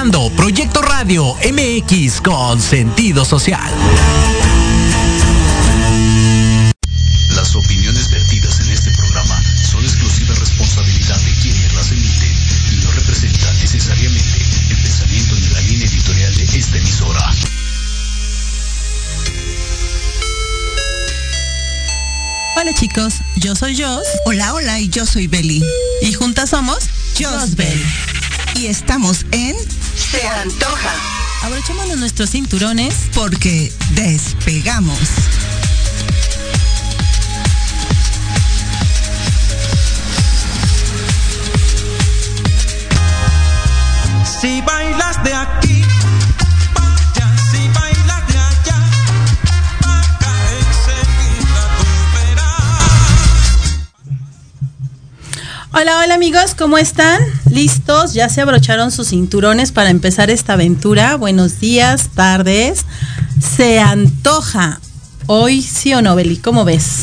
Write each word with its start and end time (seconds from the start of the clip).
Escuchando 0.00 0.34
Proyecto 0.34 0.80
Radio 0.80 1.34
MX 1.52 2.22
con 2.22 2.58
sentido 2.58 3.22
social. 3.22 3.70
Las 7.34 7.54
opiniones 7.54 8.10
vertidas 8.10 8.60
en 8.60 8.70
este 8.70 8.92
programa 8.92 9.38
son 9.62 9.84
exclusiva 9.84 10.34
responsabilidad 10.36 11.20
de 11.20 11.32
quienes 11.42 11.74
las 11.74 11.92
emiten 11.92 12.32
y 12.72 12.76
no 12.82 12.92
representan 12.92 13.58
necesariamente 13.58 14.38
el 14.70 14.76
pensamiento 14.78 15.34
ni 15.34 15.48
la 15.48 15.60
línea 15.60 15.86
editorial 15.86 16.34
de 16.34 16.44
esta 16.44 16.78
emisora. 16.78 17.34
Hola 22.56 22.72
chicos, 22.72 23.16
yo 23.36 23.54
soy 23.54 23.76
Jos. 23.78 24.06
Hola, 24.24 24.54
hola, 24.54 24.80
y 24.80 24.88
yo 24.88 25.04
soy 25.04 25.26
Beli. 25.26 25.62
Y 26.00 26.14
juntas 26.14 26.48
somos 26.48 26.88
Josbel. 27.18 27.84
Y 28.54 28.66
estamos 28.66 29.26
en 29.32 29.56
Se 30.00 30.26
antoja. 30.26 30.94
Abrochémonos 31.42 31.98
nuestros 31.98 32.30
cinturones 32.30 32.94
Porque 33.14 33.72
despegamos. 33.90 34.98
Si 44.40 44.62
bailas 44.62 45.22
de 45.22 45.34
aquí, 45.34 45.82
vaya, 46.74 47.36
si 47.50 47.68
bailas 47.68 48.26
de 48.26 48.38
allá, 48.38 48.76
acá 49.80 50.32
enseguida 50.58 51.62
tú 51.76 51.84
verás. 52.14 52.70
Hola, 55.72 55.98
hola 55.98 56.14
amigos, 56.14 56.54
¿cómo 56.54 56.78
están? 56.78 57.20
¿Listos? 57.50 58.14
¿Ya 58.14 58.28
se 58.28 58.40
abrocharon 58.40 58.92
sus 58.92 59.08
cinturones 59.08 59.72
para 59.72 59.90
empezar 59.90 60.30
esta 60.30 60.52
aventura? 60.52 61.16
Buenos 61.16 61.58
días, 61.58 62.10
tardes. 62.14 62.86
Se 63.56 63.80
antoja. 63.80 64.80
Hoy 65.26 65.60
sí 65.60 65.92
o 65.94 66.00
no, 66.00 66.14
Beli, 66.14 66.36
¿cómo 66.36 66.64
ves? 66.64 67.02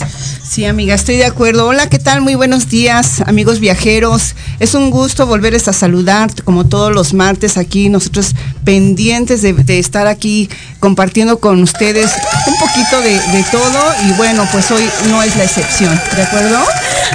Sí, 0.57 0.65
amiga, 0.65 0.95
estoy 0.95 1.17
de 1.17 1.25
acuerdo. 1.25 1.67
Hola, 1.67 1.87
¿qué 1.87 1.99
tal? 1.99 2.21
Muy 2.21 2.33
buenos 2.33 2.67
días, 2.67 3.21
amigos 3.27 3.59
viajeros. 3.59 4.33
Es 4.59 4.73
un 4.73 4.89
gusto 4.89 5.27
volverles 5.27 5.67
a 5.67 5.71
saludar, 5.71 6.31
como 6.45 6.65
todos 6.67 6.91
los 6.91 7.13
martes 7.13 7.57
aquí, 7.57 7.89
nosotros 7.89 8.33
pendientes 8.65 9.43
de, 9.43 9.53
estar 9.77 10.07
aquí 10.07 10.49
compartiendo 10.79 11.37
con 11.37 11.61
ustedes 11.61 12.11
un 12.47 12.57
poquito 12.57 13.01
de, 13.01 13.37
de 13.37 13.45
todo 13.51 13.93
y 14.07 14.13
bueno, 14.13 14.47
pues 14.51 14.71
hoy 14.71 14.89
no 15.11 15.21
es 15.21 15.35
la 15.35 15.43
excepción, 15.43 15.95
¿de 16.15 16.23
acuerdo? 16.23 16.57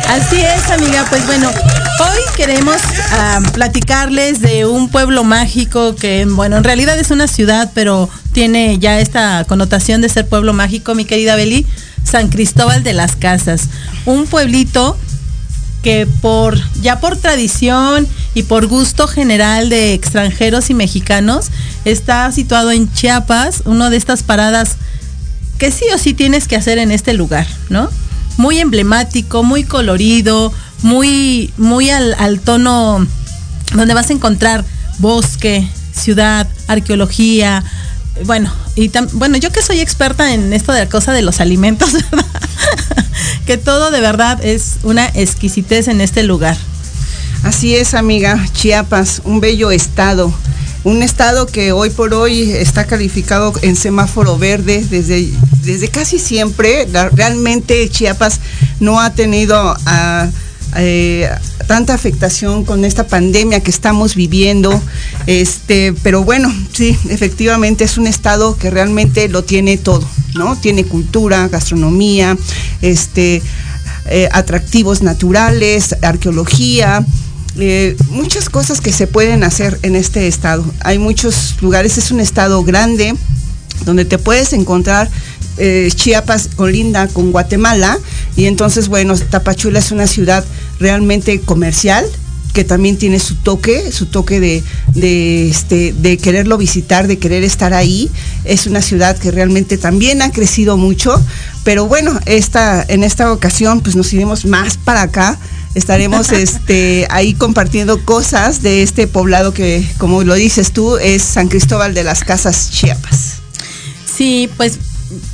Así 0.07 0.41
es, 0.41 0.71
amiga. 0.71 1.05
Pues 1.11 1.27
bueno, 1.27 1.51
hoy 1.51 2.21
queremos 2.37 2.77
ah, 3.11 3.41
platicarles 3.53 4.41
de 4.41 4.67
un 4.67 4.89
pueblo 4.89 5.25
mágico 5.25 5.97
que, 5.97 6.25
bueno, 6.27 6.59
en 6.59 6.63
realidad 6.63 6.97
es 6.97 7.11
una 7.11 7.27
ciudad, 7.27 7.73
pero 7.75 8.09
tiene 8.33 8.79
ya 8.79 9.01
esta 9.01 9.45
connotación 9.49 10.01
de 10.01 10.09
ser 10.09 10.29
pueblo 10.29 10.53
mágico, 10.53 10.95
mi 10.95 11.05
querida 11.05 11.35
Beli. 11.35 11.67
San 12.13 12.29
Cristóbal 12.29 12.83
de 12.83 12.93
las 12.93 13.17
Casas, 13.17 13.71
un 14.05 14.27
pueblito 14.27 14.99
que 15.83 16.07
por 16.21 16.59
ya 16.83 17.01
por 17.01 17.17
tradición 17.17 18.07
y 18.35 18.43
por 18.43 18.67
gusto 18.67 19.09
general 19.09 19.71
de 19.71 19.95
extranjeros 19.95 20.69
y 20.69 20.75
mexicanos 20.75 21.47
está 21.87 22.31
situado 22.31 22.71
en 22.71 22.93
Chiapas, 22.93 23.63
una 23.65 23.89
de 23.89 23.97
estas 23.97 24.23
paradas 24.23 24.77
que 25.57 25.71
sí 25.71 25.87
o 25.95 25.97
sí 25.97 26.13
tienes 26.13 26.49
que 26.49 26.57
hacer 26.57 26.77
en 26.77 26.93
este 26.93 27.15
lugar, 27.15 27.47
¿no? 27.71 27.89
Muy 28.37 28.59
emblemático, 28.59 29.43
muy 29.43 29.65
colorido, 29.65 30.53
muy, 30.83 31.51
muy 31.57 31.89
al, 31.89 32.15
al 32.19 32.41
tono 32.41 33.07
donde 33.73 33.95
vas 33.95 34.11
a 34.11 34.13
encontrar 34.13 34.67
bosque, 34.99 35.67
ciudad, 35.95 36.47
arqueología, 36.69 37.65
bueno, 38.25 38.53
y 38.77 38.89
tam- 38.91 39.09
bueno, 39.13 39.37
yo 39.37 39.51
que 39.51 39.63
soy 39.63 39.81
experta 39.81 40.33
en 40.35 40.53
esto 40.53 40.73
de 40.73 40.81
la 40.81 40.89
cosa 40.89 41.13
de 41.13 41.23
los 41.23 41.41
alimentos, 41.41 41.93
¿verdad? 42.11 42.27
que 43.47 43.57
todo 43.59 43.91
de 43.91 44.01
verdad 44.01 44.43
es 44.45 44.75
una 44.83 45.07
exquisitez 45.09 45.89
en 45.89 46.01
este 46.01 46.23
lugar. 46.23 46.57
Así 47.43 47.75
es, 47.75 47.95
amiga, 47.95 48.45
Chiapas, 48.53 49.23
un 49.25 49.41
bello 49.41 49.71
estado. 49.71 50.33
Un 50.85 51.03
estado 51.03 51.47
que 51.47 51.71
hoy 51.73 51.91
por 51.91 52.13
hoy 52.15 52.51
está 52.53 52.87
calificado 52.87 53.53
en 53.63 53.77
semáforo 53.77 54.37
verde 54.37 54.85
desde, 54.89 55.29
desde 55.63 55.89
casi 55.89 56.19
siempre. 56.19 56.89
Realmente 57.13 57.89
Chiapas 57.89 58.41
no 58.81 59.01
ha 59.01 59.11
tenido 59.15 59.77
ah, 59.87 60.29
eh, 60.77 61.29
tanta 61.67 61.95
afectación 61.95 62.65
con 62.65 62.85
esta 62.85 63.07
pandemia 63.07 63.61
que 63.61 63.71
estamos 63.71 64.15
viviendo. 64.15 64.81
Este, 65.27 65.95
pero 66.03 66.25
bueno, 66.25 66.53
sí, 66.73 66.97
efectivamente 67.09 67.85
es 67.85 67.99
un 67.99 68.07
estado 68.07 68.57
que 68.57 68.71
realmente 68.71 69.29
lo 69.29 69.45
tiene 69.45 69.77
todo, 69.77 70.07
¿no? 70.35 70.57
Tiene 70.57 70.85
cultura, 70.85 71.49
gastronomía, 71.49 72.37
este, 72.81 73.43
eh, 74.07 74.29
atractivos 74.33 75.03
naturales, 75.03 75.97
arqueología, 76.03 77.05
eh, 77.59 77.97
muchas 78.09 78.49
cosas 78.49 78.81
que 78.81 78.93
se 78.93 79.07
pueden 79.07 79.45
hacer 79.45 79.79
en 79.83 79.95
este 79.95 80.27
estado. 80.27 80.65
Hay 80.81 80.99
muchos 80.99 81.57
lugares, 81.61 81.99
es 81.99 82.11
un 82.11 82.21
estado 82.21 82.65
grande 82.65 83.15
donde 83.85 84.05
te 84.05 84.19
puedes 84.19 84.53
encontrar 84.53 85.11
eh, 85.59 85.91
Chiapas 85.95 86.49
colinda 86.57 87.09
con 87.09 87.33
Guatemala 87.33 87.99
y 88.37 88.47
entonces 88.47 88.89
bueno, 88.89 89.17
Tapachula 89.17 89.79
es 89.79 89.93
una 89.93 90.07
ciudad 90.07 90.45
realmente 90.79 91.41
comercial 91.41 92.05
que 92.53 92.65
también 92.65 92.99
tiene 92.99 93.19
su 93.19 93.37
toque, 93.37 93.93
su 93.93 94.07
toque 94.07 94.39
de, 94.39 94.63
de, 94.95 95.49
este, 95.49 95.95
de 95.95 96.19
quererlo 96.19 96.59
visitar, 96.59 97.07
de 97.07 97.19
querer 97.19 97.45
estar 97.45 97.73
ahí. 97.73 98.11
Es 98.45 98.67
una 98.67 98.83
ciudad 98.83 99.17
que 99.17 99.31
realmente 99.31 99.79
también 99.79 100.23
ha 100.23 100.31
crecido 100.31 100.77
mucho, 100.77 101.21
pero 101.65 101.87
bueno, 101.87 102.19
esta, 102.27 102.85
en 102.87 103.05
esta 103.05 103.33
ocasión 103.33 103.81
pues 103.81 103.97
nos 103.97 104.13
iremos 104.13 104.45
más 104.45 104.77
para 104.77 105.03
acá. 105.03 105.39
Estaremos 105.75 106.31
este, 106.33 107.07
ahí 107.11 107.35
compartiendo 107.35 108.05
cosas 108.05 108.63
de 108.63 108.83
este 108.83 109.07
poblado 109.07 109.55
que, 109.55 109.87
como 109.99 110.23
lo 110.23 110.35
dices 110.35 110.73
tú, 110.73 110.99
es 110.99 111.23
San 111.23 111.49
Cristóbal 111.49 111.95
de 111.95 112.05
las 112.05 112.23
Casas, 112.23 112.71
Chiapas. 112.71 113.37
Sí, 114.15 114.51
pues, 114.59 114.79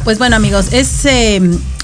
pues 0.04 0.18
bueno 0.18 0.36
amigos, 0.36 0.66
es, 0.72 1.04
eh, 1.04 1.40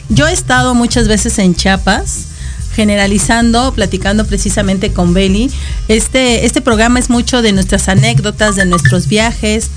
yo 0.08 0.26
he 0.28 0.32
estado 0.32 0.74
muchas 0.74 1.08
veces 1.08 1.38
en 1.38 1.54
Chiapas 1.54 2.26
generalizando, 2.74 3.72
platicando 3.72 4.26
precisamente 4.26 4.92
con 4.92 5.14
Beli. 5.14 5.50
Este, 5.88 6.44
este 6.44 6.60
programa 6.60 6.98
es 6.98 7.08
mucho 7.08 7.40
de 7.40 7.52
nuestras 7.52 7.88
anécdotas, 7.88 8.56
de 8.56 8.66
nuestros 8.66 9.06
viajes. 9.06 9.70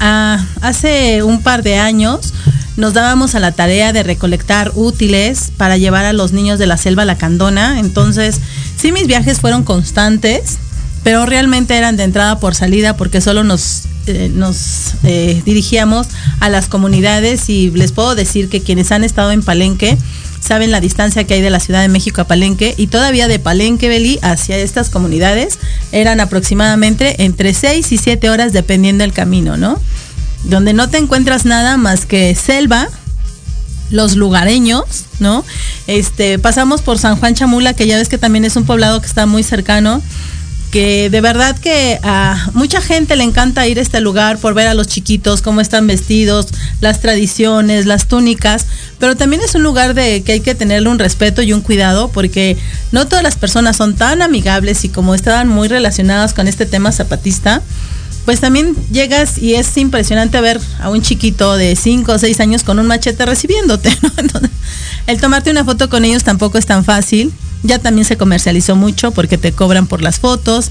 Ah, 0.00 0.44
hace 0.60 1.22
un 1.22 1.42
par 1.42 1.62
de 1.62 1.76
años 1.76 2.32
nos 2.76 2.92
dábamos 2.92 3.34
a 3.34 3.40
la 3.40 3.52
tarea 3.52 3.92
de 3.92 4.02
recolectar 4.02 4.72
útiles 4.74 5.52
para 5.56 5.76
llevar 5.76 6.04
a 6.04 6.12
los 6.12 6.32
niños 6.32 6.58
de 6.58 6.66
la 6.66 6.76
selva 6.76 7.04
lacandona. 7.04 7.78
Entonces, 7.78 8.40
sí, 8.76 8.90
mis 8.90 9.06
viajes 9.06 9.40
fueron 9.40 9.62
constantes, 9.62 10.58
pero 11.04 11.26
realmente 11.26 11.76
eran 11.76 11.96
de 11.96 12.04
entrada 12.04 12.40
por 12.40 12.54
salida 12.54 12.96
porque 12.96 13.20
solo 13.20 13.44
nos, 13.44 13.82
eh, 14.06 14.30
nos 14.32 14.94
eh, 15.02 15.42
dirigíamos 15.44 16.08
a 16.40 16.48
las 16.48 16.68
comunidades 16.68 17.48
y 17.48 17.70
les 17.70 17.92
puedo 17.92 18.14
decir 18.14 18.48
que 18.48 18.60
quienes 18.60 18.92
han 18.92 19.04
estado 19.04 19.32
en 19.32 19.42
Palenque 19.42 19.96
saben 20.40 20.70
la 20.70 20.80
distancia 20.80 21.24
que 21.24 21.34
hay 21.34 21.40
de 21.40 21.50
la 21.50 21.60
Ciudad 21.60 21.80
de 21.80 21.88
México 21.88 22.20
a 22.20 22.24
Palenque 22.24 22.74
y 22.76 22.88
todavía 22.88 23.28
de 23.28 23.38
Palenque, 23.38 23.88
Beli, 23.88 24.18
hacia 24.22 24.58
estas 24.58 24.90
comunidades 24.90 25.58
eran 25.90 26.20
aproximadamente 26.20 27.24
entre 27.24 27.54
6 27.54 27.92
y 27.92 27.96
7 27.96 28.28
horas 28.28 28.52
dependiendo 28.52 29.02
del 29.02 29.12
camino, 29.12 29.56
¿no? 29.56 29.80
Donde 30.44 30.74
no 30.74 30.90
te 30.90 30.98
encuentras 30.98 31.46
nada 31.46 31.78
más 31.78 32.04
que 32.04 32.34
selva, 32.34 32.88
los 33.90 34.16
lugareños, 34.16 34.84
¿no? 35.18 35.44
Este, 35.86 36.38
pasamos 36.38 36.82
por 36.82 36.98
San 36.98 37.16
Juan 37.16 37.34
Chamula, 37.34 37.74
que 37.74 37.86
ya 37.86 37.96
ves 37.96 38.08
que 38.08 38.18
también 38.18 38.44
es 38.44 38.56
un 38.56 38.64
poblado 38.64 39.00
que 39.00 39.06
está 39.06 39.24
muy 39.24 39.42
cercano, 39.42 40.02
que 40.74 41.08
de 41.08 41.20
verdad 41.20 41.56
que 41.56 42.00
a 42.02 42.48
mucha 42.52 42.80
gente 42.80 43.14
le 43.14 43.22
encanta 43.22 43.64
ir 43.68 43.78
a 43.78 43.80
este 43.80 44.00
lugar 44.00 44.38
por 44.38 44.54
ver 44.54 44.66
a 44.66 44.74
los 44.74 44.88
chiquitos, 44.88 45.40
cómo 45.40 45.60
están 45.60 45.86
vestidos, 45.86 46.48
las 46.80 47.00
tradiciones, 47.00 47.86
las 47.86 48.08
túnicas, 48.08 48.66
pero 48.98 49.16
también 49.16 49.40
es 49.40 49.54
un 49.54 49.62
lugar 49.62 49.94
de 49.94 50.24
que 50.24 50.32
hay 50.32 50.40
que 50.40 50.56
tenerle 50.56 50.88
un 50.88 50.98
respeto 50.98 51.42
y 51.42 51.52
un 51.52 51.60
cuidado, 51.60 52.08
porque 52.08 52.56
no 52.90 53.06
todas 53.06 53.22
las 53.22 53.36
personas 53.36 53.76
son 53.76 53.94
tan 53.94 54.20
amigables 54.20 54.84
y 54.84 54.88
como 54.88 55.14
estaban 55.14 55.46
muy 55.46 55.68
relacionadas 55.68 56.34
con 56.34 56.48
este 56.48 56.66
tema 56.66 56.90
zapatista, 56.90 57.62
pues 58.24 58.40
también 58.40 58.74
llegas 58.90 59.38
y 59.38 59.54
es 59.54 59.76
impresionante 59.76 60.40
ver 60.40 60.60
a 60.80 60.90
un 60.90 61.02
chiquito 61.02 61.56
de 61.56 61.76
5 61.76 62.10
o 62.10 62.18
6 62.18 62.40
años 62.40 62.64
con 62.64 62.80
un 62.80 62.88
machete 62.88 63.24
recibiéndote. 63.24 63.96
el 65.06 65.20
tomarte 65.20 65.52
una 65.52 65.64
foto 65.64 65.88
con 65.88 66.04
ellos 66.04 66.24
tampoco 66.24 66.58
es 66.58 66.66
tan 66.66 66.84
fácil. 66.84 67.32
Ya 67.64 67.80
también 67.80 68.04
se 68.04 68.16
comercializó 68.16 68.76
mucho 68.76 69.10
porque 69.10 69.38
te 69.38 69.50
cobran 69.52 69.88
por 69.88 70.02
las 70.02 70.20
fotos. 70.20 70.70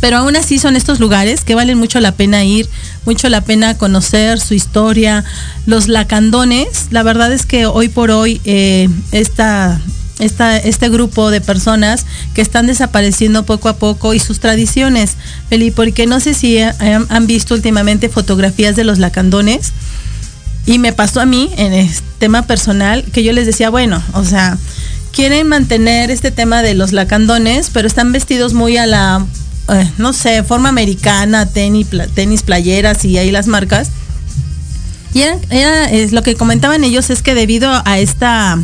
Pero 0.00 0.16
aún 0.16 0.34
así 0.34 0.58
son 0.58 0.74
estos 0.74 0.98
lugares 0.98 1.44
que 1.44 1.54
valen 1.54 1.78
mucho 1.78 2.00
la 2.00 2.10
pena 2.10 2.42
ir, 2.42 2.68
mucho 3.04 3.28
la 3.28 3.40
pena 3.40 3.78
conocer 3.78 4.40
su 4.40 4.54
historia. 4.54 5.24
Los 5.64 5.86
lacandones, 5.86 6.88
la 6.90 7.04
verdad 7.04 7.32
es 7.32 7.46
que 7.46 7.66
hoy 7.66 7.88
por 7.88 8.10
hoy 8.10 8.40
eh, 8.44 8.88
esta, 9.12 9.80
esta, 10.18 10.56
este 10.56 10.88
grupo 10.88 11.30
de 11.30 11.40
personas 11.40 12.04
que 12.34 12.42
están 12.42 12.66
desapareciendo 12.66 13.44
poco 13.44 13.68
a 13.68 13.76
poco 13.76 14.12
y 14.12 14.18
sus 14.18 14.40
tradiciones. 14.40 15.16
Feli, 15.48 15.70
porque 15.70 16.06
no 16.06 16.18
sé 16.18 16.34
si 16.34 16.58
han, 16.58 17.06
han 17.08 17.26
visto 17.28 17.54
últimamente 17.54 18.08
fotografías 18.08 18.74
de 18.74 18.82
los 18.82 18.98
lacandones. 18.98 19.72
Y 20.66 20.78
me 20.78 20.92
pasó 20.92 21.20
a 21.20 21.26
mí 21.26 21.48
en 21.56 21.72
este 21.72 22.04
tema 22.18 22.42
personal 22.42 23.04
que 23.12 23.22
yo 23.22 23.32
les 23.32 23.46
decía, 23.46 23.70
bueno, 23.70 24.02
o 24.14 24.24
sea, 24.24 24.58
quieren 25.12 25.48
mantener 25.48 26.10
este 26.10 26.30
tema 26.30 26.62
de 26.62 26.74
los 26.74 26.92
lacandones, 26.92 27.70
pero 27.70 27.86
están 27.86 28.12
vestidos 28.12 28.54
muy 28.54 28.76
a 28.76 28.86
la, 28.86 29.24
eh, 29.68 29.90
no 29.98 30.12
sé, 30.12 30.42
forma 30.42 30.68
americana, 30.68 31.46
tenis, 31.46 31.86
tenis, 32.14 32.42
playeras 32.42 33.04
y 33.04 33.18
ahí 33.18 33.30
las 33.30 33.46
marcas. 33.46 33.90
Y 35.14 35.22
es, 35.50 36.12
lo 36.12 36.22
que 36.22 36.34
comentaban 36.36 36.84
ellos 36.84 37.10
es 37.10 37.20
que 37.22 37.34
debido 37.34 37.70
a 37.84 37.98
esta 37.98 38.58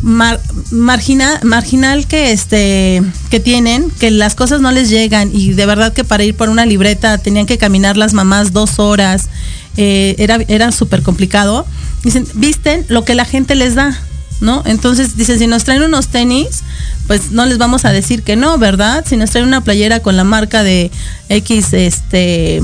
mar- 0.00 0.40
margina- 0.70 1.40
marginal 1.42 2.06
que 2.06 2.30
este 2.30 3.02
que 3.30 3.40
tienen, 3.40 3.90
que 3.90 4.12
las 4.12 4.36
cosas 4.36 4.60
no 4.60 4.70
les 4.70 4.88
llegan 4.88 5.30
y 5.32 5.54
de 5.54 5.66
verdad 5.66 5.92
que 5.92 6.04
para 6.04 6.22
ir 6.22 6.36
por 6.36 6.48
una 6.48 6.64
libreta 6.66 7.18
tenían 7.18 7.46
que 7.46 7.58
caminar 7.58 7.96
las 7.96 8.12
mamás 8.12 8.52
dos 8.52 8.78
horas, 8.78 9.28
eh, 9.76 10.14
era, 10.18 10.38
era 10.46 10.70
súper 10.70 11.02
complicado. 11.02 11.66
Dicen, 12.04 12.24
visten 12.34 12.84
lo 12.88 13.04
que 13.04 13.16
la 13.16 13.24
gente 13.24 13.56
les 13.56 13.74
da, 13.74 13.98
¿no? 14.40 14.62
Entonces 14.66 15.16
dicen, 15.16 15.38
si 15.38 15.46
nos 15.46 15.64
traen 15.64 15.82
unos 15.82 16.08
tenis, 16.08 16.62
pues 17.06 17.30
no 17.30 17.46
les 17.46 17.58
vamos 17.58 17.84
a 17.84 17.92
decir 17.92 18.22
que 18.22 18.36
no, 18.36 18.58
¿verdad? 18.58 19.04
Si 19.06 19.16
nos 19.16 19.30
traen 19.30 19.46
una 19.46 19.62
playera 19.62 20.00
con 20.00 20.16
la 20.16 20.24
marca 20.24 20.62
de 20.62 20.90
X, 21.28 21.72
este 21.72 22.62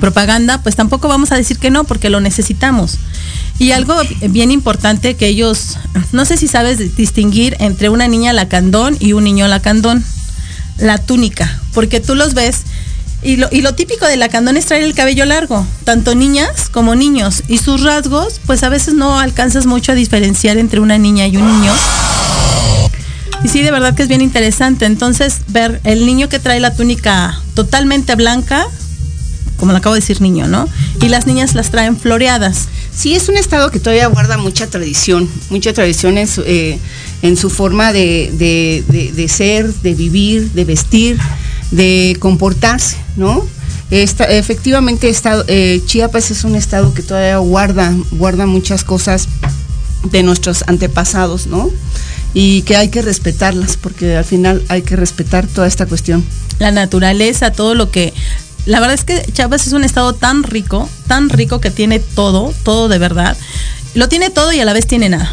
propaganda, 0.00 0.62
pues 0.62 0.76
tampoco 0.76 1.08
vamos 1.08 1.32
a 1.32 1.36
decir 1.36 1.58
que 1.58 1.70
no, 1.70 1.84
porque 1.84 2.10
lo 2.10 2.20
necesitamos. 2.20 2.98
Y 3.58 3.72
algo 3.72 3.94
bien 4.28 4.50
importante 4.50 5.16
que 5.16 5.28
ellos, 5.28 5.78
no 6.12 6.24
sé 6.26 6.36
si 6.36 6.46
sabes 6.46 6.96
distinguir 6.96 7.56
entre 7.58 7.88
una 7.88 8.06
niña 8.06 8.34
lacandón 8.34 8.96
y 9.00 9.14
un 9.14 9.24
niño 9.24 9.48
lacandón, 9.48 10.04
la 10.78 10.98
túnica, 10.98 11.58
porque 11.72 12.00
tú 12.00 12.14
los 12.14 12.34
ves 12.34 12.64
y 13.22 13.36
lo, 13.36 13.74
típico 13.74 14.06
de 14.06 14.16
lacandón 14.16 14.56
es 14.56 14.66
traer 14.66 14.84
el 14.84 14.94
cabello 14.94 15.24
largo, 15.24 15.66
tanto 15.84 16.14
niñas 16.14 16.68
como 16.70 16.94
niños, 16.94 17.42
y 17.48 17.58
sus 17.58 17.82
rasgos, 17.82 18.40
pues 18.46 18.62
a 18.62 18.68
veces 18.68 18.94
no 18.94 19.18
alcanzas 19.18 19.66
mucho 19.66 19.92
a 19.92 19.94
diferenciar 19.94 20.58
entre 20.58 20.80
una 20.80 20.98
niña 20.98 21.26
y 21.26 21.36
un 21.36 21.46
niño. 21.46 21.72
Y 23.42 23.48
sí, 23.48 23.62
de 23.62 23.70
verdad 23.70 23.94
que 23.94 24.02
es 24.02 24.08
bien 24.08 24.22
interesante. 24.22 24.86
Entonces, 24.86 25.40
ver 25.48 25.80
el 25.84 26.06
niño 26.06 26.28
que 26.28 26.38
trae 26.38 26.60
la 26.60 26.74
túnica 26.74 27.40
totalmente 27.54 28.14
blanca, 28.14 28.66
como 29.56 29.72
lo 29.72 29.78
acabo 29.78 29.94
de 29.94 30.00
decir, 30.00 30.20
niño, 30.20 30.46
¿no? 30.46 30.68
Y 31.00 31.08
las 31.08 31.26
niñas 31.26 31.54
las 31.54 31.70
traen 31.70 31.96
floreadas. 31.96 32.68
Sí, 32.94 33.14
es 33.14 33.28
un 33.28 33.36
estado 33.36 33.70
que 33.70 33.80
todavía 33.80 34.06
guarda 34.06 34.36
mucha 34.36 34.68
tradición, 34.68 35.28
mucha 35.50 35.72
tradición 35.72 36.16
en 36.18 36.28
su, 36.28 36.42
eh, 36.46 36.78
en 37.22 37.36
su 37.36 37.50
forma 37.50 37.92
de 37.92 39.26
ser, 39.28 39.72
de 39.74 39.94
vivir, 39.94 40.52
de 40.52 40.64
vestir, 40.64 41.18
de 41.70 42.16
comportarse, 42.20 42.96
¿no? 43.16 43.44
Esta- 43.90 44.24
efectivamente, 44.24 45.08
estado, 45.08 45.44
eh, 45.48 45.80
Chiapas 45.86 46.30
es 46.30 46.44
un 46.44 46.56
estado 46.56 46.92
que 46.94 47.02
todavía 47.02 47.38
guarda, 47.38 47.94
guarda 48.12 48.46
muchas 48.46 48.82
cosas 48.84 49.28
de 50.10 50.22
nuestros 50.22 50.64
antepasados, 50.66 51.46
¿no? 51.46 51.70
Y 52.34 52.62
que 52.62 52.76
hay 52.76 52.88
que 52.88 53.00
respetarlas, 53.02 53.76
porque 53.76 54.16
al 54.16 54.24
final 54.24 54.62
hay 54.68 54.82
que 54.82 54.96
respetar 54.96 55.46
toda 55.46 55.66
esta 55.66 55.86
cuestión. 55.86 56.24
La 56.58 56.70
naturaleza, 56.72 57.52
todo 57.52 57.74
lo 57.74 57.90
que... 57.90 58.12
La 58.66 58.80
verdad 58.80 58.94
es 58.94 59.04
que 59.04 59.22
Chiapas 59.32 59.66
es 59.68 59.72
un 59.72 59.84
estado 59.84 60.12
tan 60.12 60.42
rico, 60.42 60.88
tan 61.06 61.28
rico 61.28 61.60
que 61.60 61.70
tiene 61.70 62.00
todo, 62.00 62.52
todo 62.64 62.88
de 62.88 62.98
verdad. 62.98 63.36
Lo 63.94 64.08
tiene 64.08 64.28
todo 64.30 64.52
y 64.52 64.58
a 64.60 64.64
la 64.64 64.72
vez 64.72 64.86
tiene 64.88 65.08
nada. 65.08 65.32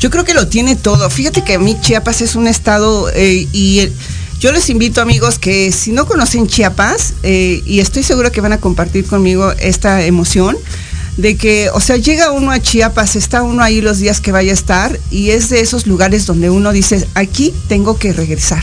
Yo 0.00 0.10
creo 0.10 0.24
que 0.24 0.34
lo 0.34 0.48
tiene 0.48 0.74
todo. 0.74 1.08
Fíjate 1.08 1.42
que 1.44 1.54
a 1.54 1.58
mí 1.60 1.76
Chiapas 1.80 2.20
es 2.20 2.34
un 2.34 2.48
estado 2.48 3.08
eh, 3.14 3.46
y 3.52 3.78
el- 3.78 3.92
yo 4.40 4.52
les 4.52 4.70
invito 4.70 5.00
amigos 5.00 5.38
que 5.38 5.72
si 5.72 5.92
no 5.92 6.06
conocen 6.06 6.46
Chiapas, 6.46 7.14
eh, 7.22 7.62
y 7.66 7.80
estoy 7.80 8.02
segura 8.04 8.30
que 8.30 8.40
van 8.40 8.52
a 8.52 8.58
compartir 8.58 9.04
conmigo 9.04 9.50
esta 9.52 10.04
emoción, 10.04 10.56
de 11.16 11.36
que, 11.36 11.68
o 11.72 11.80
sea, 11.80 11.96
llega 11.96 12.30
uno 12.30 12.52
a 12.52 12.60
Chiapas, 12.60 13.16
está 13.16 13.42
uno 13.42 13.62
ahí 13.62 13.80
los 13.80 13.98
días 13.98 14.20
que 14.20 14.30
vaya 14.30 14.52
a 14.52 14.54
estar 14.54 14.98
y 15.10 15.30
es 15.30 15.48
de 15.48 15.60
esos 15.60 15.88
lugares 15.88 16.26
donde 16.26 16.50
uno 16.50 16.70
dice, 16.72 17.08
aquí 17.14 17.52
tengo 17.68 17.98
que 17.98 18.12
regresar. 18.12 18.62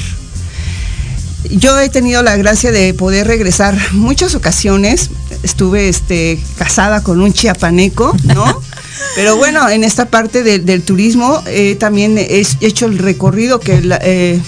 Yo 1.52 1.78
he 1.80 1.90
tenido 1.90 2.24
la 2.24 2.38
gracia 2.38 2.72
de 2.72 2.94
poder 2.94 3.28
regresar 3.28 3.78
muchas 3.92 4.34
ocasiones. 4.34 5.12
Estuve 5.44 5.90
este, 5.90 6.40
casada 6.58 7.04
con 7.04 7.22
un 7.22 7.34
chiapaneco, 7.34 8.16
¿no? 8.24 8.62
Pero 9.16 9.36
bueno, 9.38 9.70
en 9.70 9.84
esta 9.84 10.06
parte 10.10 10.42
de- 10.42 10.60
del 10.60 10.82
turismo 10.82 11.44
eh, 11.46 11.76
también 11.80 12.18
he 12.18 12.44
hecho 12.62 12.86
el 12.88 12.98
recorrido 12.98 13.60
que 13.60 13.82
la- 13.82 14.00
eh, 14.02 14.42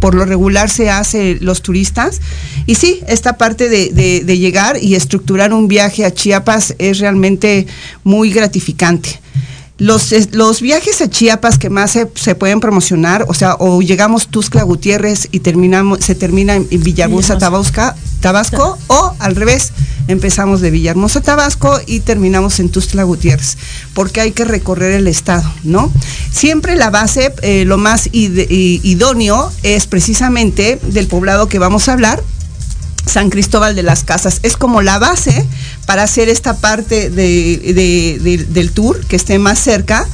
por 0.00 0.14
lo 0.14 0.24
regular 0.24 0.70
se 0.70 0.90
hace 0.90 1.38
los 1.40 1.62
turistas. 1.62 2.20
Y 2.66 2.74
sí, 2.76 3.00
esta 3.08 3.36
parte 3.38 3.68
de, 3.68 3.90
de- 3.90 4.22
de 4.24 4.38
llegar 4.38 4.76
y 4.82 4.94
estructurar 4.94 5.52
un 5.52 5.68
viaje 5.68 6.04
a 6.04 6.12
Chiapas 6.12 6.74
es 6.78 6.98
realmente 6.98 7.66
muy 8.04 8.30
gratificante. 8.32 9.20
Los, 9.78 10.12
los 10.32 10.60
viajes 10.60 11.00
a 11.00 11.08
Chiapas 11.08 11.56
que 11.56 11.70
más 11.70 11.92
se, 11.92 12.06
se 12.14 12.34
pueden 12.34 12.60
promocionar, 12.60 13.24
o 13.28 13.34
sea, 13.34 13.54
o 13.58 13.80
llegamos 13.80 14.28
Tuxtla 14.28 14.62
Gutiérrez 14.62 15.28
y 15.32 15.40
terminamos, 15.40 16.00
se 16.00 16.14
termina 16.14 16.54
en, 16.54 16.68
Villahermosa, 16.68 17.34
Villahermosa. 17.38 17.38
Tabasco, 18.20 18.78
o 18.88 19.14
al 19.18 19.34
revés, 19.36 19.72
empezamos 20.08 20.60
de 20.60 20.70
Villahermosa, 20.70 21.20
Tabasco 21.20 21.80
y 21.86 22.00
terminamos 22.00 22.60
en 22.60 22.68
Tuxtla 22.70 23.04
Gutiérrez, 23.04 23.56
porque 23.94 24.20
hay 24.20 24.32
que 24.32 24.44
recorrer 24.44 24.92
el 24.92 25.06
estado, 25.06 25.50
¿no? 25.64 25.92
Siempre 26.32 26.76
la 26.76 26.90
base, 26.90 27.32
eh, 27.42 27.64
lo 27.64 27.78
más 27.78 28.08
idóneo 28.12 29.52
es 29.62 29.86
precisamente 29.86 30.78
del 30.82 31.06
poblado 31.06 31.48
que 31.48 31.58
vamos 31.58 31.88
a 31.88 31.92
hablar, 31.94 32.22
San 33.06 33.30
Cristóbal 33.30 33.74
de 33.74 33.82
las 33.82 34.04
Casas. 34.04 34.40
Es 34.42 34.56
como 34.56 34.82
la 34.82 34.98
base 34.98 35.44
para 35.86 36.02
hacer 36.04 36.28
esta 36.28 36.58
parte 36.58 37.10
de- 37.10 38.46
del 38.48 38.72
tour 38.72 39.00
que 39.06 39.16
esté 39.16 39.38
más 39.38 39.58
cerca 39.58 40.06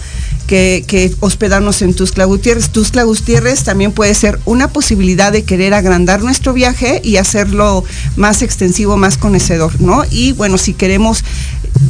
que, 0.46 1.14
hospedarnos 1.20 1.82
en 1.82 1.94
Tuxtla 1.94 2.24
Gutiérrez. 2.24 2.70
Gutiérrez 3.04 3.64
también 3.64 3.92
puede 3.92 4.14
ser 4.14 4.38
una 4.44 4.68
posibilidad 4.68 5.32
de 5.32 5.44
querer 5.44 5.74
agrandar 5.74 6.22
nuestro 6.22 6.52
viaje 6.52 7.00
y 7.04 7.16
hacerlo 7.16 7.84
más 8.16 8.42
extensivo, 8.42 8.96
más 8.96 9.18
conocedor, 9.18 9.80
¿no? 9.80 10.02
Y 10.10 10.32
bueno, 10.32 10.58
si 10.58 10.72
queremos 10.74 11.24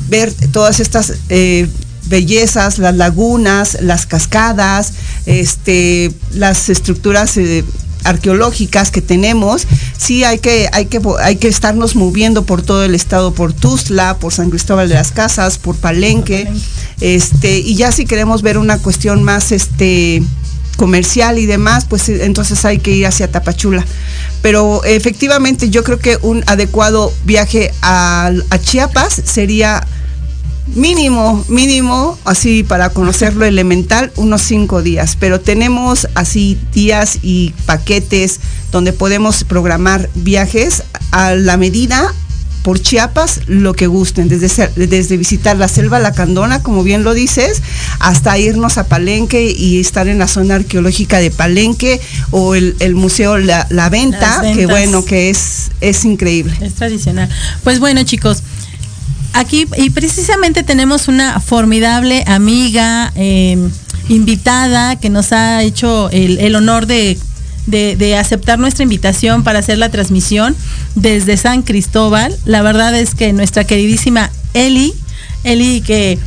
ver 0.09 0.33
todas 0.53 0.81
estas... 0.81 1.15
eh, 1.29 1.69
bellezas, 2.09 2.79
las 2.79 2.95
lagunas, 2.95 3.79
las 3.81 4.07
cascadas, 4.07 4.93
este, 5.27 6.13
las 6.33 6.69
estructuras 6.69 7.37
eh, 7.37 7.65
arqueológicas 8.05 8.91
que 8.91 9.03
tenemos, 9.03 9.67
sí 9.97 10.25
hay 10.25 10.39
que, 10.39 10.69
hay 10.73 10.87
que, 10.87 11.01
hay 11.21 11.37
que 11.37 11.49
estarnos 11.49 11.97
moviendo 11.97 12.45
por 12.45 12.63
todo 12.63 12.85
el 12.85 12.95
estado, 12.95 13.33
por 13.35 13.53
Tuzla, 13.53 14.19
por 14.19 14.33
San 14.33 14.51
Cristóbal 14.51 14.89
de 14.89 14.95
las 14.95 15.13
Casas, 15.13 15.59
por 15.59 15.77
Palenque, 15.77 16.49
este, 17.01 17.59
y 17.59 17.75
ya 17.75 17.93
si 17.93 18.07
queremos 18.07 18.43
ver 18.43 18.59
una 18.59 18.79
cuestión 18.79 19.23
más 19.23 19.53
este 19.53 20.23
comercial 20.77 21.39
y 21.39 21.47
demás, 21.47 21.87
pues 21.87 22.09
eh, 22.09 22.25
entonces 22.25 22.65
hay 22.65 22.79
que 22.79 22.93
ir 22.93 23.07
hacia 23.07 23.31
Tapachula. 23.31 23.85
Pero 24.43 24.85
efectivamente 24.85 25.71
yo 25.71 25.83
creo 25.83 25.99
que 25.99 26.19
un 26.23 26.45
adecuado 26.47 27.13
viaje 27.25 27.73
a, 27.83 28.31
a 28.51 28.59
Chiapas 28.59 29.23
sería 29.25 29.87
mínimo, 30.75 31.45
mínimo, 31.49 32.19
así 32.25 32.63
para 32.63 32.91
conocer 32.91 33.35
lo 33.35 33.45
elemental, 33.45 34.13
unos 34.17 34.43
cinco 34.43 34.83
días. 34.83 35.17
Pero 35.19 35.41
tenemos 35.41 36.09
así 36.15 36.59
días 36.73 37.19
y 37.23 37.55
paquetes 37.67 38.41
donde 38.73 38.93
podemos 38.93 39.45
programar 39.45 40.11
viajes 40.15 40.83
a 41.11 41.35
la 41.35 41.57
medida 41.57 42.13
por 42.67 42.81
Chiapas 42.81 43.43
lo 43.47 43.75
que 43.75 43.87
gusten, 43.87 44.29
desde, 44.29 44.69
desde 44.75 45.17
visitar 45.17 45.57
la 45.57 45.69
selva 45.69 46.01
Lacandona, 46.01 46.65
como 46.65 46.83
bien 46.83 47.05
lo 47.05 47.15
dices, 47.15 47.63
hasta 48.01 48.37
irnos 48.39 48.77
a 48.77 48.89
Palenque 48.89 49.55
y 49.57 49.79
estar 49.79 50.09
en 50.09 50.19
la 50.19 50.27
zona 50.27 50.57
arqueológica 50.57 51.21
de 51.21 51.31
Palenque 51.31 52.01
o 52.33 52.57
el, 52.57 52.75
el 52.81 52.97
Museo 52.97 53.39
La, 53.39 53.69
La 53.71 53.89
Venta, 53.89 54.43
que 54.53 54.67
bueno, 54.67 55.05
que 55.05 55.31
es, 55.31 55.71
es 55.81 56.05
increíble. 56.05 56.59
Es 56.61 56.75
tradicional. 56.75 57.29
Pues 57.63 57.79
bueno, 57.79 58.03
chicos, 58.03 58.43
aquí 59.37 59.67
y 59.77 59.91
precisamente 59.91 60.63
tenemos 60.63 61.09
una 61.09 61.41
formidable 61.41 62.25
amiga, 62.27 63.13
eh, 63.17 63.57
invitada, 64.09 64.97
que 64.97 65.11
nos 65.11 65.33
ha 65.33 65.63
hecho 65.63 66.09
el, 66.11 66.55
honor 66.57 66.87
de, 66.87 67.19
aceptar 68.19 68.59
nuestra 68.59 68.85
invitación 68.85 69.43
para 69.43 69.59
hacer 69.59 69.79
la 69.79 69.91
transmisión 69.91 70.57
desde 70.95 71.37
San 71.37 71.63
Cristóbal. 71.63 72.37
La 72.45 72.63
verdad 72.63 72.95
es 72.95 73.15
que 73.15 73.33
nuestra 73.33 73.65
queridísima 73.65 74.31
Eli, 74.55 74.95
Eli 75.45 75.81
que 75.81 76.19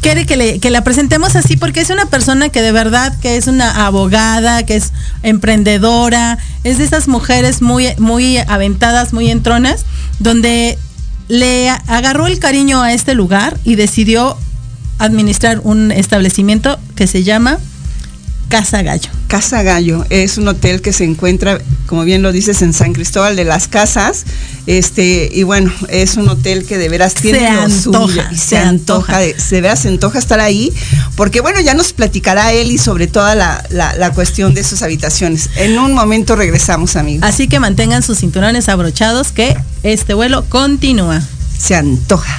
quiere 0.00 0.26
que, 0.26 0.60
que 0.60 0.70
la 0.70 0.84
presentemos 0.84 1.36
así 1.36 1.56
porque 1.56 1.80
es 1.80 1.90
una 1.90 2.06
persona 2.06 2.48
que 2.48 2.60
de 2.60 2.72
verdad 2.72 3.18
que 3.20 3.36
es 3.36 3.46
una 3.46 3.86
abogada, 3.86 4.64
que 4.64 4.76
es 4.76 4.92
emprendedora, 5.22 6.38
es 6.64 6.78
de 6.78 6.84
esas 6.84 7.08
mujeres 7.08 7.62
muy, 7.62 7.88
muy 7.98 8.38
aventadas, 8.38 9.12
muy 9.12 9.30
entronas, 9.30 9.84
donde 10.18 10.78
le 11.28 11.70
agarró 11.70 12.26
el 12.26 12.38
cariño 12.38 12.82
a 12.82 12.92
este 12.92 13.14
lugar 13.14 13.56
y 13.64 13.76
decidió 13.76 14.36
administrar 14.98 15.60
un 15.64 15.90
establecimiento 15.90 16.78
que 16.94 17.06
se 17.06 17.22
llama 17.22 17.58
Casa 18.52 18.82
Gallo. 18.82 19.08
Casa 19.28 19.62
Gallo 19.62 20.04
es 20.10 20.36
un 20.36 20.46
hotel 20.46 20.82
que 20.82 20.92
se 20.92 21.04
encuentra, 21.04 21.58
como 21.86 22.04
bien 22.04 22.20
lo 22.20 22.32
dices, 22.32 22.60
en 22.60 22.74
San 22.74 22.92
Cristóbal 22.92 23.34
de 23.34 23.44
las 23.44 23.66
Casas. 23.66 24.24
Este, 24.66 25.30
y 25.32 25.42
bueno, 25.42 25.72
es 25.88 26.16
un 26.18 26.28
hotel 26.28 26.66
que 26.66 26.76
de 26.76 26.90
veras 26.90 27.14
tiene 27.14 27.38
Se 27.38 27.44
lo 27.50 27.60
antoja, 27.62 28.06
suyo 28.08 28.22
y 28.30 28.36
se 28.36 28.44
se, 28.44 28.58
antoja, 28.58 29.18
de, 29.20 29.40
se 29.40 29.60
veras 29.62 29.78
se 29.80 29.88
antoja 29.88 30.18
estar 30.18 30.38
ahí, 30.38 30.70
porque 31.16 31.40
bueno, 31.40 31.60
ya 31.60 31.72
nos 31.72 31.94
platicará 31.94 32.52
Eli 32.52 32.76
sobre 32.76 33.06
toda 33.06 33.34
la, 33.34 33.64
la- 33.70 33.94
la 33.96 34.12
cuestión 34.12 34.52
de 34.52 34.62
sus 34.64 34.82
habitaciones. 34.82 35.48
En 35.56 35.78
un 35.78 35.94
momento 35.94 36.36
regresamos, 36.36 36.94
amigos. 36.96 37.26
Así 37.26 37.48
que 37.48 37.58
mantengan 37.58 38.02
sus 38.02 38.18
cinturones 38.18 38.68
abrochados 38.68 39.32
que 39.32 39.56
este 39.82 40.12
vuelo 40.12 40.44
continúa. 40.50 41.22
Se 41.58 41.74
antoja. 41.74 42.38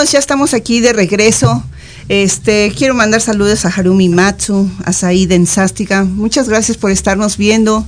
Amigos, 0.00 0.12
ya 0.12 0.18
estamos 0.18 0.54
aquí 0.54 0.80
de 0.80 0.94
regreso. 0.94 1.62
Este, 2.08 2.72
quiero 2.74 2.94
mandar 2.94 3.20
saludos 3.20 3.66
a 3.66 3.68
Harumi 3.68 4.08
Matsu, 4.08 4.70
a 4.86 4.94
Said 4.94 5.30
en 5.30 5.46
Sástica. 5.46 6.04
Muchas 6.04 6.48
gracias 6.48 6.78
por 6.78 6.90
estarnos 6.90 7.36
viendo. 7.36 7.84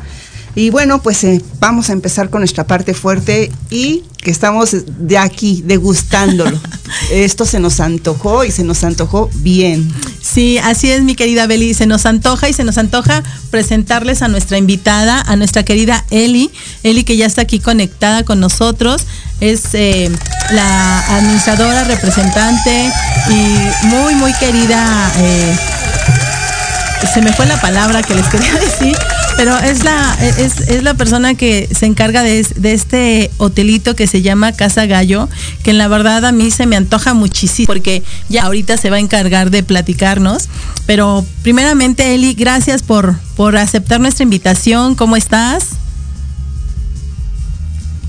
Y 0.55 0.69
bueno, 0.69 1.01
pues 1.03 1.25
eh, 1.25 1.43
vamos 1.59 1.89
a 1.89 1.95
empezar 1.95 2.29
con 2.29 2.43
nuestra 2.43 2.67
parte 2.67 2.93
fuerte 2.93 3.51
y 3.71 4.05
que 4.19 4.31
estamos 4.31 4.77
de 4.87 5.17
aquí 5.17 5.63
degustándolo. 5.65 6.61
Esto 7.11 7.47
se 7.47 7.61
nos 7.61 7.81
antojó 7.81 8.45
y 8.45 8.51
se 8.51 8.63
nos 8.63 8.85
antojó 8.85 9.31
bien. 9.37 9.91
Sí, 10.33 10.59
así 10.59 10.91
es, 10.91 11.03
mi 11.03 11.15
querida 11.15 11.47
Beli. 11.47 11.75
Se 11.75 11.87
nos 11.87 12.07
antoja 12.07 12.49
y 12.49 12.53
se 12.55 12.65
nos 12.65 12.79
antoja 12.79 13.23
presentarles 13.51 14.23
a 14.23 14.29
nuestra 14.29 14.57
invitada, 14.57 15.21
a 15.21 15.37
nuestra 15.37 15.63
querida 15.63 16.05
Eli. 16.11 16.51
Eli, 16.83 17.05
que 17.05 17.17
ya 17.17 17.27
está 17.27 17.43
aquí 17.43 17.61
conectada 17.61 18.25
con 18.25 18.41
nosotros. 18.41 19.03
Es 19.41 19.63
eh, 19.75 20.11
la 20.53 21.01
administradora, 21.17 21.85
representante 21.85 22.91
y 23.29 23.87
muy, 23.87 24.15
muy 24.15 24.33
querida. 24.35 25.13
eh, 25.19 25.57
se 27.13 27.21
me 27.21 27.33
fue 27.33 27.47
la 27.47 27.61
palabra 27.61 28.03
que 28.03 28.15
les 28.15 28.27
quería 28.27 28.55
decir, 28.61 28.97
pero 29.37 29.59
es 29.59 29.85
la, 29.85 30.17
es, 30.39 30.61
es 30.69 30.83
la 30.83 30.95
persona 30.95 31.35
que 31.35 31.69
se 31.77 31.87
encarga 31.87 32.23
de, 32.23 32.43
de 32.57 32.73
este 32.73 33.31
hotelito 33.39 33.97
que 33.97 34.07
se 34.07 34.23
llama 34.23 34.53
Casa 34.53 34.87
Gallo, 34.87 35.29
que 35.63 35.71
en 35.71 35.79
la 35.79 35.89
verdad 35.89 36.25
a 36.25 36.33
mí 36.33 36.51
se 36.51 36.67
me 36.67 36.77
antoja 36.77 37.15
muchísimo, 37.15 37.67
porque 37.67 38.03
ya 38.29 38.45
ahorita 38.45 38.77
se 38.77 38.91
va 38.91 38.97
a 38.97 39.01
encargar 39.01 39.51
de 39.51 39.63
platicarnos. 39.63 40.49
Pero 40.87 41.25
primeramente, 41.43 42.15
Eli, 42.15 42.35
gracias 42.35 42.83
por, 42.83 43.17
por 43.37 43.57
aceptar 43.57 44.01
nuestra 44.01 44.25
invitación. 44.25 44.95
¿Cómo 44.95 45.17
estás? 45.17 45.82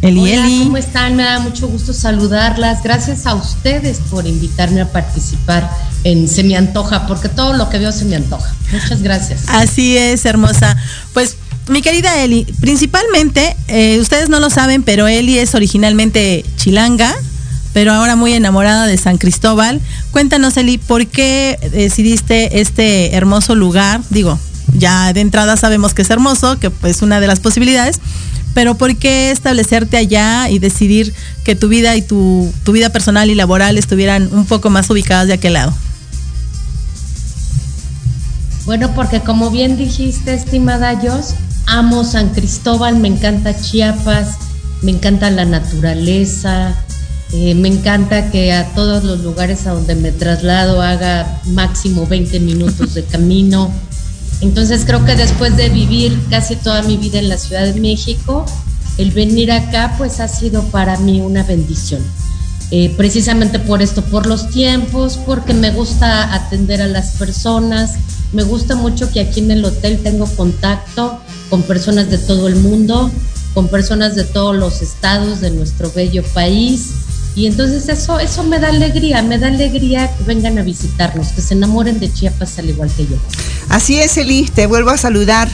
Eli, 0.04 0.20
Hola, 0.20 0.46
Eli. 0.46 0.64
¿cómo 0.66 0.78
están? 0.78 1.16
Me 1.16 1.24
da 1.24 1.40
mucho 1.40 1.66
gusto 1.70 1.94
saludarlas. 1.94 2.84
Gracias 2.84 3.26
a 3.26 3.36
ustedes 3.36 4.00
por 4.10 4.28
invitarme 4.28 4.82
a 4.82 4.92
participar 4.92 5.70
en 6.04 6.28
Se 6.28 6.44
me 6.44 6.58
antoja, 6.58 7.08
porque 7.08 7.30
todo 7.30 7.54
lo 7.54 7.70
que 7.70 7.80
veo 7.80 7.94
se 7.94 8.04
me 8.04 8.18
antoja. 8.18 8.54
Muchas 8.74 9.02
gracias. 9.02 9.44
Así 9.48 9.96
es, 9.96 10.26
hermosa. 10.26 10.76
Pues, 11.14 11.38
mi 11.70 11.82
querida 11.82 12.22
Eli, 12.22 12.44
principalmente, 12.60 13.56
eh, 13.70 13.98
ustedes 14.02 14.28
no 14.28 14.42
lo 14.42 14.50
saben, 14.50 14.84
pero 14.84 15.08
Eli 15.08 15.40
es 15.40 15.56
originalmente 15.56 16.44
chilanga, 16.58 17.16
pero 17.72 17.94
ahora 17.94 18.18
muy 18.18 18.34
enamorada 18.34 18.88
de 18.88 18.98
San 18.98 19.18
Cristóbal. 19.18 19.80
Cuéntanos, 20.12 20.58
Eli, 20.58 20.80
¿por 20.80 21.08
qué 21.08 21.58
decidiste 21.72 22.60
este 22.60 23.16
hermoso 23.16 23.56
lugar? 23.56 24.02
Digo, 24.10 24.38
ya 24.78 25.14
de 25.14 25.22
entrada 25.22 25.56
sabemos 25.56 25.94
que 25.94 26.02
es 26.02 26.10
hermoso, 26.10 26.60
que 26.60 26.70
pues 26.72 27.02
una 27.02 27.22
de 27.22 27.28
las 27.28 27.40
posibilidades, 27.40 28.02
pero 28.54 28.76
¿por 28.76 28.96
qué 28.96 29.32
establecerte 29.32 29.98
allá 29.98 30.50
y 30.50 30.60
decidir 30.60 31.14
que 31.44 31.56
tu 31.56 31.68
vida 31.68 31.96
y 31.96 32.02
tu, 32.02 32.54
tu 32.64 32.72
vida 32.72 32.90
personal 32.90 33.30
y 33.30 33.36
laboral 33.36 33.78
estuvieran 33.78 34.30
un 34.32 34.46
poco 34.46 34.70
más 34.70 34.90
ubicadas 34.90 35.28
de 35.28 35.34
aquel 35.34 35.54
lado? 35.54 35.74
Bueno, 38.66 38.94
porque 38.96 39.20
como 39.20 39.52
bien 39.52 39.76
dijiste, 39.76 40.34
estimada 40.34 40.98
Jos, 41.02 41.36
amo 41.68 42.04
San 42.06 42.30
Cristóbal, 42.30 42.98
me 42.98 43.10
encanta 43.10 43.60
Chiapas, 43.60 44.38
me 44.82 44.92
encanta 44.92 45.30
la 45.32 45.44
naturaleza, 45.44 46.74
eh, 47.34 47.56
me 47.56 47.68
encanta 47.68 48.30
que 48.32 48.54
a 48.54 48.74
todos 48.74 49.04
los 49.04 49.22
lugares 49.22 49.66
a 49.68 49.72
donde 49.72 49.96
me 49.96 50.12
traslado 50.12 50.82
haga 50.82 51.42
máximo 51.48 52.06
20 52.06 52.40
minutos 52.40 52.94
de 52.94 53.04
camino. 53.04 53.72
Entonces 54.44 54.84
creo 54.86 55.06
que 55.06 55.16
después 55.16 55.56
de 55.56 55.70
vivir 55.70 56.20
casi 56.30 56.58
toda 56.58 56.82
mi 56.84 56.98
vida 56.98 57.18
en 57.18 57.30
la 57.30 57.38
Ciudad 57.38 57.64
de 57.64 57.80
México, 57.80 58.46
el 58.98 59.12
venir 59.12 59.54
acá 59.54 59.96
pues 59.98 60.20
ha 60.20 60.28
sido 60.28 60.64
para 60.64 60.98
mí 60.98 61.22
una 61.22 61.44
bendición. 61.44 62.02
Eh, 62.70 62.94
precisamente 62.98 63.60
por 63.60 63.82
esto, 63.82 64.04
por 64.04 64.26
los 64.26 64.50
tiempos, 64.50 65.18
porque 65.26 65.54
me 65.54 65.72
gusta 65.72 66.34
atender 66.34 66.82
a 66.82 66.88
las 66.88 67.12
personas, 67.12 67.92
me 68.34 68.44
gusta 68.44 68.76
mucho 68.76 69.10
que 69.12 69.22
aquí 69.22 69.40
en 69.40 69.52
el 69.52 69.64
hotel 69.64 70.02
tengo 70.04 70.26
contacto 70.26 71.20
con 71.50 71.62
personas 71.62 72.10
de 72.10 72.18
todo 72.18 72.50
el 72.50 72.58
mundo, 72.58 73.10
con 73.54 73.70
personas 73.70 74.16
de 74.16 74.26
todos 74.26 74.58
los 74.58 74.82
estados 74.82 75.40
de 75.40 75.52
nuestro 75.52 75.90
bello 75.96 76.22
país. 76.34 76.92
Y 77.36 77.48
entonces 77.48 77.90
eso, 77.90 78.20
eso 78.20 78.44
me 78.44 78.60
da 78.60 78.70
alegría, 78.70 79.22
me 79.24 79.40
da 79.40 79.48
alegría 79.48 80.10
que 80.16 80.24
vengan 80.24 80.58
a 80.60 80.62
visitarnos, 80.62 81.30
que 81.30 81.42
se 81.42 81.56
enamoren 81.56 82.00
de 82.00 82.12
Chiapas 82.12 82.60
al 82.60 82.70
igual 82.70 82.92
que 82.96 83.08
yo. 83.08 83.16
Así 83.70 83.98
es, 84.00 84.18
Eli, 84.18 84.50
te 84.54 84.68
vuelvo 84.68 84.92
a 84.92 84.98
saludar. 84.98 85.50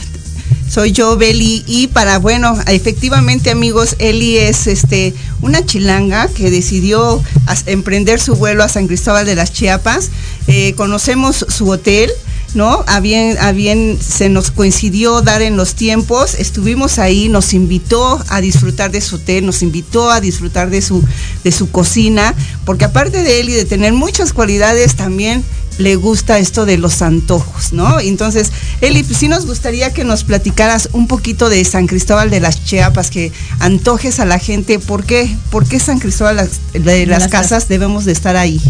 Soy 0.68 0.92
yo, 0.92 1.16
Beli, 1.16 1.64
y 1.66 1.88
para, 1.88 2.18
bueno, 2.18 2.56
efectivamente, 2.68 3.50
amigos, 3.50 3.96
Eli 3.98 4.36
es 4.36 4.68
este 4.68 5.14
una 5.42 5.66
chilanga 5.66 6.28
que 6.28 6.48
decidió 6.48 7.20
emprender 7.66 8.20
su 8.20 8.36
vuelo 8.36 8.62
a 8.62 8.68
San 8.68 8.86
Cristóbal 8.86 9.26
de 9.26 9.34
las 9.34 9.52
Chiapas. 9.52 10.10
Eh, 10.46 10.74
conocemos 10.76 11.44
su 11.48 11.68
hotel, 11.68 12.08
¿no? 12.54 12.84
A 12.86 13.00
bien, 13.00 13.36
a 13.38 13.52
bien 13.52 13.98
se 14.00 14.28
nos 14.28 14.50
coincidió 14.50 15.22
dar 15.22 15.42
en 15.42 15.56
los 15.56 15.74
tiempos, 15.74 16.34
estuvimos 16.34 16.98
ahí, 16.98 17.28
nos 17.28 17.52
invitó 17.54 18.22
a 18.28 18.40
disfrutar 18.40 18.90
de 18.90 19.00
su 19.00 19.16
hotel, 19.16 19.46
nos 19.46 19.62
invitó 19.62 20.10
a 20.10 20.20
disfrutar 20.20 20.70
de 20.70 20.82
su, 20.82 21.02
de 21.44 21.52
su 21.52 21.70
cocina, 21.70 22.34
porque 22.64 22.84
aparte 22.84 23.22
de 23.22 23.40
él 23.40 23.48
y 23.50 23.52
de 23.52 23.64
tener 23.64 23.92
muchas 23.92 24.32
cualidades, 24.32 24.96
también 24.96 25.44
le 25.78 25.96
gusta 25.96 26.38
esto 26.38 26.66
de 26.66 26.76
los 26.76 27.00
antojos, 27.00 27.72
¿no? 27.72 28.00
Entonces, 28.00 28.50
Eli, 28.82 29.02
pues 29.02 29.18
sí 29.18 29.28
nos 29.28 29.46
gustaría 29.46 29.94
que 29.94 30.04
nos 30.04 30.24
platicaras 30.24 30.90
un 30.92 31.06
poquito 31.06 31.48
de 31.48 31.64
San 31.64 31.86
Cristóbal 31.86 32.28
de 32.28 32.40
las 32.40 32.62
Chiapas, 32.64 33.10
que 33.10 33.32
antojes 33.60 34.20
a 34.20 34.26
la 34.26 34.38
gente, 34.38 34.78
¿por 34.78 35.04
qué? 35.04 35.34
¿Por 35.50 35.66
qué 35.66 35.78
San 35.80 35.98
Cristóbal 35.98 36.36
las- 36.36 36.60
de 36.74 37.06
las 37.06 37.20
las 37.22 37.30
Casas 37.30 37.68
debemos 37.68 38.04
de 38.04 38.12
estar 38.12 38.36
ahí? 38.36 38.60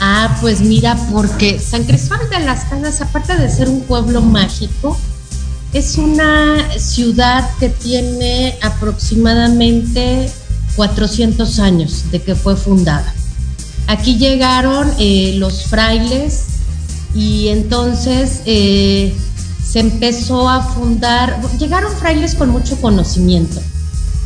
Ah, 0.00 0.38
pues 0.40 0.62
mira, 0.62 0.96
porque 1.12 1.60
San 1.60 1.84
Cristóbal 1.84 2.30
de 2.30 2.40
las 2.40 2.64
Casas, 2.64 3.02
aparte 3.02 3.36
de 3.36 3.50
ser 3.50 3.68
un 3.68 3.82
pueblo 3.82 4.22
mágico, 4.22 4.98
es 5.74 5.98
una 5.98 6.72
ciudad 6.78 7.48
que 7.60 7.68
tiene 7.68 8.58
aproximadamente 8.62 10.30
400 10.74 11.58
años 11.58 12.10
de 12.10 12.22
que 12.22 12.34
fue 12.34 12.56
fundada. 12.56 13.14
Aquí 13.86 14.16
llegaron 14.16 14.90
eh, 14.98 15.34
los 15.36 15.64
frailes 15.66 16.44
y 17.14 17.48
entonces 17.48 18.40
eh, 18.46 19.14
se 19.62 19.80
empezó 19.80 20.48
a 20.48 20.62
fundar, 20.62 21.40
llegaron 21.58 21.94
frailes 21.96 22.34
con 22.34 22.48
mucho 22.48 22.80
conocimiento 22.80 23.60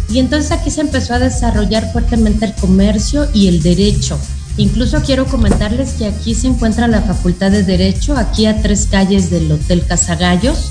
y 0.08 0.18
entonces 0.18 0.52
aquí 0.52 0.70
se 0.70 0.82
empezó 0.82 1.14
a 1.14 1.18
desarrollar 1.18 1.90
fuertemente 1.92 2.44
el 2.44 2.54
comercio 2.54 3.26
y 3.32 3.48
el 3.48 3.62
derecho. 3.62 4.18
Incluso 4.56 5.02
quiero 5.02 5.26
comentarles 5.26 5.94
que 5.94 6.06
aquí 6.06 6.34
se 6.34 6.46
encuentra 6.46 6.86
la 6.86 7.02
Facultad 7.02 7.50
de 7.50 7.64
Derecho, 7.64 8.16
aquí 8.16 8.46
a 8.46 8.62
tres 8.62 8.86
calles 8.88 9.30
del 9.30 9.50
Hotel 9.50 9.84
Casagallos, 9.84 10.70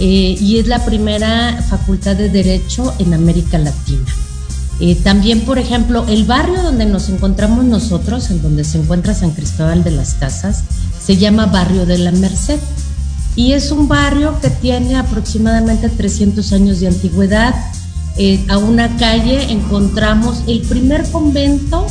eh, 0.00 0.36
y 0.40 0.58
es 0.58 0.66
la 0.66 0.84
primera 0.84 1.62
facultad 1.68 2.16
de 2.16 2.28
Derecho 2.28 2.92
en 2.98 3.14
América 3.14 3.58
Latina. 3.58 4.04
Eh, 4.80 4.96
también, 4.96 5.42
por 5.42 5.58
ejemplo, 5.58 6.04
el 6.08 6.24
barrio 6.24 6.60
donde 6.62 6.86
nos 6.86 7.08
encontramos 7.08 7.64
nosotros, 7.64 8.30
en 8.30 8.42
donde 8.42 8.64
se 8.64 8.78
encuentra 8.78 9.14
San 9.14 9.30
Cristóbal 9.30 9.84
de 9.84 9.92
las 9.92 10.14
Casas, 10.14 10.64
se 11.00 11.16
llama 11.16 11.46
Barrio 11.46 11.86
de 11.86 11.98
la 11.98 12.10
Merced. 12.10 12.58
Y 13.36 13.52
es 13.52 13.70
un 13.70 13.86
barrio 13.86 14.40
que 14.40 14.50
tiene 14.50 14.96
aproximadamente 14.96 15.88
300 15.88 16.52
años 16.52 16.80
de 16.80 16.88
antigüedad. 16.88 17.54
Eh, 18.18 18.44
a 18.48 18.58
una 18.58 18.96
calle 18.96 19.52
encontramos 19.52 20.42
el 20.48 20.62
primer 20.62 21.08
convento 21.10 21.86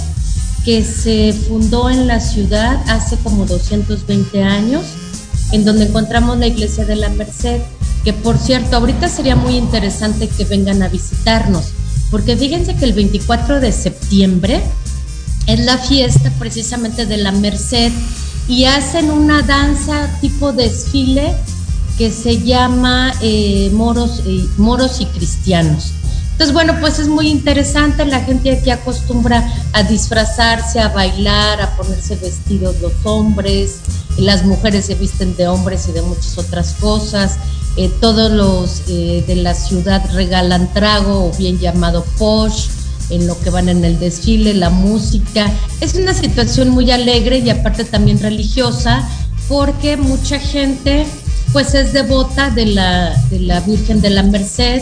que 0.65 0.83
se 0.83 1.33
fundó 1.33 1.89
en 1.89 2.07
la 2.07 2.19
ciudad 2.19 2.81
hace 2.87 3.17
como 3.17 3.45
220 3.45 4.43
años, 4.43 4.85
en 5.51 5.65
donde 5.65 5.85
encontramos 5.85 6.37
la 6.37 6.47
iglesia 6.47 6.85
de 6.85 6.95
la 6.95 7.09
Merced, 7.09 7.61
que 8.03 8.13
por 8.13 8.37
cierto, 8.37 8.77
ahorita 8.77 9.09
sería 9.09 9.35
muy 9.35 9.55
interesante 9.55 10.27
que 10.27 10.45
vengan 10.45 10.81
a 10.83 10.87
visitarnos, 10.87 11.65
porque 12.09 12.37
fíjense 12.37 12.75
que 12.75 12.85
el 12.85 12.93
24 12.93 13.59
de 13.59 13.71
septiembre 13.71 14.61
es 15.47 15.59
la 15.59 15.77
fiesta 15.77 16.31
precisamente 16.39 17.05
de 17.05 17.17
la 17.17 17.31
Merced 17.31 17.91
y 18.47 18.65
hacen 18.65 19.11
una 19.11 19.41
danza 19.41 20.09
tipo 20.21 20.51
desfile 20.51 21.33
que 21.97 22.11
se 22.11 22.41
llama 22.41 23.13
eh, 23.21 23.69
moros, 23.73 24.23
eh, 24.25 24.45
moros 24.57 25.01
y 25.01 25.05
cristianos. 25.05 25.93
Entonces, 26.41 26.55
bueno, 26.55 26.79
pues 26.79 26.97
es 26.97 27.07
muy 27.07 27.27
interesante, 27.27 28.03
la 28.03 28.21
gente 28.21 28.49
aquí 28.49 28.71
acostumbra 28.71 29.47
a 29.73 29.83
disfrazarse, 29.83 30.79
a 30.79 30.87
bailar, 30.87 31.61
a 31.61 31.77
ponerse 31.77 32.15
vestidos 32.15 32.81
los 32.81 32.93
hombres, 33.03 33.81
las 34.17 34.43
mujeres 34.43 34.85
se 34.85 34.95
visten 34.95 35.35
de 35.35 35.47
hombres 35.47 35.87
y 35.87 35.91
de 35.91 36.01
muchas 36.01 36.39
otras 36.39 36.73
cosas, 36.79 37.37
eh, 37.77 37.91
todos 38.01 38.31
los 38.31 38.81
eh, 38.87 39.23
de 39.27 39.35
la 39.35 39.53
ciudad 39.53 40.03
regalan 40.13 40.73
trago 40.73 41.27
o 41.27 41.31
bien 41.37 41.59
llamado 41.59 42.03
posh, 42.17 42.69
en 43.11 43.27
lo 43.27 43.39
que 43.39 43.51
van 43.51 43.69
en 43.69 43.85
el 43.85 43.99
desfile, 43.99 44.55
la 44.55 44.71
música. 44.71 45.47
Es 45.79 45.93
una 45.93 46.15
situación 46.15 46.69
muy 46.69 46.89
alegre 46.89 47.37
y 47.37 47.51
aparte 47.51 47.85
también 47.85 48.19
religiosa, 48.19 49.07
porque 49.47 49.95
mucha 49.95 50.39
gente 50.39 51.05
pues 51.53 51.75
es 51.75 51.93
devota 51.93 52.49
de 52.49 52.65
la, 52.65 53.15
de 53.29 53.41
la 53.41 53.59
Virgen 53.59 54.01
de 54.01 54.09
la 54.09 54.23
Merced 54.23 54.81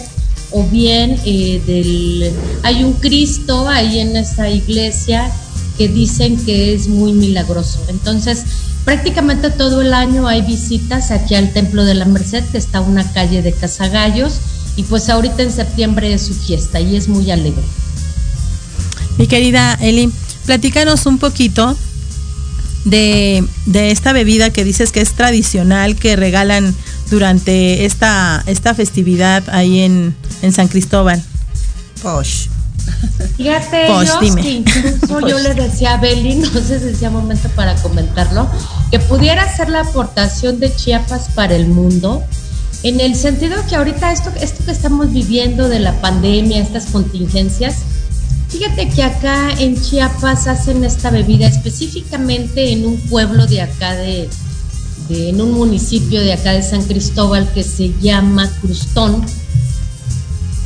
o 0.51 0.63
bien 0.63 1.19
eh, 1.25 1.61
del 1.65 2.33
hay 2.63 2.83
un 2.83 2.93
Cristo 2.93 3.67
ahí 3.67 3.99
en 3.99 4.15
esta 4.15 4.49
iglesia 4.49 5.31
que 5.77 5.87
dicen 5.87 6.37
que 6.45 6.73
es 6.73 6.87
muy 6.87 7.13
milagroso. 7.13 7.79
Entonces, 7.87 8.43
prácticamente 8.83 9.49
todo 9.49 9.81
el 9.81 9.93
año 9.93 10.27
hay 10.27 10.41
visitas 10.41 11.11
aquí 11.11 11.35
al 11.35 11.53
Templo 11.53 11.85
de 11.85 11.93
la 11.93 12.05
Merced, 12.05 12.43
que 12.51 12.57
está 12.57 12.81
una 12.81 13.09
calle 13.13 13.41
de 13.41 13.53
Casagallos, 13.53 14.33
y 14.75 14.83
pues 14.83 15.09
ahorita 15.09 15.43
en 15.43 15.51
septiembre 15.51 16.13
es 16.13 16.23
su 16.23 16.33
fiesta 16.33 16.81
y 16.81 16.95
es 16.95 17.07
muy 17.07 17.31
alegre. 17.31 17.63
Mi 19.17 19.27
querida 19.27 19.77
Eli, 19.81 20.11
platícanos 20.45 21.05
un 21.05 21.17
poquito 21.17 21.77
de, 22.85 23.43
de 23.65 23.91
esta 23.91 24.11
bebida 24.11 24.49
que 24.49 24.63
dices 24.63 24.91
que 24.91 25.01
es 25.01 25.13
tradicional, 25.13 25.95
que 25.95 26.15
regalan 26.15 26.75
durante 27.09 27.85
esta, 27.85 28.43
esta 28.47 28.73
festividad 28.73 29.43
ahí 29.49 29.79
en, 29.79 30.15
en 30.41 30.51
San 30.53 30.67
Cristóbal. 30.67 31.21
Posh. 32.01 32.47
Fíjate, 33.37 33.87
Posh, 33.87 34.07
Jos, 34.09 34.21
dime. 34.21 34.41
que 34.41 34.51
incluso 34.51 35.19
yo 35.27 35.37
le 35.39 35.53
decía 35.53 35.93
a 35.93 35.97
Beli, 35.97 36.35
no 36.35 36.47
sé 36.61 36.79
si 36.79 36.85
decía 36.85 37.09
momento 37.09 37.49
para 37.49 37.75
comentarlo, 37.75 38.47
que 38.91 38.99
pudiera 38.99 39.53
ser 39.55 39.69
la 39.69 39.81
aportación 39.81 40.59
de 40.59 40.73
Chiapas 40.73 41.29
para 41.35 41.55
el 41.55 41.67
mundo, 41.67 42.23
en 42.83 42.99
el 43.01 43.15
sentido 43.15 43.55
que 43.67 43.75
ahorita 43.75 44.11
esto, 44.11 44.31
esto 44.41 44.63
que 44.65 44.71
estamos 44.71 45.11
viviendo 45.11 45.67
de 45.67 45.79
la 45.79 45.99
pandemia, 46.01 46.61
estas 46.61 46.85
contingencias, 46.87 47.75
fíjate 48.49 48.87
que 48.89 49.03
acá 49.03 49.51
en 49.59 49.79
Chiapas 49.79 50.47
hacen 50.47 50.83
esta 50.83 51.09
bebida 51.11 51.47
específicamente 51.47 52.71
en 52.71 52.85
un 52.85 52.97
pueblo 53.01 53.45
de 53.45 53.61
acá 53.61 53.93
de, 53.93 54.29
de- 55.09 55.29
en 55.29 55.41
un 55.41 55.51
municipio 55.51 56.21
de 56.21 56.33
acá 56.33 56.51
de 56.53 56.63
San 56.63 56.83
Cristóbal 56.83 57.47
que 57.53 57.63
se 57.63 57.93
llama 58.01 58.49
Crustón 58.61 59.23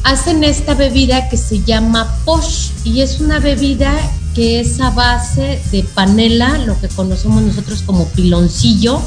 hacen 0.03 0.43
esta 0.43 0.73
bebida 0.73 1.29
que 1.29 1.37
se 1.37 1.63
llama 1.63 2.19
posh 2.25 2.69
y 2.83 3.01
es 3.01 3.19
una 3.19 3.39
bebida 3.39 3.93
que 4.35 4.59
es 4.59 4.79
a 4.79 4.89
base 4.89 5.61
de 5.71 5.83
panela, 5.83 6.57
lo 6.59 6.79
que 6.79 6.87
conocemos 6.87 7.43
nosotros 7.43 7.83
como 7.83 8.07
piloncillo, 8.07 8.99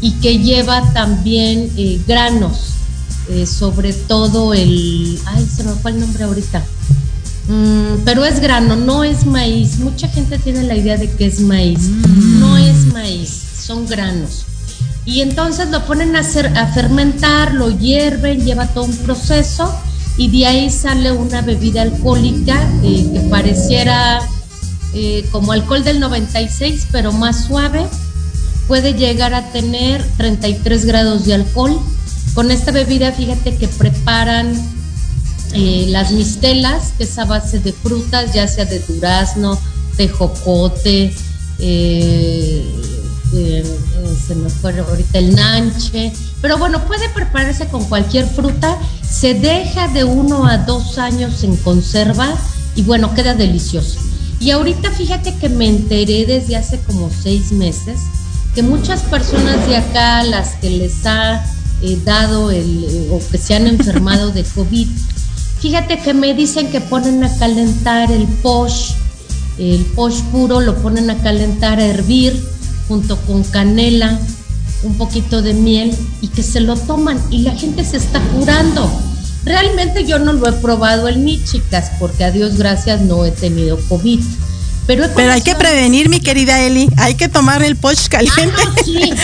y 0.00 0.12
que 0.14 0.38
lleva 0.38 0.92
también 0.92 1.70
eh, 1.76 2.00
granos, 2.08 2.70
eh, 3.28 3.46
sobre 3.46 3.92
todo 3.92 4.52
el, 4.52 5.18
ay, 5.26 5.46
se 5.46 5.62
me 5.62 5.72
fue 5.74 5.92
el 5.92 6.00
nombre 6.00 6.24
ahorita, 6.24 6.64
Mm, 7.48 8.04
pero 8.04 8.24
es 8.24 8.40
grano, 8.40 8.76
no 8.76 9.04
es 9.04 9.26
maíz. 9.26 9.78
Mucha 9.78 10.08
gente 10.08 10.38
tiene 10.38 10.62
la 10.64 10.76
idea 10.76 10.96
de 10.96 11.10
que 11.10 11.26
es 11.26 11.40
maíz. 11.40 11.80
No 12.38 12.56
es 12.56 12.86
maíz, 12.92 13.30
son 13.30 13.86
granos. 13.86 14.46
y 15.06 15.20
entonces 15.20 15.68
lo 15.68 15.84
ponen 15.84 16.16
a, 16.16 16.20
hacer, 16.20 16.46
a 16.56 16.66
fermentar, 16.68 17.52
lo 17.52 17.68
hierven, 17.70 18.42
lleva 18.42 18.66
todo 18.68 18.84
un 18.84 18.96
proceso 18.96 19.70
y 20.16 20.28
de 20.30 20.46
ahí 20.46 20.70
sale 20.70 21.10
una 21.12 21.42
bebida 21.42 21.82
alcohólica 21.82 22.56
eh, 22.82 23.06
que 23.12 23.20
pareciera 23.30 24.20
eh, 24.92 25.26
como 25.32 25.52
alcohol 25.52 25.82
del 25.82 25.98
96 26.00 26.86
pero 26.92 27.12
más 27.12 27.44
suave, 27.46 27.84
puede 28.68 28.94
llegar 28.94 29.34
a 29.34 29.50
tener 29.50 30.04
33 30.16 30.84
grados 30.86 31.24
de 31.24 31.34
alcohol. 31.34 31.78
Con 32.34 32.50
esta 32.50 32.70
bebida 32.70 33.12
fíjate 33.12 33.56
que 33.56 33.68
preparan 33.68 34.54
eh, 35.52 35.86
las 35.88 36.12
mistelas, 36.12 36.92
que 36.96 37.04
es 37.04 37.18
a 37.18 37.24
base 37.24 37.58
de 37.58 37.72
frutas, 37.72 38.32
ya 38.32 38.46
sea 38.46 38.64
de 38.64 38.78
durazno, 38.80 39.58
de 39.96 40.08
jocote, 40.08 41.14
se 44.26 44.34
me 44.34 44.48
fue 44.48 44.78
ahorita 44.78 45.18
el 45.18 45.34
nanche, 45.34 46.12
pero 46.40 46.58
bueno, 46.58 46.84
puede 46.86 47.08
prepararse 47.08 47.66
con 47.66 47.84
cualquier 47.84 48.26
fruta, 48.26 48.78
se 49.14 49.34
deja 49.34 49.86
de 49.88 50.02
uno 50.02 50.46
a 50.46 50.58
dos 50.58 50.98
años 50.98 51.44
en 51.44 51.56
conserva 51.56 52.34
y 52.74 52.82
bueno, 52.82 53.14
queda 53.14 53.34
delicioso. 53.34 54.00
Y 54.40 54.50
ahorita 54.50 54.90
fíjate 54.90 55.36
que 55.36 55.48
me 55.48 55.68
enteré 55.68 56.26
desde 56.26 56.56
hace 56.56 56.80
como 56.80 57.08
seis 57.10 57.52
meses 57.52 58.00
que 58.54 58.62
muchas 58.62 59.02
personas 59.02 59.66
de 59.68 59.76
acá, 59.76 60.24
las 60.24 60.56
que 60.56 60.70
les 60.70 61.06
ha 61.06 61.44
eh, 61.82 61.98
dado 62.04 62.50
el, 62.50 62.84
eh, 62.84 63.08
o 63.12 63.20
que 63.30 63.38
se 63.38 63.54
han 63.54 63.68
enfermado 63.68 64.32
de 64.32 64.42
COVID, 64.42 64.88
fíjate 65.60 65.98
que 66.00 66.12
me 66.12 66.34
dicen 66.34 66.70
que 66.70 66.80
ponen 66.80 67.22
a 67.22 67.36
calentar 67.36 68.10
el 68.10 68.26
posh, 68.42 68.92
el 69.58 69.84
posh 69.94 70.20
puro 70.32 70.60
lo 70.60 70.74
ponen 70.82 71.08
a 71.10 71.18
calentar, 71.18 71.78
a 71.78 71.86
hervir 71.86 72.40
junto 72.88 73.16
con 73.22 73.44
canela, 73.44 74.18
un 74.84 74.96
poquito 74.96 75.42
de 75.42 75.54
miel 75.54 75.96
y 76.20 76.28
que 76.28 76.42
se 76.42 76.60
lo 76.60 76.76
toman 76.76 77.20
y 77.30 77.38
la 77.42 77.52
gente 77.56 77.84
se 77.84 77.96
está 77.96 78.20
curando. 78.34 78.90
Realmente 79.44 80.04
yo 80.06 80.18
no 80.18 80.32
lo 80.32 80.48
he 80.48 80.52
probado 80.52 81.08
en 81.08 81.24
mí, 81.24 81.42
chicas, 81.44 81.90
porque 81.98 82.24
a 82.24 82.30
Dios 82.30 82.56
gracias 82.56 83.00
no 83.02 83.24
he 83.24 83.30
tenido 83.30 83.78
COVID. 83.88 84.20
Pero, 84.86 85.06
Pero 85.16 85.32
hay 85.32 85.40
que 85.40 85.54
prevenir, 85.54 86.10
mi 86.10 86.20
querida 86.20 86.60
Eli. 86.60 86.90
Hay 86.98 87.14
que 87.14 87.28
tomar 87.30 87.62
el 87.62 87.74
poch 87.76 87.98
Ah, 88.06 88.08
caliente. 88.10 88.52
no, 88.52 88.84
sí, 88.84 89.14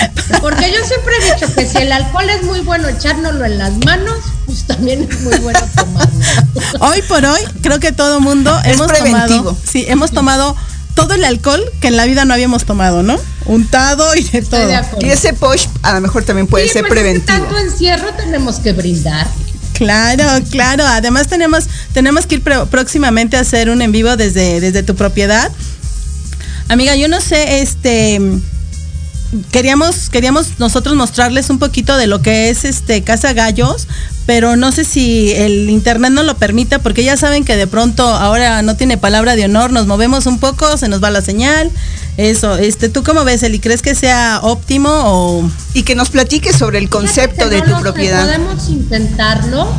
porque 0.41 0.73
yo 0.73 0.79
siempre 0.87 1.13
he 1.21 1.35
dicho 1.35 1.55
que 1.55 1.67
si 1.67 1.77
el 1.79 1.93
alcohol 1.93 2.31
es 2.31 2.43
muy 2.45 2.61
bueno 2.61 2.89
echárnoslo 2.89 3.45
en 3.45 3.59
las 3.59 3.77
manos, 3.85 4.15
pues 4.47 4.65
también 4.65 5.07
es 5.11 5.21
muy 5.21 5.37
bueno 5.39 5.61
tomarlo. 5.77 6.11
Hoy 6.81 7.03
por 7.03 7.23
hoy, 7.27 7.41
creo 7.63 7.79
que 7.79 7.93
todo 7.93 8.21
mundo 8.21 8.59
Es 8.65 8.73
hemos 8.75 8.87
preventivo. 8.87 9.39
tomado. 9.51 9.57
Sí, 9.71 9.85
hemos 9.87 10.13
tomado 10.13 10.57
todo 10.95 11.15
el 11.15 11.25
alcohol 11.25 11.63
que 11.81 11.89
en 11.89 11.97
la 11.97 12.05
vida 12.07 12.25
no 12.25 12.35
habíamos 12.35 12.65
tomado, 12.65 13.03
¿no? 13.03 13.17
Untado 13.47 14.15
y 14.15 14.23
de 14.23 14.39
Estoy 14.39 14.61
todo. 14.61 14.69
de 14.69 14.75
acuerdo. 14.77 15.07
Y 15.07 15.11
ese 15.11 15.33
posh 15.33 15.67
a 15.83 15.95
lo 15.95 16.01
mejor 16.01 16.25
también 16.25 16.47
puede 16.47 16.67
Sí, 16.67 16.73
ser 16.75 16.83
pues 16.83 16.93
es 16.93 16.97
que 16.99 17.03
preventivo. 17.03 17.39
tanto 17.39 17.59
encierro 17.59 18.09
tenemos 18.15 18.57
que 18.61 18.73
brindar. 18.73 19.27
Claro, 19.75 20.25
claro. 20.51 20.85
Además 20.87 21.29
tenemos, 21.29 21.65
tenemos 21.95 22.27
que 22.27 22.35
ir 22.37 22.43
próximamente 22.71 23.37
a 23.37 23.41
hacer 23.41 23.71
un 23.71 23.81
en 23.81 23.93
vivo 23.93 24.17
desde, 24.17 24.61
desde 24.61 24.83
tu 24.83 24.95
propiedad. 24.95 25.51
Amiga, 26.69 26.95
yo 26.97 27.09
no 27.09 27.21
sé, 27.21 27.63
este 27.63 28.21
queríamos, 29.51 30.11
queríamos 30.11 30.59
nosotros 30.59 30.95
mostrarles 30.97 31.51
un 31.51 31.59
poquito 31.59 31.97
de 31.97 32.07
lo 32.07 32.23
que 32.23 32.51
es 32.51 32.65
este 32.65 33.03
Casa 33.03 33.33
Gallos, 33.33 33.87
pero 34.27 34.57
no 34.57 34.73
sé 34.73 34.85
si 34.85 35.33
el 35.33 35.71
internet 35.71 36.13
no 36.13 36.23
lo 36.23 36.37
permite, 36.37 36.79
porque 36.79 37.05
ya 37.05 37.17
saben 37.17 37.45
que 37.45 37.57
de 37.57 37.67
pronto 37.67 38.07
ahora 38.07 38.63
no 38.63 38.77
tiene 38.77 38.97
palabra 38.99 39.37
de 39.37 39.45
honor, 39.45 39.73
nos 39.73 39.87
movemos 39.87 40.27
un 40.27 40.39
poco, 40.39 40.77
se 40.77 40.89
nos 40.89 41.03
va 41.03 41.11
la 41.11 41.21
señal. 41.21 41.71
Eso, 42.17 42.57
este, 42.57 42.89
¿tú 42.89 43.03
cómo 43.03 43.25
ves, 43.25 43.43
Eli? 43.43 43.61
¿Crees 43.61 43.83
que 43.83 43.95
sea 43.95 44.41
óptimo 44.43 44.91
o 44.93 45.51
Y 45.75 45.85
que 45.85 45.95
nos 45.95 46.11
platiques 46.11 46.57
sobre 46.57 46.79
el 46.79 46.89
concepto 46.91 47.49
de 47.49 47.63
tu 47.63 47.81
propiedad. 47.81 48.25
Podemos 48.27 48.69
intentarlo. 48.69 49.73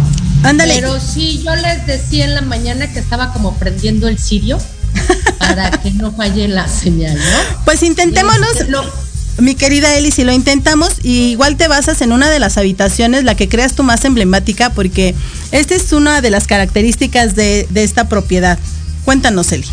Ándale. 0.43 0.73
Pero 0.75 0.99
sí, 0.99 1.43
yo 1.45 1.53
les 1.55 1.85
decía 1.85 2.25
en 2.25 2.33
la 2.33 2.41
mañana 2.41 2.91
que 2.91 2.97
estaba 2.99 3.31
como 3.31 3.55
prendiendo 3.57 4.07
el 4.07 4.17
cirio 4.17 4.57
para 5.39 5.69
que 5.69 5.91
no 5.91 6.11
falle 6.13 6.47
la 6.47 6.67
señal, 6.67 7.15
¿no? 7.15 7.63
Pues 7.63 7.83
intentémoslo. 7.83 8.47
Este, 8.53 8.71
lo- 8.71 9.10
Mi 9.37 9.55
querida 9.55 9.95
Eli, 9.95 10.11
si 10.11 10.23
lo 10.23 10.31
intentamos, 10.33 10.89
y 11.03 11.31
igual 11.31 11.57
te 11.57 11.67
basas 11.67 12.01
en 12.01 12.11
una 12.11 12.29
de 12.29 12.39
las 12.39 12.57
habitaciones, 12.57 13.23
la 13.23 13.35
que 13.35 13.49
creas 13.49 13.73
tú 13.73 13.83
más 13.83 14.05
emblemática, 14.05 14.71
porque 14.71 15.15
esta 15.51 15.75
es 15.75 15.91
una 15.93 16.21
de 16.21 16.29
las 16.29 16.47
características 16.47 17.35
de, 17.35 17.67
de 17.69 17.83
esta 17.83 18.07
propiedad. 18.07 18.59
Cuéntanos, 19.05 19.51
Eli. 19.51 19.67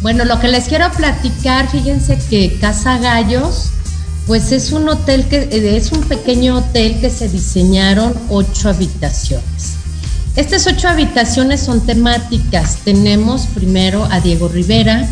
Bueno, 0.00 0.24
lo 0.24 0.38
que 0.38 0.48
les 0.48 0.64
quiero 0.64 0.90
platicar, 0.92 1.68
fíjense 1.70 2.18
que 2.30 2.56
Casa 2.60 2.98
Gallos, 2.98 3.70
pues 4.28 4.52
es 4.52 4.70
un 4.72 4.88
hotel 4.88 5.24
que 5.26 5.48
eh, 5.50 5.76
es 5.76 5.90
un 5.90 6.02
pequeño 6.02 6.58
hotel 6.58 7.00
que 7.00 7.10
se 7.10 7.28
diseñaron 7.28 8.14
ocho 8.28 8.68
habitaciones. 8.68 9.78
Estas 10.36 10.68
ocho 10.68 10.86
habitaciones 10.86 11.60
son 11.60 11.84
temáticas. 11.84 12.76
Tenemos 12.84 13.46
primero 13.46 14.06
a 14.08 14.20
Diego 14.20 14.46
Rivera, 14.46 15.08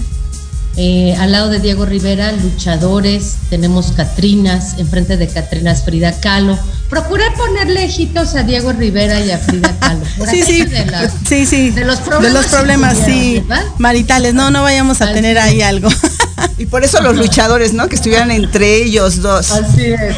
eh, 0.76 1.16
al 1.18 1.32
lado 1.32 1.48
de 1.48 1.58
Diego 1.60 1.86
Rivera, 1.86 2.32
luchadores, 2.32 3.36
tenemos 3.50 3.92
Catrinas, 3.92 4.74
enfrente 4.78 5.16
de 5.16 5.26
Catrinas 5.28 5.84
Frida 5.84 6.12
Kahlo. 6.20 6.58
Procuré 6.90 7.24
poner 7.36 7.68
lejitos 7.68 8.34
a 8.34 8.42
Diego 8.42 8.72
Rivera 8.72 9.20
y 9.20 9.30
a 9.30 9.38
Frida 9.38 9.74
Kahlo. 9.80 10.04
Sí, 10.30 10.42
sí, 10.42 10.64
de 10.64 10.84
las- 10.86 11.12
sí, 11.26 11.46
sí. 11.46 11.70
de 11.70 11.84
los 11.84 11.98
problemas 12.00 12.32
De 12.34 12.42
los 12.42 12.46
problemas, 12.52 12.98
sí. 13.04 13.42
Maritales, 13.78 14.34
no, 14.34 14.50
no 14.50 14.62
vayamos 14.62 15.00
a 15.00 15.06
Así 15.06 15.14
tener 15.14 15.38
ahí 15.38 15.62
algo. 15.62 15.88
Y 16.58 16.66
por 16.66 16.84
eso 16.84 17.00
los 17.02 17.16
luchadores, 17.16 17.72
¿no? 17.72 17.88
Que 17.88 17.96
estuvieran 17.96 18.30
entre 18.30 18.76
ellos 18.82 19.20
dos. 19.22 19.50
Así 19.52 19.86
es. 19.86 20.16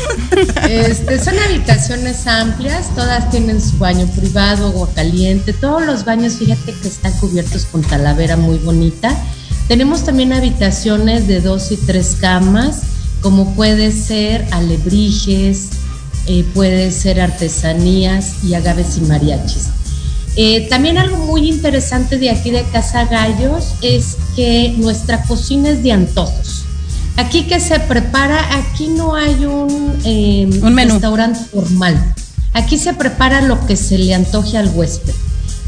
Este, 0.68 1.23
son 1.23 1.38
habitaciones 1.38 2.27
amplias, 2.27 2.94
todas 2.94 3.31
tienen 3.31 3.61
su 3.61 3.77
baño 3.79 4.07
privado, 4.09 4.66
agua 4.66 4.88
caliente, 4.94 5.53
todos 5.53 5.85
los 5.85 6.05
baños, 6.05 6.35
fíjate 6.35 6.73
que 6.75 6.88
están 6.88 7.12
cubiertos 7.14 7.64
con 7.66 7.83
talavera 7.83 8.37
muy 8.37 8.59
bonita. 8.59 9.16
Tenemos 9.69 10.05
también 10.05 10.33
habitaciones 10.33 11.29
de 11.29 11.43
dos 11.43 11.71
y 11.73 11.77
tres 11.77 12.17
camas, 12.19 12.81
como 13.21 13.55
puede 13.55 13.93
ser 13.93 14.47
alebrijes, 14.51 15.69
eh, 16.27 16.43
puede 16.55 16.91
ser 16.91 17.21
artesanías 17.21 18.43
y 18.45 18.55
agaves 18.55 18.97
y 18.97 19.03
mariachis. 19.03 19.69
Eh, 20.37 20.69
también 20.71 20.97
algo 20.97 21.19
muy 21.19 21.49
interesante 21.49 22.17
de 22.17 22.31
aquí 22.31 22.51
de 22.51 22.63
Casa 22.65 23.05
Gallos 23.05 23.75
es 23.83 24.17
que 24.37 24.75
nuestra 24.79 25.23
cocina 25.25 25.69
es 25.69 25.83
de 25.83 25.93
antojos. 25.93 26.65
Aquí 27.17 27.43
que 27.43 27.61
se 27.61 27.79
prepara, 27.81 28.57
aquí 28.57 28.87
no 28.89 29.17
hay 29.17 29.45
un, 29.45 29.99
eh, 30.05 30.49
Un 30.63 30.77
restaurante 30.77 31.41
formal. 31.53 32.15
Aquí 32.55 32.79
se 32.79 32.95
prepara 32.95 33.43
lo 33.43 33.67
que 33.67 33.77
se 33.77 33.99
le 33.99 34.15
antoje 34.15 34.57
al 34.57 34.69
huésped. 34.75 35.15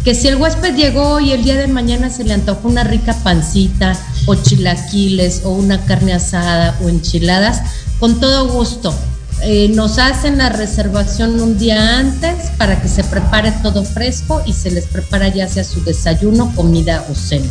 Que 0.05 0.15
si 0.15 0.29
el 0.29 0.37
huésped 0.37 0.75
llegó 0.75 1.21
y 1.21 1.33
el 1.33 1.45
día 1.45 1.57
de 1.57 1.67
mañana 1.67 2.09
se 2.09 2.25
le 2.25 2.33
antojó 2.33 2.69
una 2.69 2.85
rica 2.85 3.15
pancita 3.23 3.93
o 4.27 4.35
chilaquiles 4.35 5.43
o 5.45 5.51
una 5.51 5.85
carne 5.85 6.15
asada 6.15 6.79
o 6.83 6.89
enchiladas, 6.89 7.61
con 7.99 8.19
todo 8.19 8.49
gusto. 8.49 8.95
Eh, 9.43 9.71
nos 9.75 9.99
hacen 9.99 10.39
la 10.39 10.51
reservación 10.51 11.41
un 11.41 11.59
día 11.59 11.99
antes 11.99 12.51
para 12.59 12.81
que 12.81 12.89
se 12.89 13.03
prepare 13.05 13.53
todo 13.63 13.85
fresco 13.85 14.43
y 14.45 14.53
se 14.53 14.71
les 14.71 14.85
prepara 14.85 15.29
ya 15.29 15.49
sea 15.49 15.65
su 15.65 15.83
desayuno, 15.83 16.55
comida 16.55 17.05
o 17.11 17.15
cena. 17.15 17.49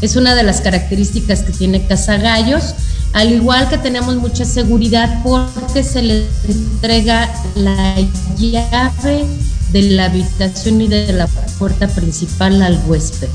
Es 0.00 0.16
una 0.16 0.34
de 0.34 0.42
las 0.42 0.60
características 0.60 1.42
que 1.42 1.52
tiene 1.52 1.86
Casa 1.86 2.16
Gallos, 2.16 2.74
al 3.12 3.32
igual 3.32 3.68
que 3.68 3.78
tenemos 3.78 4.16
mucha 4.16 4.44
seguridad 4.44 5.22
porque 5.22 5.82
se 5.82 6.02
les 6.02 6.26
entrega 6.48 7.28
la 7.56 7.94
llave 8.38 9.26
de 9.72 9.82
la 9.82 10.06
habitación 10.06 10.80
y 10.80 10.88
de 10.88 11.12
la 11.12 11.26
puerta 11.58 11.88
principal 11.88 12.62
al 12.62 12.80
huésped. 12.86 13.28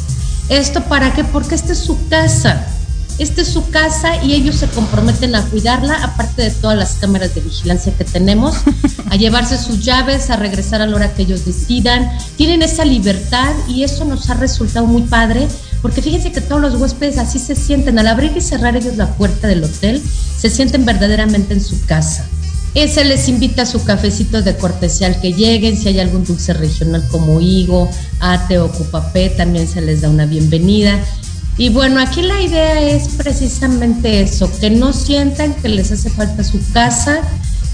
¿Esto 0.49 0.83
para 0.83 1.13
qué? 1.13 1.23
Porque 1.23 1.55
esta 1.55 1.73
es 1.73 1.79
su 1.79 1.97
casa. 2.09 2.67
Esta 3.19 3.41
es 3.41 3.47
su 3.47 3.69
casa 3.69 4.23
y 4.23 4.33
ellos 4.33 4.55
se 4.55 4.67
comprometen 4.67 5.35
a 5.35 5.43
cuidarla, 5.43 6.03
aparte 6.03 6.41
de 6.41 6.49
todas 6.49 6.75
las 6.75 6.93
cámaras 6.95 7.35
de 7.35 7.41
vigilancia 7.41 7.93
que 7.95 8.05
tenemos, 8.05 8.55
a 9.11 9.15
llevarse 9.15 9.57
sus 9.57 9.85
llaves, 9.85 10.31
a 10.31 10.35
regresar 10.35 10.81
a 10.81 10.87
la 10.87 10.95
hora 10.95 11.13
que 11.13 11.21
ellos 11.21 11.45
decidan. 11.45 12.09
Tienen 12.37 12.63
esa 12.63 12.85
libertad 12.85 13.53
y 13.67 13.83
eso 13.83 14.03
nos 14.05 14.29
ha 14.31 14.33
resultado 14.33 14.87
muy 14.87 15.03
padre, 15.03 15.47
porque 15.83 16.01
fíjense 16.01 16.31
que 16.31 16.41
todos 16.41 16.59
los 16.59 16.75
huéspedes 16.75 17.19
así 17.19 17.37
se 17.37 17.55
sienten, 17.55 17.99
al 17.99 18.07
abrir 18.07 18.35
y 18.35 18.41
cerrar 18.41 18.75
ellos 18.75 18.97
la 18.97 19.13
puerta 19.15 19.47
del 19.47 19.63
hotel, 19.63 20.01
se 20.37 20.49
sienten 20.49 20.83
verdaderamente 20.83 21.53
en 21.53 21.61
su 21.61 21.79
casa. 21.85 22.25
Eh, 22.75 22.87
se 22.87 23.05
les 23.05 23.29
invita 23.29 23.63
a 23.63 23.65
su 23.67 23.83
cafecito 23.83 24.41
de 24.41 24.57
cortesía 24.57 25.07
al 25.07 25.21
que 25.21 25.33
lleguen, 25.33 25.77
si 25.77 25.89
hay 25.89 25.99
algún 25.99 26.25
dulce 26.25 26.53
regional 26.53 27.07
como 27.09 27.39
higo, 27.39 27.89
ate 28.19 28.57
o 28.57 28.71
cupapé, 28.71 29.29
también 29.29 29.67
se 29.67 29.81
les 29.81 30.01
da 30.01 30.09
una 30.09 30.25
bienvenida. 30.25 30.99
Y 31.57 31.69
bueno, 31.69 31.99
aquí 31.99 32.23
la 32.23 32.41
idea 32.41 32.81
es 32.81 33.09
precisamente 33.09 34.21
eso, 34.21 34.49
que 34.59 34.71
no 34.71 34.91
sientan 34.91 35.53
que 35.53 35.69
les 35.69 35.91
hace 35.91 36.09
falta 36.09 36.43
su 36.43 36.59
casa, 36.73 37.21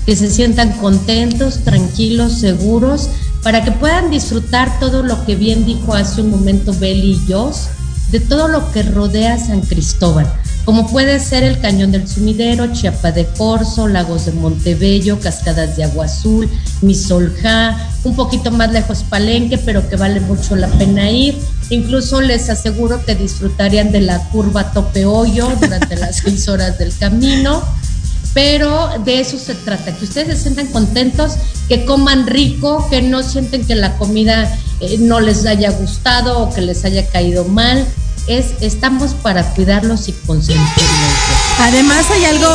que 0.06 0.18
se 0.18 0.30
sientan 0.30 0.74
contentos, 0.74 1.64
tranquilos, 1.64 2.40
seguros, 2.40 3.10
para 3.42 3.64
que 3.64 3.72
puedan 3.72 4.12
disfrutar 4.12 4.80
todo 4.82 5.02
lo 5.02 5.26
que 5.26 5.38
bien 5.38 5.66
dijo 5.66 5.94
hace 5.94 6.22
un 6.22 6.30
momento 6.30 6.74
Beli 6.78 7.14
y 7.14 7.32
Jos, 7.32 7.70
de 8.12 8.20
todo 8.20 8.50
lo 8.50 8.70
que 8.74 8.84
rodea 8.84 9.38
San 9.38 9.62
Cristóbal. 9.62 10.30
Como 10.66 10.88
puede 10.88 11.20
ser 11.20 11.44
el 11.44 11.60
Cañón 11.60 11.92
del 11.92 12.08
Sumidero, 12.08 12.72
Chiapa 12.74 13.12
de 13.12 13.26
Corzo, 13.26 13.88
Lagos 13.88 14.26
de 14.26 14.34
Montebello, 14.34 15.20
Cascadas 15.20 15.76
de 15.76 15.84
Agua 15.84 16.06
Azul, 16.06 16.50
Misolja, 16.82 17.90
un 18.04 18.16
poquito 18.16 18.52
más 18.52 18.72
lejos 18.72 19.04
Palenque, 19.04 19.58
pero 19.58 19.88
que 19.90 19.96
vale 19.96 20.20
mucho 20.20 20.56
la 20.56 20.68
pena 20.68 21.10
ir. 21.10 21.38
Incluso 21.70 22.22
les 22.22 22.50
aseguro 22.50 23.04
que 23.06 23.16
disfrutarían 23.16 23.92
de 23.92 24.02
la 24.02 24.20
curva 24.30 24.72
Tope 24.72 25.06
Hoyo 25.06 25.50
durante 25.60 25.96
las 25.96 26.18
seis 26.24 26.48
horas 26.48 26.78
del 26.78 26.96
camino. 26.96 27.64
Pero 28.34 28.90
de 29.04 29.20
eso 29.20 29.40
se 29.40 29.56
trata, 29.56 29.96
que 29.96 30.06
ustedes 30.06 30.38
se 30.38 30.44
sientan 30.44 30.68
contentos, 30.68 31.34
que 31.68 31.84
coman 31.84 32.28
rico, 32.28 32.88
que 32.90 33.02
no 33.02 33.24
sienten 33.24 33.66
que 33.66 33.74
la 33.74 33.98
comida 33.98 34.56
eh, 34.82 34.98
no 35.00 35.20
les 35.20 35.46
haya 35.48 35.72
gustado 35.72 36.40
o 36.40 36.54
que 36.54 36.62
les 36.62 36.86
haya 36.86 37.08
caído 37.08 37.46
mal, 37.46 37.86
es 38.30 38.54
estamos 38.62 39.16
para 39.16 39.44
cuidarlos 39.56 40.08
y 40.08 40.14
consentirlos. 40.14 40.70
Además 41.60 42.06
hay 42.12 42.26
algo... 42.26 42.48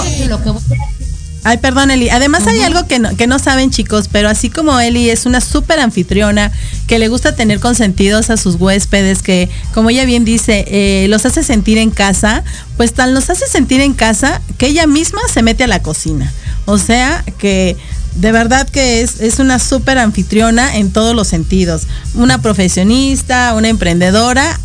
Ay, 1.47 1.59
perdón, 1.59 1.91
Eli. 1.91 2.09
Además 2.09 2.47
hay 2.47 2.63
algo 2.63 2.87
que 2.87 2.99
no, 2.99 3.15
que 3.17 3.27
no 3.27 3.39
saben, 3.39 3.71
chicos, 3.71 4.09
pero 4.11 4.31
así 4.31 4.49
como 4.49 4.81
Eli 4.81 5.11
es 5.11 5.27
una 5.27 5.43
súper 5.43 5.79
anfitriona, 5.79 6.51
que 6.87 6.99
le 6.99 7.09
gusta 7.09 7.37
tener 7.37 7.61
consentidos 7.61 8.31
a 8.31 8.39
sus 8.39 8.55
huéspedes, 8.55 9.23
que, 9.23 9.51
como 9.75 9.91
ella 9.91 10.07
bien 10.07 10.25
dice, 10.25 10.65
eh, 10.69 11.07
los 11.09 11.27
hace 11.27 11.43
sentir 11.43 11.77
en 11.77 11.91
casa, 11.91 12.45
pues 12.79 12.95
tal 12.95 13.13
los 13.13 13.29
hace 13.29 13.47
sentir 13.47 13.83
en 13.83 13.93
casa 13.93 14.41
que 14.57 14.69
ella 14.69 14.87
misma 14.87 15.21
se 15.31 15.43
mete 15.43 15.65
a 15.65 15.67
la 15.67 15.83
cocina. 15.83 16.33
O 16.65 16.79
sea, 16.79 17.23
que 17.37 17.77
de 18.15 18.33
verdad 18.33 18.67
que 18.67 19.03
es, 19.03 19.21
es 19.21 19.39
una 19.39 19.59
súper 19.59 19.99
anfitriona 19.99 20.77
en 20.77 20.93
todos 20.93 21.15
los 21.15 21.29
sentidos. 21.29 21.83
Una 22.15 22.41
profesionista, 22.41 23.53
una 23.55 23.69
emprendedora, 23.69 24.59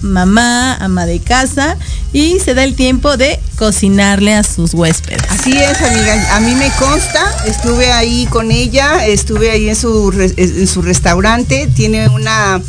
mamá, 0.00 0.74
ama 0.76 1.06
de 1.06 1.20
casa 1.20 1.76
y 2.12 2.38
se 2.40 2.54
da 2.54 2.64
el 2.64 2.74
tiempo 2.74 3.16
de 3.16 3.38
cocinarle 3.56 4.34
a 4.34 4.42
sus 4.42 4.74
huéspedes. 4.74 5.22
Así 5.28 5.52
es, 5.52 5.80
amiga. 5.82 6.36
A 6.36 6.40
mí 6.40 6.54
me 6.54 6.70
consta, 6.78 7.20
estuve 7.46 7.92
ahí 7.92 8.26
con 8.26 8.50
ella, 8.50 9.06
estuve 9.06 9.50
ahí 9.50 9.68
en 9.68 9.76
su, 9.76 10.12
en 10.36 10.66
su 10.66 10.82
restaurante. 10.82 11.68
Tiene 11.74 12.08
una, 12.08 12.60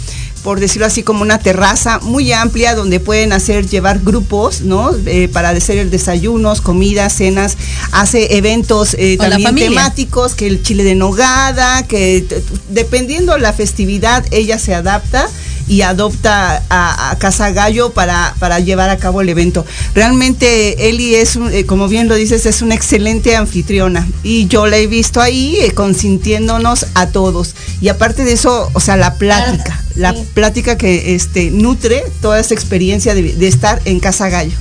por 0.44 0.60
decirlo 0.60 0.86
así, 0.86 1.04
como 1.04 1.22
una 1.22 1.39
terraza 1.39 2.00
muy 2.00 2.32
amplia 2.32 2.76
donde 2.76 3.00
pueden 3.00 3.34
hacer, 3.34 3.67
llevar 3.67 4.00
grupos, 4.00 4.62
¿no? 4.62 4.91
Eh, 5.06 5.30
para 5.30 5.50
hacer 5.50 5.89
desayunos, 5.89 6.62
comidas, 6.62 7.13
cenas. 7.13 7.58
Hace 7.91 8.38
eventos 8.38 8.96
eh, 9.00 9.17
también 9.17 9.56
temáticos, 9.56 10.36
que 10.36 10.48
el 10.48 10.62
chile 10.62 10.84
de 10.84 10.96
nogada, 10.96 11.88
que 11.88 12.26
dependiendo 12.70 13.38
la 13.38 13.54
festividad, 13.54 14.26
ella 14.32 14.60
se 14.60 14.76
adapta 14.76 15.28
y 15.72 15.84
adopta 15.84 16.62
a, 16.70 17.12
a 17.12 17.18
Casa 17.18 17.52
Gallo 17.52 17.92
para, 17.94 18.36
para 18.40 18.60
llevar 18.60 18.90
a 18.90 18.98
cabo 18.98 19.22
el 19.22 19.30
evento. 19.30 19.66
Realmente 19.96 20.90
Eli 20.90 21.16
es, 21.16 21.38
un- 21.38 21.54
eh, 21.54 21.66
como 21.66 21.88
bien 21.88 22.10
lo 22.10 22.16
dices, 22.16 22.46
es 22.46 22.62
una 22.62 22.76
excelente 22.76 23.38
anfitriona 23.38 24.06
y 24.22 24.48
yo 24.48 24.68
la 24.68 24.76
he 24.76 24.88
visto 24.88 25.22
ahí 25.22 25.56
eh, 25.62 25.72
consintiéndonos 25.72 26.88
a 26.94 27.08
todos. 27.08 27.56
Y 27.80 27.88
aparte 27.88 28.26
de 28.26 28.34
eso, 28.34 28.70
o 28.74 28.80
sea, 28.82 28.98
la 28.98 29.14
plática, 29.14 29.82
la 29.96 30.14
plática 30.34 30.78
que 30.78 31.16
este, 31.16 31.52
nutre 31.52 32.04
toda 32.22 32.38
esa 32.42 32.54
experiencia 32.54 33.16
de, 33.16 33.24
de 33.34 33.48
estar 33.48 33.82
en 33.86 34.02
Casa 34.02 34.28
Gallo. 34.28 34.58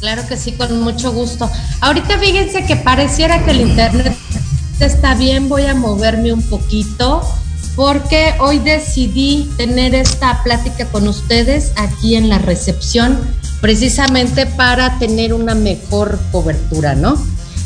Claro 0.00 0.26
que 0.26 0.38
sí, 0.38 0.52
con 0.52 0.80
mucho 0.80 1.12
gusto. 1.12 1.50
Ahorita 1.80 2.18
fíjense 2.18 2.64
que 2.64 2.76
pareciera 2.76 3.44
que 3.44 3.50
el 3.50 3.60
internet 3.60 4.16
está 4.80 5.14
bien, 5.14 5.50
voy 5.50 5.66
a 5.66 5.74
moverme 5.74 6.32
un 6.32 6.42
poquito 6.42 7.22
porque 7.76 8.34
hoy 8.40 8.58
decidí 8.58 9.50
tener 9.56 9.94
esta 9.94 10.42
plática 10.42 10.86
con 10.86 11.08
ustedes 11.08 11.72
aquí 11.76 12.16
en 12.16 12.28
la 12.28 12.38
recepción 12.38 13.18
precisamente 13.60 14.44
para 14.46 14.98
tener 14.98 15.32
una 15.32 15.54
mejor 15.54 16.18
cobertura, 16.32 16.94
¿no? 16.94 17.16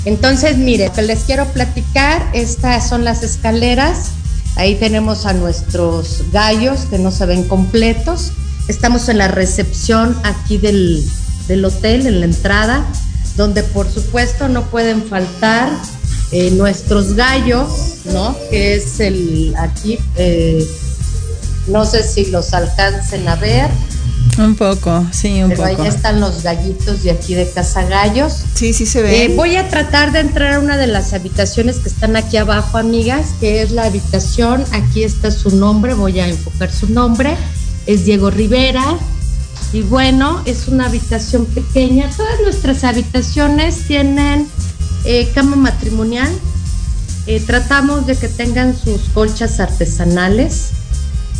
Entonces, 0.04 0.56
mire, 0.58 0.90
que 0.94 1.02
les 1.02 1.24
quiero 1.24 1.46
platicar, 1.46 2.30
estas 2.32 2.88
son 2.88 3.02
las 3.02 3.22
escaleras, 3.22 4.10
ahí 4.56 4.76
tenemos 4.76 5.26
a 5.26 5.32
nuestros 5.32 6.22
gallos 6.30 6.80
que 6.90 6.98
no 6.98 7.10
se 7.10 7.26
ven 7.26 7.48
completos, 7.48 8.32
estamos 8.68 9.08
en 9.08 9.18
la 9.18 9.28
recepción 9.28 10.16
aquí 10.22 10.58
del, 10.58 11.02
del 11.48 11.64
hotel, 11.64 12.06
en 12.06 12.20
la 12.20 12.26
entrada, 12.26 12.86
donde 13.36 13.62
por 13.62 13.90
supuesto 13.90 14.48
no 14.48 14.62
pueden 14.66 15.02
faltar 15.02 15.70
eh, 16.32 16.50
nuestros 16.52 17.14
gallos, 17.14 17.68
¿no? 18.06 18.36
Que 18.50 18.74
es 18.76 19.00
el 19.00 19.54
aquí, 19.58 19.98
eh, 20.16 20.66
no 21.68 21.84
sé 21.84 22.02
si 22.02 22.26
los 22.26 22.52
alcancen 22.54 23.26
a 23.28 23.36
ver, 23.36 23.68
Un 24.38 24.54
poco, 24.56 25.06
sí, 25.12 25.42
un 25.42 25.50
pero 25.50 25.62
poco. 25.64 25.82
ahí 25.82 25.88
están 25.88 26.20
los 26.20 26.42
gallitos 26.42 27.02
de 27.04 27.10
aquí 27.12 27.34
de 27.34 27.48
Casa 27.50 27.84
Gallos. 27.84 28.32
Sí, 28.54 28.72
sí 28.72 28.84
se 28.86 29.02
ve. 29.02 29.24
Eh, 29.24 29.28
voy 29.34 29.56
a 29.56 29.68
tratar 29.68 30.12
de 30.12 30.20
entrar 30.20 30.54
a 30.54 30.58
una 30.58 30.76
de 30.76 30.86
las 30.88 31.12
habitaciones 31.14 31.76
que 31.78 31.88
están 31.88 32.16
aquí 32.16 32.36
abajo, 32.36 32.76
amigas, 32.78 33.28
que 33.40 33.62
es 33.62 33.70
la 33.70 33.84
habitación, 33.84 34.64
aquí 34.72 35.04
está 35.04 35.30
su 35.30 35.56
nombre, 35.56 35.94
voy 35.94 36.20
a 36.20 36.28
enfocar 36.28 36.70
su 36.72 36.88
nombre, 36.92 37.34
es 37.86 38.04
Diego 38.04 38.30
Rivera. 38.30 38.98
Y 39.72 39.82
bueno, 39.82 40.42
es 40.44 40.68
una 40.68 40.86
habitación 40.86 41.44
pequeña. 41.46 42.08
Todas 42.16 42.40
nuestras 42.42 42.84
habitaciones 42.84 43.86
tienen 43.88 44.46
eh, 45.06 45.30
cama 45.34 45.56
matrimonial. 45.56 46.30
Eh, 47.26 47.40
tratamos 47.40 48.06
de 48.06 48.16
que 48.16 48.28
tengan 48.28 48.76
sus 48.76 49.02
colchas 49.14 49.58
artesanales 49.60 50.68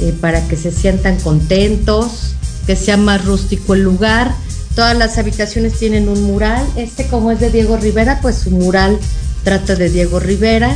eh, 0.00 0.14
para 0.20 0.46
que 0.48 0.56
se 0.56 0.72
sientan 0.72 1.18
contentos, 1.20 2.34
que 2.66 2.76
sea 2.76 2.96
más 2.96 3.24
rústico 3.24 3.74
el 3.74 3.82
lugar. 3.82 4.34
Todas 4.74 4.96
las 4.96 5.18
habitaciones 5.18 5.78
tienen 5.78 6.08
un 6.08 6.22
mural. 6.22 6.66
Este, 6.76 7.06
como 7.06 7.30
es 7.30 7.40
de 7.40 7.50
Diego 7.50 7.76
Rivera, 7.76 8.20
pues 8.20 8.36
su 8.36 8.50
mural 8.50 8.98
trata 9.44 9.74
de 9.74 9.90
Diego 9.90 10.20
Rivera. 10.20 10.74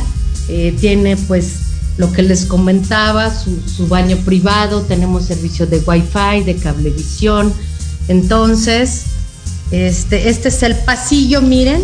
Tiene 0.81 1.15
pues 1.15 1.53
lo 1.97 2.11
que 2.11 2.23
les 2.23 2.45
comentaba, 2.45 3.33
su, 3.33 3.61
su 3.61 3.87
baño 3.87 4.17
privado, 4.25 4.81
tenemos 4.81 5.25
servicio 5.25 5.65
de 5.65 5.77
wifi, 5.79 6.43
de 6.45 6.57
cablevisión. 6.61 7.53
Entonces, 8.09 9.03
este, 9.71 10.29
este 10.29 10.49
es 10.49 10.63
el 10.63 10.75
pasillo, 10.75 11.41
miren, 11.41 11.81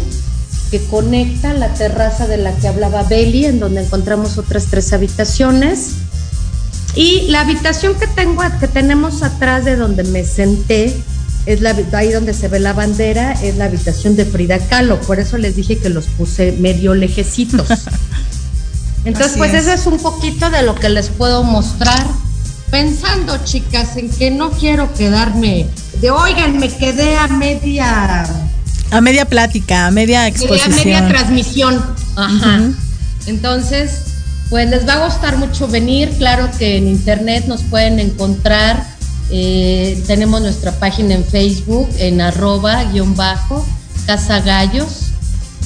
que 0.69 0.83
conecta 0.85 1.53
la 1.53 1.73
terraza 1.73 2.27
de 2.27 2.37
la 2.37 2.55
que 2.55 2.67
hablaba 2.67 3.03
Beli, 3.03 3.45
en 3.45 3.59
donde 3.59 3.81
encontramos 3.81 4.37
otras 4.37 4.65
tres 4.65 4.93
habitaciones. 4.93 5.93
Y 6.95 7.27
la 7.29 7.41
habitación 7.41 7.95
que 7.95 8.07
tengo, 8.07 8.43
que 8.59 8.67
tenemos 8.67 9.23
atrás 9.23 9.65
de 9.65 9.75
donde 9.75 10.03
me 10.03 10.23
senté, 10.23 10.95
es 11.45 11.61
la 11.61 11.75
ahí 11.93 12.11
donde 12.11 12.33
se 12.33 12.49
ve 12.49 12.59
la 12.59 12.73
bandera, 12.73 13.31
es 13.31 13.55
la 13.55 13.65
habitación 13.65 14.15
de 14.15 14.25
Frida 14.25 14.59
Kahlo. 14.59 14.99
Por 15.01 15.19
eso 15.19 15.37
les 15.37 15.55
dije 15.55 15.77
que 15.77 15.89
los 15.89 16.05
puse 16.05 16.51
medio 16.53 16.93
lejecitos. 16.93 17.67
Entonces, 19.05 19.31
Así 19.31 19.37
pues 19.37 19.53
es. 19.53 19.67
eso 19.67 19.73
es 19.73 19.87
un 19.87 19.99
poquito 19.99 20.49
de 20.49 20.63
lo 20.63 20.75
que 20.75 20.89
les 20.89 21.07
puedo 21.09 21.43
mostrar. 21.43 22.05
Pensando, 22.69 23.37
chicas, 23.45 23.95
en 23.95 24.09
que 24.09 24.29
no 24.29 24.51
quiero 24.51 24.93
quedarme 24.93 25.67
de, 26.01 26.11
oigan, 26.11 26.57
me 26.59 26.67
quedé 26.67 27.15
a 27.15 27.29
media 27.29 28.25
A 28.91 29.01
media 29.01 29.25
plática, 29.25 29.87
a 29.87 29.91
media 29.91 30.27
exposición. 30.27 30.75
media 30.75 31.07
transmisión. 31.07 31.83
Ajá. 32.15 32.61
Entonces, 33.25 34.01
pues 34.49 34.69
les 34.69 34.87
va 34.87 34.93
a 34.93 35.05
gustar 35.05 35.37
mucho 35.37 35.67
venir. 35.67 36.09
Claro 36.17 36.49
que 36.57 36.77
en 36.77 36.87
internet 36.87 37.45
nos 37.47 37.63
pueden 37.63 37.99
encontrar. 37.99 38.95
eh, 39.29 40.01
tenemos 40.07 40.39
nuestra 40.41 40.71
página 40.79 41.13
en 41.15 41.25
Facebook 41.25 41.89
en 41.99 42.21
arroba 42.21 42.85
guion 42.85 43.13
bajo 43.15 43.65
Casa 44.05 44.39
Gallos. 44.39 45.11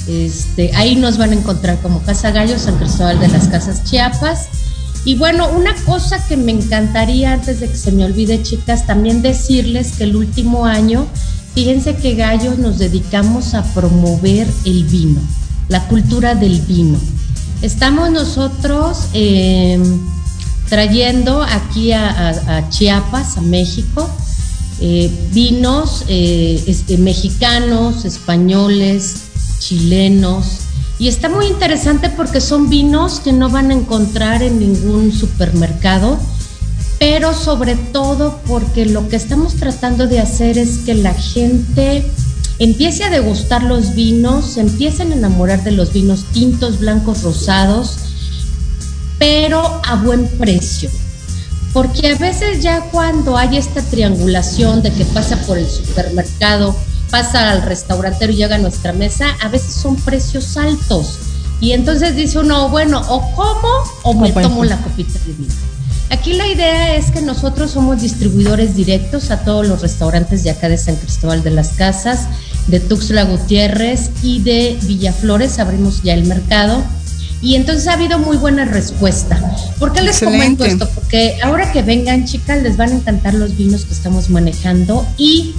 Este, 0.08 0.72
ahí 0.74 0.96
nos 0.96 1.16
van 1.16 1.30
a 1.30 1.34
encontrar 1.34 1.78
como 1.80 2.02
Casa 2.02 2.32
Gallos, 2.32 2.62
San 2.62 2.76
Cristóbal 2.76 3.20
de 3.20 3.28
las 3.28 3.46
Casas 3.46 3.84
Chiapas. 3.84 4.48
Y 5.04 5.16
bueno, 5.16 5.48
una 5.50 5.74
cosa 5.84 6.24
que 6.26 6.36
me 6.36 6.52
encantaría 6.52 7.32
antes 7.32 7.60
de 7.60 7.68
que 7.68 7.76
se 7.76 7.92
me 7.92 8.04
olvide, 8.04 8.42
chicas, 8.42 8.86
también 8.86 9.22
decirles 9.22 9.92
que 9.92 10.04
el 10.04 10.16
último 10.16 10.66
año, 10.66 11.06
fíjense 11.54 11.96
que 11.96 12.14
Gallos 12.14 12.58
nos 12.58 12.78
dedicamos 12.78 13.54
a 13.54 13.62
promover 13.74 14.46
el 14.64 14.84
vino, 14.84 15.20
la 15.68 15.86
cultura 15.88 16.34
del 16.34 16.60
vino. 16.60 16.98
Estamos 17.62 18.10
nosotros 18.10 19.06
eh, 19.14 19.80
trayendo 20.68 21.42
aquí 21.42 21.92
a 21.92 22.66
Chiapas, 22.70 23.36
a 23.38 23.40
México, 23.40 24.08
eh, 24.84 25.08
vinos 25.32 26.04
eh, 26.08 26.60
este, 26.66 26.98
mexicanos, 26.98 28.04
españoles, 28.04 29.14
chilenos. 29.60 30.46
Y 30.98 31.06
está 31.06 31.28
muy 31.28 31.46
interesante 31.46 32.10
porque 32.10 32.40
son 32.40 32.68
vinos 32.68 33.20
que 33.20 33.32
no 33.32 33.48
van 33.48 33.70
a 33.70 33.74
encontrar 33.74 34.42
en 34.42 34.58
ningún 34.58 35.12
supermercado, 35.12 36.18
pero 37.02 37.34
sobre 37.34 37.74
todo 37.74 38.38
porque 38.46 38.86
lo 38.86 39.08
que 39.08 39.16
estamos 39.16 39.56
tratando 39.56 40.06
de 40.06 40.20
hacer 40.20 40.56
es 40.56 40.78
que 40.86 40.94
la 40.94 41.12
gente 41.12 42.06
empiece 42.60 43.02
a 43.02 43.10
degustar 43.10 43.64
los 43.64 43.96
vinos, 43.96 44.52
se 44.52 44.60
empiecen 44.60 45.10
a 45.10 45.16
enamorar 45.16 45.64
de 45.64 45.72
los 45.72 45.92
vinos 45.92 46.26
tintos, 46.32 46.78
blancos, 46.78 47.24
rosados, 47.24 47.96
pero 49.18 49.80
a 49.84 49.96
buen 49.96 50.28
precio. 50.38 50.90
porque 51.72 52.12
a 52.12 52.14
veces 52.18 52.62
ya 52.62 52.82
cuando 52.92 53.36
hay 53.36 53.56
esta 53.56 53.82
triangulación 53.82 54.80
de 54.82 54.92
que 54.92 55.04
pasa 55.06 55.36
por 55.38 55.58
el 55.58 55.68
supermercado, 55.68 56.76
pasa 57.10 57.50
al 57.50 57.62
restaurantero 57.62 58.32
y 58.32 58.36
llega 58.36 58.54
a 58.54 58.58
nuestra 58.58 58.92
mesa, 58.92 59.26
a 59.42 59.48
veces 59.48 59.74
son 59.74 59.96
precios 59.96 60.56
altos. 60.56 61.18
Y 61.60 61.72
entonces 61.72 62.14
dice 62.14 62.38
uno, 62.38 62.68
bueno, 62.68 63.02
o 63.08 63.34
como 63.34 63.68
o 64.04 64.14
me 64.14 64.32
pues, 64.32 64.46
tomo 64.46 64.58
pues. 64.58 64.70
la 64.70 64.76
copita 64.76 65.18
de 65.26 65.32
vino. 65.32 65.71
Aquí 66.12 66.34
la 66.34 66.46
idea 66.46 66.94
es 66.94 67.10
que 67.10 67.22
nosotros 67.22 67.70
somos 67.70 68.02
distribuidores 68.02 68.76
directos 68.76 69.30
a 69.30 69.38
todos 69.44 69.66
los 69.66 69.80
restaurantes 69.80 70.44
de 70.44 70.50
acá 70.50 70.68
de 70.68 70.76
San 70.76 70.96
Cristóbal 70.96 71.42
de 71.42 71.50
las 71.50 71.70
Casas, 71.70 72.28
de 72.66 72.80
Tuxtla 72.80 73.24
Gutiérrez 73.24 74.10
y 74.22 74.42
de 74.42 74.78
Villaflores. 74.82 75.58
Abrimos 75.58 76.02
ya 76.02 76.12
el 76.12 76.26
mercado. 76.26 76.84
Y 77.40 77.54
entonces 77.54 77.88
ha 77.88 77.94
habido 77.94 78.18
muy 78.18 78.36
buena 78.36 78.66
respuesta. 78.66 79.40
¿Por 79.78 79.94
qué 79.94 80.02
les 80.02 80.20
comento 80.20 80.64
Excelente. 80.64 80.84
esto? 80.84 80.94
Porque 80.94 81.38
ahora 81.42 81.72
que 81.72 81.80
vengan, 81.80 82.26
chicas, 82.26 82.62
les 82.62 82.76
van 82.76 82.90
a 82.90 82.96
encantar 82.96 83.32
los 83.32 83.56
vinos 83.56 83.86
que 83.86 83.94
estamos 83.94 84.28
manejando 84.28 85.06
y 85.16 85.54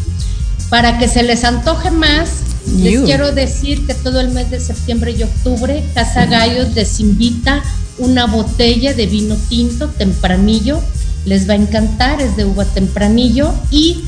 para 0.69 0.99
que 0.99 1.07
se 1.07 1.23
les 1.23 1.45
antoje 1.45 1.89
más, 1.89 2.29
les 2.77 2.93
Iu. 2.93 3.05
quiero 3.05 3.31
decir 3.31 3.87
que 3.87 3.95
todo 3.95 4.21
el 4.21 4.29
mes 4.29 4.51
de 4.51 4.59
septiembre 4.59 5.15
y 5.17 5.23
octubre, 5.23 5.83
Casa 5.95 6.27
Gallos 6.27 6.75
les 6.75 6.99
invita 6.99 7.63
una 7.97 8.25
botella 8.25 8.93
de 8.93 9.05
vino 9.05 9.35
tinto 9.49 9.87
tempranillo. 9.89 10.81
Les 11.25 11.47
va 11.47 11.53
a 11.53 11.57
encantar, 11.57 12.21
es 12.21 12.35
de 12.35 12.45
uva 12.45 12.65
tempranillo 12.65 13.53
y 13.71 14.03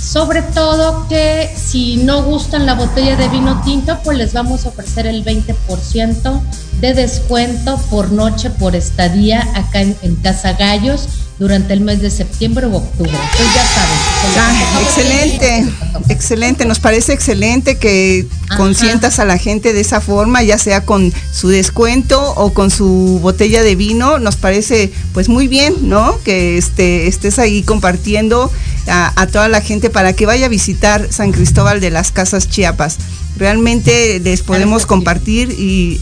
sobre 0.00 0.42
todo 0.42 1.08
que 1.08 1.50
si 1.56 1.96
no 1.96 2.22
gustan 2.22 2.66
la 2.66 2.74
botella 2.74 3.16
de 3.16 3.28
vino 3.28 3.60
tinto, 3.64 3.98
pues 4.04 4.16
les 4.16 4.32
vamos 4.32 4.64
a 4.64 4.68
ofrecer 4.68 5.06
el 5.06 5.24
20% 5.24 6.40
de 6.80 6.94
descuento 6.94 7.78
por 7.90 8.12
noche, 8.12 8.50
por 8.50 8.76
estadía 8.76 9.48
acá 9.54 9.80
en, 9.80 9.96
en 10.02 10.14
Casa 10.16 10.52
Gallos 10.52 11.08
durante 11.38 11.74
el 11.74 11.80
mes 11.80 12.00
de 12.00 12.10
septiembre 12.10 12.66
u 12.66 12.76
octubre. 12.76 13.10
Entonces 13.12 13.54
ya 13.54 13.66
saben. 13.66 13.98
Ah, 14.38 14.80
excelente, 14.82 15.66
excelente. 16.08 16.64
Nos 16.64 16.78
parece 16.78 17.12
excelente 17.12 17.76
que 17.78 18.26
Ajá. 18.48 18.56
consientas 18.56 19.18
a 19.18 19.26
la 19.26 19.36
gente 19.36 19.72
de 19.74 19.80
esa 19.80 20.00
forma, 20.00 20.42
ya 20.42 20.56
sea 20.56 20.84
con 20.86 21.12
su 21.32 21.48
descuento 21.48 22.34
o 22.36 22.54
con 22.54 22.70
su 22.70 23.18
botella 23.22 23.62
de 23.62 23.76
vino. 23.76 24.18
Nos 24.18 24.36
parece, 24.36 24.90
pues 25.12 25.28
muy 25.28 25.46
bien, 25.46 25.74
¿no? 25.82 26.18
Que 26.24 26.56
este, 26.56 27.06
estés 27.06 27.38
ahí 27.38 27.62
compartiendo 27.62 28.50
a, 28.86 29.12
a 29.20 29.26
toda 29.26 29.48
la 29.48 29.60
gente 29.60 29.90
para 29.90 30.14
que 30.14 30.24
vaya 30.24 30.46
a 30.46 30.48
visitar 30.48 31.08
San 31.12 31.32
Cristóbal 31.32 31.80
de 31.80 31.90
las 31.90 32.12
Casas 32.12 32.48
Chiapas. 32.48 32.96
Realmente 33.36 34.20
les 34.20 34.40
podemos 34.40 34.86
compartir 34.86 35.50
y, 35.50 36.00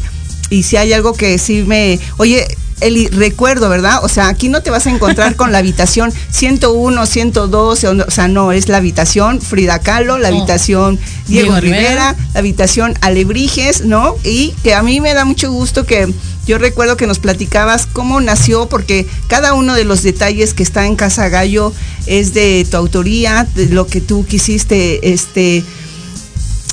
y 0.50 0.62
si 0.62 0.76
hay 0.76 0.92
algo 0.92 1.12
que 1.14 1.38
sí 1.38 1.64
me, 1.66 1.98
oye. 2.18 2.46
Eli, 2.80 3.08
recuerdo, 3.08 3.68
¿verdad? 3.68 4.00
O 4.04 4.08
sea, 4.08 4.28
aquí 4.28 4.48
no 4.48 4.62
te 4.62 4.70
vas 4.70 4.86
a 4.86 4.90
encontrar 4.90 5.36
con 5.36 5.52
la 5.52 5.58
habitación 5.58 6.12
101, 6.30 7.06
112, 7.06 7.88
o, 7.88 8.10
sea, 8.10 8.28
no, 8.28 8.52
es 8.52 8.68
la 8.68 8.78
habitación 8.78 9.40
Frida 9.40 9.78
Kahlo, 9.78 10.18
la 10.18 10.30
No. 10.30 10.38
habitación 10.38 10.98
Diego, 11.26 11.52
Diego 11.52 11.60
Rivera, 11.60 11.80
Rivera. 11.80 12.16
la 12.34 12.40
habitación 12.40 12.94
Alebrijes, 13.00 13.84
¿no? 13.84 14.16
Y 14.24 14.50
que 14.62 14.74
a 14.74 14.82
mí 14.82 15.00
me 15.00 15.14
da 15.14 15.24
mucho 15.24 15.50
gusto 15.50 15.86
que 15.86 16.12
yo 16.46 16.58
recuerdo 16.58 16.98
que 16.98 17.06
nos 17.06 17.18
platicabas 17.20 17.86
cómo 17.90 18.20
nació, 18.20 18.66
porque 18.68 19.06
cada 19.28 19.54
uno 19.54 19.74
de 19.74 19.84
los 19.84 20.02
detalles 20.02 20.52
que 20.52 20.62
está 20.62 20.84
en 20.86 20.94
Casa 20.94 21.28
Gallo 21.30 21.72
es 22.06 22.34
de 22.34 22.66
tu 22.70 22.76
autoría, 22.76 23.46
de 23.54 23.66
lo 23.68 23.86
que 23.86 24.02
tú 24.02 24.26
quisiste, 24.26 25.12
este 25.14 25.64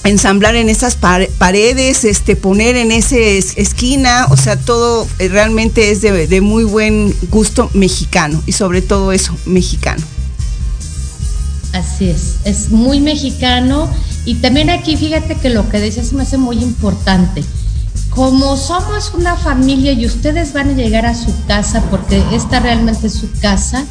ensamblar 0.03 0.55
en 0.55 0.69
esas 0.69 0.95
par- 0.95 1.27
paredes, 1.37 2.03
este, 2.05 2.35
poner 2.35 2.75
en 2.75 2.91
esa 2.91 3.17
esquina, 3.17 4.27
o 4.29 4.37
sea, 4.37 4.57
todo 4.57 5.07
eh, 5.19 5.27
realmente 5.27 5.91
es 5.91 6.01
de, 6.01 6.27
de 6.27 6.41
muy 6.41 6.63
buen 6.63 7.15
gusto 7.29 7.69
mexicano 7.73 8.41
y 8.45 8.51
sobre 8.53 8.81
todo 8.81 9.11
eso, 9.11 9.35
mexicano. 9.45 10.03
Así 11.73 12.09
es, 12.09 12.35
es 12.43 12.69
muy 12.71 12.99
mexicano 12.99 13.89
y 14.25 14.35
también 14.35 14.69
aquí 14.69 14.97
fíjate 14.97 15.35
que 15.35 15.49
lo 15.49 15.69
que 15.69 15.79
decías 15.79 16.11
me 16.13 16.23
hace 16.23 16.37
muy 16.37 16.57
importante. 16.61 17.43
Como 18.09 18.57
somos 18.57 19.13
una 19.13 19.37
familia 19.37 19.93
y 19.93 20.05
ustedes 20.05 20.51
van 20.51 20.71
a 20.71 20.73
llegar 20.73 21.05
a 21.05 21.15
su 21.15 21.33
casa 21.45 21.81
porque 21.89 22.21
esta 22.33 22.59
realmente 22.59 23.07
es 23.07 23.13
su 23.13 23.29
casa, 23.39 23.85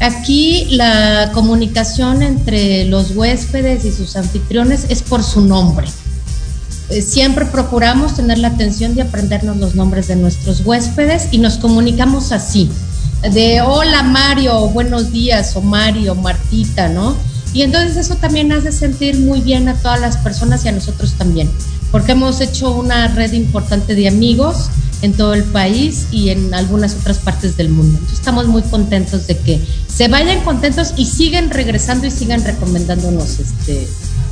aquí 0.00 0.66
la 0.70 1.30
comunicación 1.32 2.22
entre 2.22 2.84
los 2.86 3.12
huéspedes 3.16 3.84
y 3.84 3.92
sus 3.92 4.16
anfitriones 4.16 4.86
es 4.88 5.02
por 5.02 5.22
su 5.22 5.40
nombre. 5.40 5.86
Eh, 6.90 7.02
Siempre 7.02 7.46
procuramos 7.46 8.16
tener 8.16 8.38
la 8.38 8.48
atención 8.48 8.94
de 8.94 9.02
aprendernos 9.02 9.56
los 9.58 9.74
nombres 9.74 10.08
de 10.08 10.16
nuestros 10.16 10.60
huéspedes 10.64 11.28
y 11.30 11.38
nos 11.38 11.56
comunicamos 11.56 12.32
así 12.32 12.70
de 13.30 13.60
hola 13.60 14.02
Mario, 14.02 14.68
buenos 14.68 15.12
días, 15.12 15.54
o 15.54 15.60
Mario, 15.60 16.16
Martita, 16.16 16.88
¿no? 16.88 17.16
Y 17.54 17.62
entonces 17.62 17.96
eso 17.96 18.16
también 18.16 18.50
hace 18.50 18.72
sentir 18.72 19.18
muy 19.18 19.40
bien 19.40 19.68
a 19.68 19.74
todas 19.74 20.00
las 20.00 20.16
personas 20.16 20.64
y 20.64 20.68
a 20.68 20.72
nosotros 20.72 21.12
también, 21.12 21.48
porque 21.92 22.12
hemos 22.12 22.40
hecho 22.40 22.72
una 22.72 23.08
red 23.08 23.32
importante 23.32 23.94
de 23.94 24.08
amigos 24.08 24.70
en 25.02 25.12
todo 25.12 25.34
el 25.34 25.44
país 25.44 26.06
y 26.10 26.30
en 26.30 26.54
algunas 26.54 26.94
otras 26.94 27.18
partes 27.18 27.56
del 27.56 27.68
mundo. 27.68 27.92
Entonces 27.98 28.18
estamos 28.18 28.46
muy 28.46 28.62
contentos 28.62 29.26
de 29.26 29.36
que 29.36 29.60
se 29.88 30.08
vayan 30.08 30.42
contentos 30.44 30.94
y 30.96 31.06
sigan 31.06 31.50
regresando 31.50 32.06
y 32.06 32.10
sigan 32.10 32.42
recomendándonos 32.44 33.38
este, 33.40 33.86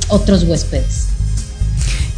otros 0.07 0.43
huéspedes. 0.43 1.07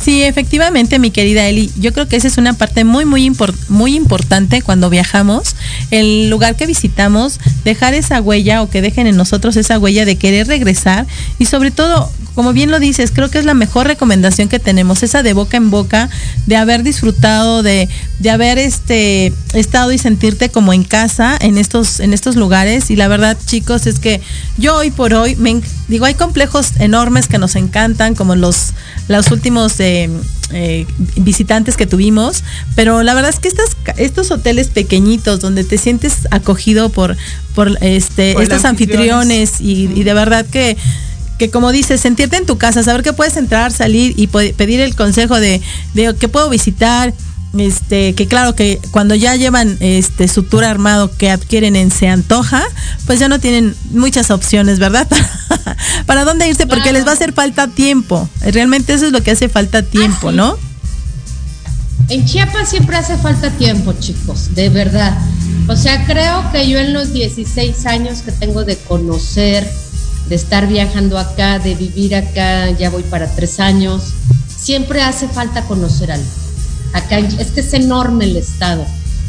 Sí, 0.04 0.22
efectivamente, 0.24 1.00
mi 1.00 1.12
querida 1.12 1.48
Eli, 1.48 1.72
yo 1.80 1.94
creo 1.94 2.10
que 2.10 2.18
esa 2.18 2.28
es 2.28 2.38
una 2.38 2.54
parte 2.54 2.84
muy, 2.84 3.06
muy, 3.06 3.26
impor- 3.30 3.56
muy 3.70 3.96
importante 3.96 4.62
cuando 4.62 4.90
viajamos. 4.90 5.56
El 5.92 6.30
lugar 6.30 6.58
que 6.58 6.66
visitamos, 6.66 7.40
dejar 7.64 7.94
esa 7.94 8.20
huella 8.22 8.62
o 8.62 8.70
que 8.70 8.82
dejen 8.82 9.08
en 9.08 9.16
nosotros 9.16 9.56
esa 9.56 9.80
huella 9.80 10.04
de 10.04 10.18
querer 10.18 10.48
regresar 10.48 11.06
y 11.40 11.46
sobre 11.46 11.72
todo, 11.72 12.12
como 12.36 12.52
bien 12.52 12.72
lo 12.72 12.80
dices, 12.80 13.12
creo 13.14 13.30
que 13.30 13.38
es 13.38 13.46
la 13.46 13.54
mejor 13.54 13.88
recomendación 13.88 14.50
que 14.50 14.60
tenemos, 14.60 15.04
esa 15.04 15.24
de 15.24 15.34
boca 15.34 15.56
en 15.56 15.70
boca, 15.70 16.10
de 16.48 16.58
haber 16.58 16.84
disfrutado, 16.84 17.64
de, 17.64 17.88
de 18.20 18.30
haber 18.30 18.58
este 18.58 19.32
estado 19.54 19.92
y 19.94 19.98
sentirte 20.00 20.50
como 20.50 20.74
en 20.74 20.84
casa 20.84 21.38
en 21.40 21.58
estos, 21.58 22.00
en 22.00 22.12
estos 22.12 22.36
lugares. 22.36 22.90
Y 22.90 22.96
la 22.96 23.08
verdad, 23.08 23.38
chicos, 23.46 23.88
es 23.88 24.00
que 24.00 24.20
yo 24.58 24.76
hoy 24.76 24.90
por 24.90 25.14
hoy, 25.14 25.36
me, 25.36 25.62
digo, 25.88 26.06
hay 26.06 26.16
complejos 26.16 26.72
enormes 26.80 27.28
que 27.28 27.38
nos 27.38 27.56
encantan, 27.56 28.16
como 28.16 28.36
los, 28.36 28.74
los 29.08 29.30
últimos 29.30 29.80
eh, 29.80 29.93
eh, 30.52 30.86
visitantes 31.18 31.78
que 31.78 31.86
tuvimos, 31.86 32.44
pero 32.76 33.04
la 33.04 33.14
verdad 33.14 33.32
es 33.32 33.40
que 33.40 33.48
estas, 33.48 33.76
estos 33.98 34.32
hoteles 34.32 34.68
pequeñitos 34.68 35.40
donde 35.40 35.64
te 35.64 35.78
sientes 35.78 36.28
acogido 36.32 36.90
por, 36.90 37.18
por 37.56 37.78
este, 37.82 38.34
Por 38.34 38.44
estos 38.44 38.66
anfitriones. 38.66 39.62
y, 39.62 39.90
y 39.94 40.04
de 40.04 40.14
verdad 40.14 40.46
que 40.46 40.78
que 41.38 41.50
como 41.50 41.72
dices, 41.72 42.00
sentirte 42.00 42.38
en 42.38 42.46
tu 42.46 42.58
casa, 42.58 42.84
saber 42.84 43.04
que 43.04 43.14
puedes 43.14 43.36
entrar, 43.38 43.72
salir 43.72 44.14
y 44.18 44.28
pedir 44.28 44.80
el 44.82 44.96
consejo 44.96 45.40
de, 45.40 45.62
de 45.94 46.16
que 46.16 46.28
puedo 46.28 46.50
visitar, 46.50 47.14
este, 47.58 48.16
que 48.16 48.28
claro 48.28 48.56
que 48.56 48.80
cuando 48.92 49.14
ya 49.16 49.36
llevan 49.36 49.78
este 49.80 50.28
su 50.28 50.44
tour 50.44 50.64
armado 50.64 51.12
que 51.16 51.30
adquieren 51.30 51.76
en 51.76 51.92
Se 51.92 52.08
Antoja, 52.08 52.64
pues 53.06 53.20
ya 53.20 53.28
no 53.30 53.40
tienen 53.40 53.76
muchas 53.92 54.32
opciones, 54.32 54.80
¿verdad? 54.80 55.08
Para 56.06 56.26
dónde 56.26 56.48
irse, 56.48 56.66
porque 56.66 56.84
Claro. 56.84 56.98
les 56.98 57.06
va 57.08 57.12
a 57.12 57.14
hacer 57.14 57.34
falta 57.34 57.68
tiempo. 57.68 58.28
Realmente 58.42 58.94
eso 58.94 59.06
es 59.06 59.12
lo 59.12 59.22
que 59.22 59.32
hace 59.32 59.50
falta 59.50 59.84
tiempo, 59.84 60.32
sí. 60.32 60.36
¿no? 60.38 60.58
En 62.10 62.26
Chiapas 62.26 62.70
siempre 62.70 62.98
hace 62.98 63.18
falta 63.18 63.50
tiempo, 63.52 63.94
chicos, 63.94 64.54
de 64.56 64.70
verdad. 64.70 65.18
O 65.68 65.76
sea, 65.76 66.06
creo 66.06 66.52
que 66.52 66.68
yo 66.68 66.78
en 66.80 66.92
los 66.92 67.14
16 67.14 67.86
años 67.86 68.22
que 68.24 68.32
tengo 68.32 68.66
de 68.66 68.76
conocer, 68.78 69.70
de 70.28 70.36
estar 70.36 70.68
viajando 70.68 71.18
acá, 71.18 71.60
de 71.60 71.76
vivir 71.76 72.16
acá, 72.16 72.70
ya 72.72 72.90
voy 72.90 73.04
para 73.04 73.28
tres 73.34 73.60
años, 73.60 74.04
siempre 74.58 75.02
hace 75.02 75.28
falta 75.30 75.62
conocer 75.64 76.12
algo. 76.12 76.26
Acá 76.94 77.20
es 77.20 77.52
que 77.52 77.60
es 77.60 77.74
enorme 77.74 78.26
el 78.26 78.38
estado, 78.38 78.86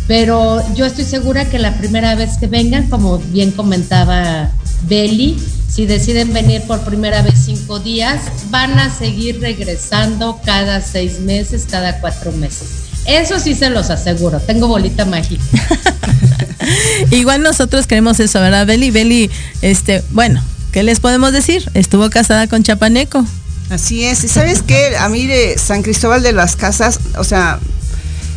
pero 0.07 0.62
yo 0.75 0.85
estoy 0.85 1.05
segura 1.05 1.49
que 1.49 1.59
la 1.59 1.77
primera 1.79 2.15
vez 2.15 2.37
que 2.39 2.47
vengan, 2.47 2.89
como 2.89 3.19
bien 3.19 3.51
comentaba 3.53 4.51
Beli, 4.87 5.39
si 5.69 5.87
deciden 5.87 6.33
venir 6.33 6.62
por 6.62 6.81
primera 6.81 7.23
vez 7.23 7.35
cinco 7.47 7.81
días, 7.81 8.21
van 8.51 8.79
a 8.79 8.95
seguir 8.95 9.41
regresando 9.41 10.41
cada 10.45 10.81
seis 10.81 11.21
meses, 11.21 11.67
cada 11.69 12.01
cuatro 12.01 12.33
meses. 12.33 12.69
Eso 13.07 13.41
sí 13.41 13.55
se 13.55 13.71
los 13.71 13.91
aseguro, 13.91 14.41
tengo 14.41 14.69
bolita 14.69 15.05
mágica. 15.05 15.43
Igual 17.11 17.43
nosotros 17.43 17.87
queremos 17.87 18.21
eso, 18.21 18.41
¿verdad, 18.41 18.67
Beli? 18.67 18.91
Beli, 18.91 19.31
este, 19.62 20.03
bueno, 20.11 20.43
¿qué 20.71 20.83
les 20.83 21.01
podemos 21.01 21.33
decir? 21.33 21.69
Estuvo 21.75 22.09
casada 22.09 22.47
con 22.47 22.62
Chapaneco. 22.62 23.27
Así 23.71 24.05
es, 24.05 24.23
y 24.25 24.29
sabes 24.29 24.62
qué, 24.62 24.97
a 24.97 25.09
mí 25.09 25.27
de 25.27 25.57
San 25.59 25.83
Cristóbal 25.83 26.23
de 26.23 26.33
las 26.33 26.55
Casas, 26.55 27.01
o 27.17 27.25
sea, 27.25 27.59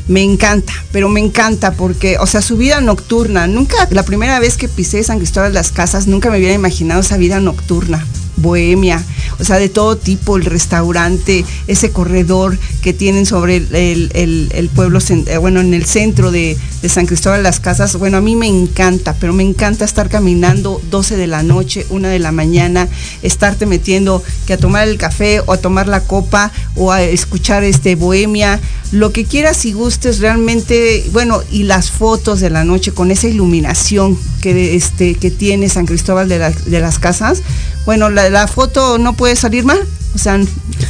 me 0.07 0.23
encanta, 0.23 0.71
pero 0.91 1.09
me 1.09 1.19
encanta 1.19 1.73
porque, 1.73 2.17
o 2.17 2.25
sea, 2.25 2.41
su 2.41 2.55
vida 2.55 2.80
nocturna, 2.80 3.45
nunca, 3.45 3.75
la 3.91 4.03
primera 4.03 4.39
vez 4.39 4.55
que 4.55 4.69
pisé 4.69 5.03
San 5.03 5.17
Cristóbal 5.17 5.51
de 5.51 5.55
las 5.55 5.71
Casas, 5.71 6.07
nunca 6.07 6.30
me 6.30 6.38
hubiera 6.38 6.53
imaginado 6.53 7.01
esa 7.01 7.17
vida 7.17 7.41
nocturna, 7.41 8.05
bohemia. 8.38 9.03
o 9.39 9.43
sea, 9.43 9.57
de 9.57 9.69
todo 9.69 9.97
tipo, 9.97 10.38
el 10.38 10.45
restaurante, 10.45 11.45
ese 11.67 11.91
corredor 11.91 12.57
que 12.81 12.93
tienen 12.93 13.25
sobre 13.25 13.57
el, 13.57 14.69
pueblo, 14.73 14.99
eh, 15.09 15.38
bueno, 15.38 15.59
en 15.59 15.73
el 15.73 15.85
centro 15.85 16.31
de, 16.31 16.57
San 16.88 17.05
Cristóbal 17.05 17.43
las 17.43 17.59
Casas, 17.59 17.97
bueno, 17.97 18.17
a 18.17 18.21
mí 18.21 18.35
me 18.35 18.47
encanta, 18.47 19.13
pero 19.19 19.33
me 19.33 19.43
encanta 19.43 19.83
estar 19.83 20.09
caminando 20.09 20.81
12 20.89 21.17
de 21.17 21.27
la 21.27 21.43
noche, 21.43 21.85
1 21.89 22.07
de 22.07 22.19
la 22.19 22.31
mañana, 22.31 22.88
estarte 23.23 23.65
metiendo 23.65 24.23
que 24.45 24.53
a 24.53 24.57
tomar 24.57 24.88
el 24.88 24.97
café 24.97 25.41
o 25.45 25.51
a 25.51 25.57
tomar 25.57 25.88
la 25.88 26.01
copa 26.01 26.51
o 26.75 26.91
a 26.91 27.03
escuchar 27.03 27.63
este 27.63 27.95
bohemia, 27.95 28.59
lo 28.91 29.11
que 29.11 29.25
quieras 29.25 29.65
y 29.65 29.73
gustes 29.73 30.19
realmente, 30.19 31.05
bueno, 31.11 31.41
y 31.51 31.63
las 31.63 31.91
fotos 31.91 32.39
de 32.39 32.49
la 32.49 32.63
noche 32.63 32.91
con 32.93 33.11
esa 33.11 33.27
iluminación 33.27 34.17
que 34.41 34.75
este 34.75 35.15
que 35.15 35.31
tiene 35.31 35.67
San 35.67 35.85
Cristóbal 35.85 36.29
de, 36.29 36.39
de 36.39 36.79
las 36.79 36.99
Casas, 36.99 37.41
bueno, 37.88 38.09
la, 38.11 38.29
la 38.29 38.47
foto 38.47 38.97
no 38.99 39.13
puede 39.13 39.35
salir 39.35 39.63
mal, 39.63 39.79
o 40.13 40.17
sea, 40.17 40.39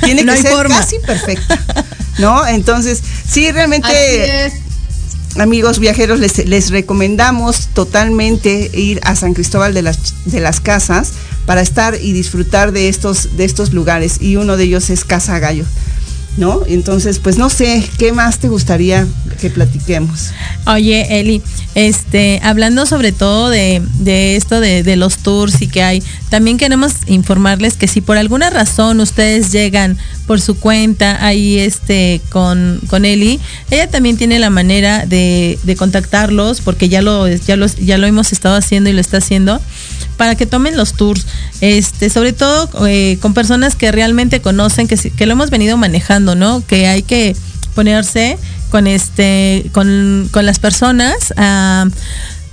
tiene 0.04 0.24
No 0.26 0.34
que 0.34 0.42
ser 0.42 0.52
forma. 0.52 0.78
casi 0.80 0.98
perfecta, 1.00 1.58
¿no? 2.18 2.46
Entonces, 2.48 3.02
sí, 3.30 3.50
realmente 3.52 3.88
Así 3.88 4.54
es. 4.56 5.40
amigos 5.40 5.78
viajeros, 5.80 6.20
les, 6.20 6.46
les 6.48 6.72
recomendamos 6.72 7.68
totalmente 7.74 8.72
ir 8.74 9.00
a 9.04 9.16
San 9.16 9.34
Cristóbal 9.36 9.74
de 9.74 9.84
las, 9.84 9.98
de 10.26 10.40
las 10.40 10.60
Casas 10.60 11.12
para 11.46 11.62
estar 11.62 11.96
y 12.02 12.12
disfrutar 12.14 12.72
de 12.72 12.90
estos, 12.90 13.38
de 13.38 13.46
estos 13.46 13.74
lugares. 13.74 14.18
Y 14.20 14.36
uno 14.36 14.58
de 14.58 14.64
ellos 14.66 14.90
es 14.90 15.06
Casa 15.06 15.40
Gallo. 15.40 15.66
¿No? 16.38 16.62
Entonces, 16.68 17.18
pues 17.18 17.38
no 17.38 17.50
sé, 17.50 17.84
¿qué 17.98 18.12
más 18.12 18.38
te 18.38 18.48
gustaría 18.48 19.08
que 19.42 19.50
platiquemos? 19.50 20.30
Oye, 20.68 21.20
Eli, 21.20 21.42
este, 21.74 22.40
hablando 22.44 22.86
sobre 22.86 23.12
todo 23.12 23.50
de, 23.50 23.82
de 24.00 24.36
esto 24.36 24.60
de, 24.60 24.84
de 24.84 24.96
los 24.98 25.18
tours 25.18 25.62
y 25.62 25.68
que 25.68 25.82
hay, 25.82 26.04
también 26.30 26.58
queremos 26.58 26.94
informarles 27.08 27.76
que 27.76 27.88
si 27.88 28.02
por 28.02 28.18
alguna 28.18 28.50
razón 28.52 29.00
ustedes 29.00 29.52
llegan 29.52 29.98
por 30.28 30.42
su 30.42 30.60
cuenta 30.60 31.26
ahí 31.26 31.58
este 31.58 32.22
con, 32.30 32.82
con 32.88 33.06
Eli, 33.06 33.40
ella 33.72 33.90
también 33.90 34.18
tiene 34.18 34.38
la 34.38 34.50
manera 34.50 35.06
de, 35.06 35.58
de 35.64 35.76
contactarlos, 35.76 36.62
porque 36.62 36.90
ya 36.90 37.02
lo, 37.02 37.28
ya 37.28 37.56
los, 37.56 37.78
ya 37.78 37.98
lo 37.98 38.06
hemos 38.08 38.32
estado 38.32 38.56
haciendo 38.56 38.90
y 38.90 38.94
lo 38.94 39.02
está 39.02 39.18
haciendo, 39.18 39.62
para 40.18 40.36
que 40.36 40.46
tomen 40.46 40.76
los 40.76 40.94
tours, 40.94 41.26
este, 41.62 42.10
sobre 42.10 42.34
todo 42.34 42.70
eh, 42.88 43.18
con 43.22 43.34
personas 43.34 43.76
que 43.76 43.92
realmente 43.92 44.42
conocen, 44.42 44.88
que, 44.88 44.98
que 44.98 45.26
lo 45.26 45.32
hemos 45.32 45.50
venido 45.50 45.78
manejando, 45.78 46.27
¿no? 46.36 46.66
Que 46.66 46.88
hay 46.88 47.04
que 47.04 47.36
ponerse 47.76 48.38
con 48.70 48.88
este 48.88 49.70
con, 49.72 50.28
con 50.32 50.46
las 50.46 50.60
personas 50.60 51.34
ah, 51.38 51.86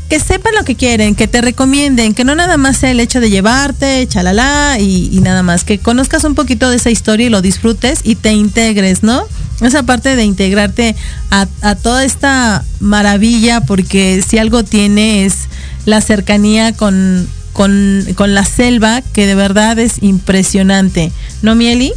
que 0.09 0.21
sepan 0.21 0.55
lo 0.55 0.65
que 0.65 0.77
quieren, 0.77 1.15
que 1.15 1.29
te 1.29 1.41
recomienden, 1.41 2.15
que 2.15 2.25
no 2.25 2.35
nada 2.35 2.57
más 2.57 2.77
sea 2.77 2.91
el 2.91 3.01
hecho 3.01 3.21
de 3.21 3.31
llevarte, 3.31 4.07
chalala 4.07 4.77
y, 4.79 5.19
nada 5.23 5.43
más, 5.43 5.65
que 5.65 5.79
conozcas 5.79 6.25
un 6.25 6.35
poquito 6.35 6.69
de 6.69 6.77
esa 6.77 6.91
historia 6.91 7.27
y 7.27 7.31
lo 7.31 7.41
disfrutes 7.41 8.01
y 8.05 8.17
te 8.17 8.33
integres, 8.33 9.03
¿no? 9.03 9.25
Esa 9.61 9.83
parte 9.85 10.15
de 10.15 10.25
integrarte 10.25 10.95
a, 11.31 11.47
a 11.63 11.75
toda 11.75 12.05
esta 12.05 12.65
maravilla, 12.81 13.63
porque 13.63 14.23
si 14.27 14.39
algo 14.39 14.63
tiene 14.63 15.25
es 15.25 15.49
la 15.87 16.01
cercanía 16.01 16.73
con, 16.73 17.27
con, 17.53 18.07
con 18.15 18.35
la 18.35 18.45
selva, 18.45 19.01
que 19.01 19.27
de 19.27 19.35
verdad 19.35 19.79
es 19.79 20.03
impresionante, 20.03 21.13
¿no, 21.41 21.55
Mieli? 21.55 21.93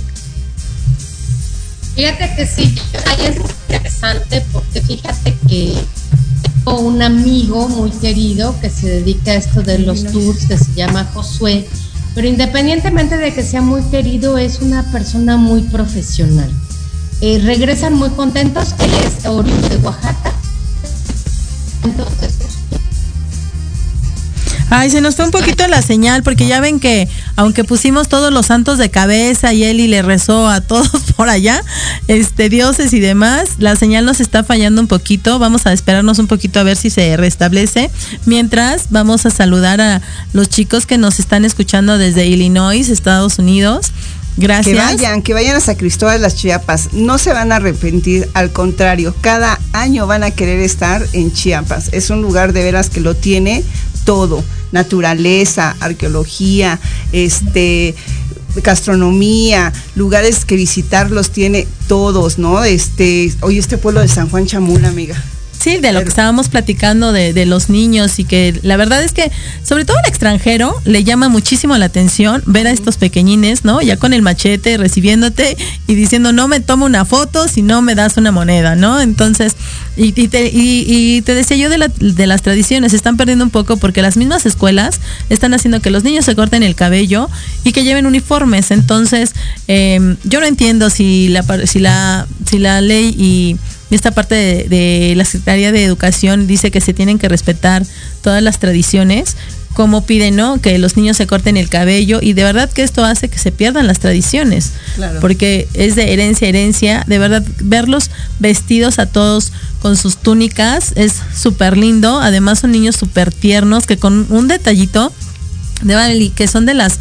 Fíjate 1.98 2.36
que 2.36 2.45
sí, 2.45 2.76
ahí 3.08 3.26
es 3.26 3.38
interesante 3.68 4.45
porque 4.54 4.82
fíjate 4.82 5.36
que 5.50 5.74
tengo 6.64 6.82
un 6.82 7.02
amigo 7.02 7.68
muy 7.70 7.89
querido 7.89 8.54
que 8.62 8.70
se 8.70 8.88
dedica 8.88 9.32
a 9.32 9.34
esto 9.34 9.64
de 9.64 9.80
los 9.80 10.04
tours, 10.04 10.45
que 10.45 10.60
se 10.60 10.72
llama 10.76 11.10
Josué, 11.16 11.68
pero 12.14 12.28
independientemente 12.28 13.18
de 13.18 13.34
que 13.34 13.41
sea 13.41 13.64
muy 13.64 13.82
querido, 13.89 14.38
es 14.38 14.62
una 14.62 14.84
persona 14.91 15.38
muy 15.38 15.62
profesional. 15.62 16.52
Eh, 17.22 17.41
regresan 17.43 17.95
muy 17.95 18.12
contentos, 18.12 18.76
él 18.78 18.91
es 18.93 19.26
oriundo 19.26 19.68
de 19.68 19.78
Oaxaca. 19.78 20.34
Entonces, 21.84 22.57
Ay, 24.70 24.89
se 24.89 24.99
nos 24.99 25.15
fue 25.15 25.26
un 25.26 25.32
poquito 25.32 25.65
la 25.68 25.82
señal 25.82 26.24
porque 26.24 26.45
ya 26.45 26.59
ven 26.59 26.80
que 26.80 27.07
aunque 27.38 27.63
pusimos 27.63 28.09
todos 28.09 28.34
los 28.34 28.47
santos 28.47 28.78
de 28.78 28.89
cabeza 28.89 29.53
y 29.53 29.63
Eli 29.63 29.88
le 29.88 30.01
rezó 30.01 30.47
a 30.49 30.59
todos 30.61 30.89
por 31.15 31.30
allá, 31.30 31.63
este 32.07 32.49
dioses 32.49 32.91
y 32.93 32.99
demás, 32.99 33.51
la 33.59 33.76
señal 33.76 34.05
nos 34.05 34.20
está 34.20 34.43
fallando 34.43 34.82
un 34.82 34.88
poquito. 34.88 35.39
Vamos 35.39 35.65
a 35.65 35.74
esperarnos 35.74 36.20
un 36.20 36.28
poquito 36.28 36.59
a 36.59 36.63
ver 36.63 36.76
si 36.76 36.89
se 36.89 37.15
restablece. 37.15 37.89
Mientras 38.26 38.88
vamos 38.89 39.26
a 39.26 39.30
saludar 39.30 39.80
a 39.80 40.01
los 40.34 40.49
chicos 40.49 40.86
que 40.86 40.97
nos 40.97 41.20
están 41.20 41.45
escuchando 41.45 41.97
desde 41.97 42.28
Illinois, 42.28 42.89
Estados 42.89 43.39
Unidos. 43.39 43.91
Gracias. 44.38 44.76
Que 44.76 44.82
vayan, 44.82 45.22
que 45.24 45.34
vayan 45.34 45.55
a 45.55 45.59
San 45.59 45.76
Cristóbal 45.76 46.18
de 46.18 46.22
las 46.22 46.36
Chiapas. 46.36 46.93
No 46.93 47.18
se 47.18 47.34
van 47.34 47.51
a 47.51 47.55
arrepentir, 47.55 48.30
al 48.36 48.51
contrario, 48.51 49.15
cada 49.22 49.59
año 49.74 50.05
van 50.05 50.24
a 50.24 50.32
querer 50.32 50.59
estar 50.59 51.03
en 51.13 51.32
Chiapas. 51.32 51.89
Es 51.91 52.11
un 52.11 52.22
lugar 52.22 52.53
de 52.53 52.63
veras 52.63 52.89
que 52.89 52.99
lo 52.99 53.15
tiene 53.15 53.63
todo, 54.05 54.43
naturaleza, 54.72 55.76
arqueología, 55.80 56.80
este 57.11 57.95
gastronomía, 58.63 59.72
lugares 59.95 60.45
que 60.45 60.55
visitar 60.55 61.11
los 61.11 61.30
tiene 61.30 61.68
todos, 61.88 62.39
¿no? 62.39 62.63
Este, 62.63 63.32
hoy 63.41 63.59
este 63.59 63.78
pueblo 63.78 64.01
de 64.01 64.07
San 64.07 64.30
Juan 64.30 64.47
Chamula, 64.47 64.88
amiga. 64.88 65.15
Sí, 65.68 65.78
de 65.78 65.91
lo 65.91 66.01
que 66.01 66.07
estábamos 66.07 66.47
platicando 66.47 67.11
de, 67.11 67.34
de 67.34 67.45
los 67.45 67.70
niños 67.70 68.20
y 68.20 68.24
que 68.24 68.57
la 68.63 68.78
verdad 68.78 69.03
es 69.03 69.11
que, 69.11 69.30
sobre 69.63 69.84
todo 69.84 69.97
al 69.97 70.07
extranjero, 70.09 70.74
le 70.86 71.03
llama 71.03 71.28
muchísimo 71.28 71.76
la 71.78 71.86
atención 71.88 72.41
ver 72.45 72.68
a 72.68 72.72
estos 72.72 72.95
pequeñines, 72.95 73.65
¿no? 73.65 73.82
Ya 73.82 73.97
con 73.97 74.13
el 74.13 74.22
machete 74.22 74.78
recibiéndote 74.78 75.57
y 75.88 75.95
diciendo, 75.95 76.32
no 76.32 76.47
me 76.47 76.61
tomo 76.61 76.86
una 76.86 77.03
foto 77.03 77.49
si 77.49 77.63
no 77.63 77.82
me 77.82 77.95
das 77.95 78.15
una 78.15 78.32
moneda, 78.32 78.76
¿no? 78.78 79.01
Entonces, 79.01 79.57
y, 79.97 80.13
y 80.20 80.28
te, 80.30 80.47
y- 80.47 80.86
y 80.88 81.22
te 81.24 81.34
decía 81.36 81.57
yo 81.57 81.70
de, 81.70 81.80
la- 81.80 81.91
de 81.99 82.28
las 82.28 82.43
tradiciones, 82.43 82.91
se 82.91 82.95
están 82.95 83.18
perdiendo 83.18 83.43
un 83.43 83.51
poco 83.51 83.76
porque 83.76 84.01
las 84.01 84.15
mismas 84.15 84.45
escuelas 84.45 85.01
están 85.30 85.53
haciendo 85.53 85.82
que 85.82 85.89
los 85.89 86.05
niños 86.05 86.24
se 86.24 86.34
corten 86.36 86.63
el 86.63 86.76
cabello 86.76 87.30
y 87.65 87.74
que 87.74 87.84
lleven 87.84 88.05
uniformes. 88.05 88.72
Entonces, 88.72 89.34
eh, 89.68 90.15
yo 90.24 90.39
no 90.39 90.45
entiendo 90.45 90.89
si 90.89 91.28
la, 91.28 91.43
si 91.65 91.80
la, 91.80 92.26
si 92.49 92.57
la 92.57 92.80
ley 92.80 93.13
y 93.20 93.57
esta 93.96 94.12
parte 94.12 94.36
de, 94.36 94.68
de 94.70 95.14
la 95.16 95.24
Secretaría 95.26 95.72
de 95.72 95.84
Educación 95.84 96.48
dice 96.48 96.72
que 96.72 96.82
se 96.82 96.94
tienen 96.94 97.20
que 97.20 97.30
respetar 97.30 97.86
todas 98.22 98.42
las 98.44 98.60
tradiciones, 98.60 99.36
como 99.74 100.04
piden, 100.06 100.36
¿no? 100.36 100.60
Que 100.60 100.78
los 100.80 100.98
niños 100.98 101.18
se 101.18 101.28
corten 101.28 101.56
el 101.56 101.70
cabello 101.70 102.20
y 102.22 102.34
de 102.34 102.44
verdad 102.44 102.70
que 102.70 102.82
esto 102.82 103.06
hace 103.06 103.30
que 103.30 103.38
se 103.38 103.52
pierdan 103.52 103.86
las 103.86 104.00
tradiciones, 104.00 104.72
Claro. 104.96 105.20
porque 105.22 105.68
es 105.76 105.96
de 105.96 106.14
herencia 106.14 106.48
a 106.48 106.50
herencia, 106.50 107.04
de 107.08 107.20
verdad 107.20 107.44
verlos 107.60 108.10
vestidos 108.40 108.98
a 108.98 109.06
todos 109.06 109.52
con 109.82 109.96
sus 109.96 110.18
túnicas 110.18 110.94
es 110.96 111.14
súper 111.36 111.78
lindo, 111.78 112.20
además 112.20 112.60
son 112.60 112.72
niños 112.72 112.96
súper 112.96 113.32
tiernos 113.32 113.86
que 113.86 113.98
con 113.98 114.26
un 114.32 114.48
detallito 114.48 115.14
de 115.84 115.94
Valerie, 115.94 116.32
que 116.32 116.48
son 116.48 116.66
de 116.66 116.74
las 116.74 116.98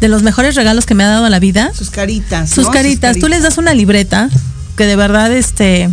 de 0.00 0.06
los 0.08 0.22
mejores 0.22 0.54
regalos 0.54 0.86
que 0.86 0.94
me 0.94 1.02
ha 1.04 1.08
dado 1.08 1.28
la 1.28 1.40
vida, 1.40 1.72
Sus 1.74 1.90
caritas. 1.90 2.48
sus 2.48 2.66
¿no? 2.66 2.70
caritas. 2.70 3.18
Tú 3.18 3.26
les 3.28 3.42
das 3.42 3.58
una 3.58 3.74
libreta 3.74 4.30
que 4.76 4.86
de 4.86 4.94
verdad, 4.96 5.30
este, 5.32 5.90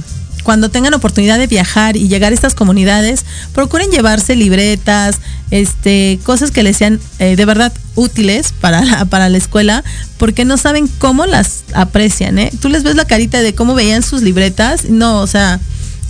cuando 0.47 0.69
tengan 0.69 0.93
oportunidad 0.93 1.37
de 1.37 1.47
viajar 1.47 1.97
y 1.97 2.07
llegar 2.07 2.31
a 2.31 2.35
estas 2.35 2.55
comunidades, 2.55 3.25
procuren 3.51 3.91
llevarse 3.91 4.33
libretas, 4.37 5.17
este, 5.51 6.19
cosas 6.23 6.51
que 6.51 6.63
les 6.63 6.77
sean 6.77 7.01
eh, 7.19 7.35
de 7.35 7.43
verdad 7.43 7.73
útiles 7.95 8.53
para 8.61 8.79
la, 8.81 9.03
para 9.03 9.27
la 9.27 9.37
escuela, 9.37 9.83
porque 10.17 10.45
no 10.45 10.55
saben 10.55 10.87
cómo 10.99 11.25
las 11.25 11.65
aprecian, 11.73 12.39
¿eh? 12.39 12.49
Tú 12.61 12.69
les 12.69 12.83
ves 12.83 12.95
la 12.95 13.03
carita 13.03 13.41
de 13.41 13.55
cómo 13.55 13.75
veían 13.75 14.03
sus 14.03 14.21
libretas, 14.21 14.85
no, 14.85 15.19
o 15.19 15.27
sea, 15.27 15.59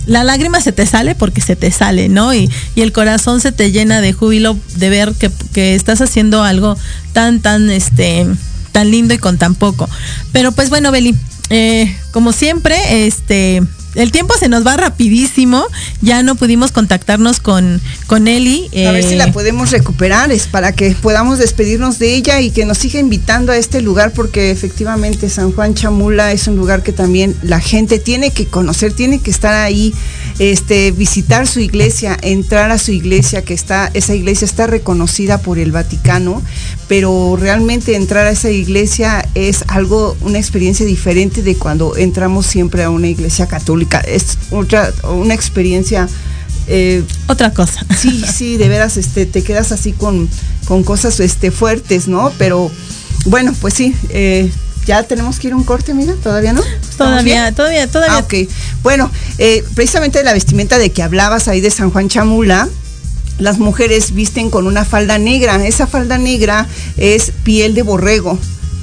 la 0.06 0.22
lágrima 0.22 0.60
se 0.60 0.70
te 0.70 0.86
sale 0.86 1.16
porque 1.16 1.40
se 1.40 1.56
te 1.56 1.72
sale, 1.72 2.08
¿no? 2.08 2.32
Y, 2.32 2.48
y 2.76 2.82
el 2.82 2.92
corazón 2.92 3.40
se 3.40 3.50
te 3.50 3.72
llena 3.72 4.00
de 4.00 4.12
júbilo 4.12 4.56
de 4.76 4.88
ver 4.88 5.14
que, 5.14 5.32
que 5.52 5.74
estás 5.74 6.00
haciendo 6.00 6.44
algo 6.44 6.76
tan, 7.12 7.40
tan, 7.40 7.70
este, 7.70 8.24
tan 8.70 8.92
lindo 8.92 9.14
y 9.14 9.18
con 9.18 9.36
tan 9.36 9.56
poco. 9.56 9.90
Pero 10.30 10.52
pues 10.52 10.70
bueno, 10.70 10.92
Beli, 10.92 11.16
eh, 11.50 11.92
como 12.12 12.30
siempre, 12.30 13.04
este, 13.04 13.64
el 13.94 14.12
tiempo 14.12 14.34
se 14.38 14.48
nos 14.48 14.66
va 14.66 14.76
rapidísimo. 14.76 15.64
Ya 16.02 16.22
no 16.22 16.34
pudimos 16.34 16.72
contactarnos 16.72 17.40
con, 17.40 17.80
con 18.06 18.28
Eli. 18.28 18.68
A 18.86 18.92
ver 18.92 19.02
si 19.02 19.14
eh, 19.14 19.16
la 19.16 19.32
podemos 19.32 19.70
recuperar, 19.70 20.30
es 20.30 20.46
para 20.46 20.72
que 20.72 20.94
podamos 21.00 21.38
despedirnos 21.38 21.98
de 21.98 22.14
ella 22.14 22.40
y 22.40 22.50
que 22.50 22.64
nos 22.64 22.78
siga 22.78 23.00
invitando 23.00 23.52
a 23.52 23.56
este 23.56 23.80
lugar, 23.80 24.12
porque 24.12 24.50
efectivamente 24.50 25.28
San 25.28 25.52
Juan 25.52 25.74
Chamula 25.74 26.32
es 26.32 26.46
un 26.46 26.56
lugar 26.56 26.82
que 26.82 26.92
también 26.92 27.34
la 27.42 27.60
gente 27.60 27.98
tiene 27.98 28.30
que 28.30 28.46
conocer, 28.46 28.92
tiene 28.92 29.20
que 29.20 29.30
estar 29.30 29.54
ahí, 29.54 29.94
este, 30.38 30.92
visitar 30.92 31.46
su 31.46 31.60
iglesia, 31.60 32.16
entrar 32.22 32.70
a 32.70 32.78
su 32.78 32.92
iglesia, 32.92 33.42
que 33.42 33.54
está, 33.54 33.90
esa 33.94 34.14
iglesia 34.14 34.44
está 34.44 34.66
reconocida 34.66 35.38
por 35.38 35.58
el 35.58 35.72
Vaticano, 35.72 36.42
pero 36.88 37.36
realmente 37.38 37.94
entrar 37.94 38.26
a 38.26 38.30
esa 38.30 38.50
iglesia 38.50 39.28
es 39.34 39.64
algo, 39.68 40.16
una 40.22 40.38
experiencia 40.38 40.86
diferente 40.86 41.42
de 41.42 41.54
cuando 41.56 41.96
entramos 41.96 42.46
siempre 42.46 42.82
a 42.82 42.90
una 42.90 43.08
iglesia 43.08 43.46
católica. 43.46 44.00
Es 44.00 44.38
otra, 44.50 44.92
una 45.04 45.34
experiencia 45.34 46.08
eh, 46.66 47.02
Otra 47.26 47.52
cosa. 47.52 47.84
sí, 47.98 48.22
sí, 48.32 48.56
de 48.56 48.68
veras, 48.68 48.96
este, 48.96 49.26
te 49.26 49.42
quedas 49.42 49.72
así 49.72 49.92
con, 49.92 50.28
con 50.66 50.82
cosas 50.84 51.18
este, 51.20 51.50
fuertes, 51.50 52.08
¿no? 52.08 52.32
Pero 52.38 52.70
bueno, 53.26 53.54
pues 53.60 53.74
sí, 53.74 53.94
eh, 54.10 54.50
ya 54.86 55.02
tenemos 55.02 55.38
que 55.38 55.48
ir 55.48 55.52
a 55.52 55.56
un 55.56 55.64
corte, 55.64 55.94
mira, 55.94 56.14
todavía 56.22 56.52
no. 56.52 56.62
¿Estamos 56.62 56.96
Todavía, 56.96 57.42
bien? 57.42 57.54
todavía, 57.54 57.86
todavía. 57.86 58.16
Ah, 58.16 58.20
ok. 58.20 58.34
Bueno, 58.82 59.10
eh, 59.38 59.64
precisamente 59.74 60.18
de 60.18 60.24
la 60.24 60.32
vestimenta 60.32 60.78
de 60.78 60.90
que 60.90 61.02
hablabas 61.02 61.48
ahí 61.48 61.60
de 61.60 61.70
San 61.70 61.90
Juan 61.90 62.08
Chamula, 62.08 62.68
las 63.38 63.58
mujeres 63.58 64.14
visten 64.14 64.50
con 64.50 64.66
una 64.66 64.84
falda 64.84 65.18
negra. 65.18 65.64
Esa 65.66 65.86
falda 65.86 66.18
negra 66.18 66.66
es 66.96 67.32
piel 67.44 67.74
de 67.74 67.82
borrego 67.82 68.38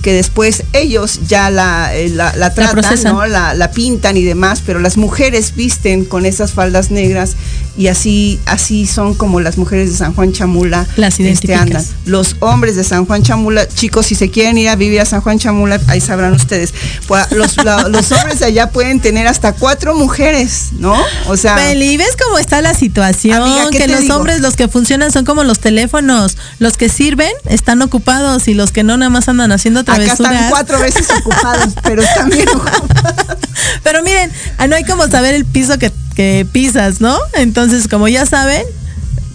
que 0.06 0.14
después 0.14 0.64
ellos 0.74 1.22
ya 1.28 1.50
la, 1.50 1.96
eh, 1.96 2.10
la, 2.10 2.36
la 2.36 2.54
tratan, 2.54 2.74
procesan. 2.74 3.14
¿no? 3.16 3.26
La, 3.26 3.56
la 3.56 3.72
pintan 3.72 4.16
y 4.18 4.24
demás, 4.24 4.62
pero 4.64 4.80
las 4.80 4.98
mujeres 4.98 5.56
visten 5.56 6.06
con 6.06 6.28
esas 6.28 6.54
faldas 6.54 6.92
negras 6.92 7.36
y 7.78 7.88
así, 7.88 8.40
así 8.46 8.86
son 8.88 9.14
como 9.16 9.40
las 9.42 9.58
mujeres 9.58 9.92
de 9.92 9.98
San 9.98 10.14
Juan 10.14 10.32
Chamula 10.32 10.88
Las 10.96 11.20
andan. 11.20 11.84
Los 12.06 12.38
hombres 12.40 12.76
de 12.76 12.84
San 12.84 13.06
Juan 13.06 13.24
Chamula, 13.24 13.68
chicos, 13.68 14.06
si 14.06 14.16
se 14.16 14.30
quieren 14.30 14.58
ir 14.58 14.70
a 14.70 14.76
vivir 14.76 15.02
a 15.02 15.06
San 15.06 15.22
Juan 15.22 15.40
Chamula, 15.40 15.80
ahí 15.88 16.00
sabrán 16.02 16.34
ustedes. 16.34 16.74
Pues, 17.08 17.32
los, 17.32 17.58
la- 17.64 17.88
los 17.90 18.12
hombres 18.12 18.40
de 18.40 18.46
allá 18.46 18.70
pueden 18.70 19.00
tener 19.00 19.28
hasta 19.28 19.54
cuatro 19.54 19.94
mujeres, 19.96 20.70
¿no? 20.74 20.96
O 21.28 21.38
sea, 21.38 21.56
Beli, 21.56 21.98
¿ves 21.98 22.16
cómo 22.24 22.38
está 22.38 22.62
la 22.62 22.74
situación? 22.74 23.42
Amiga, 23.42 23.70
¿qué 23.72 23.78
que 23.80 23.88
los 23.88 24.02
digo? 24.02 24.16
hombres, 24.16 24.40
los 24.42 24.56
que 24.56 24.68
funcionan 24.68 25.12
son 25.12 25.26
como 25.26 25.44
los 25.44 25.60
teléfonos. 25.60 26.38
Los 26.60 26.78
que 26.78 26.90
sirven 26.90 27.32
están 27.46 27.82
ocupados 27.82 28.48
y 28.48 28.54
los 28.54 28.72
que 28.72 28.84
no 28.84 28.98
nada 28.98 29.10
más 29.10 29.28
andan 29.28 29.52
haciendo 29.52 29.82
acá 29.82 29.96
travesuras. 29.96 30.32
están 30.34 30.50
cuatro 30.50 30.80
veces 30.80 31.08
ocupados, 31.20 31.74
pero 31.84 32.02
están 32.04 32.30
bien 32.30 32.48
ocupados. 32.54 33.38
Pero 33.84 34.04
miren, 34.04 34.32
ah, 34.58 34.68
no 34.68 34.76
hay 34.76 34.84
como 34.84 35.08
saber 35.08 35.36
el 35.36 35.46
piso 35.46 35.78
que, 35.78 35.92
que 36.16 36.48
pisas, 36.52 37.02
¿no? 37.02 37.18
Entonces, 37.34 37.88
como 37.88 38.08
ya 38.08 38.26
saben, 38.26 38.64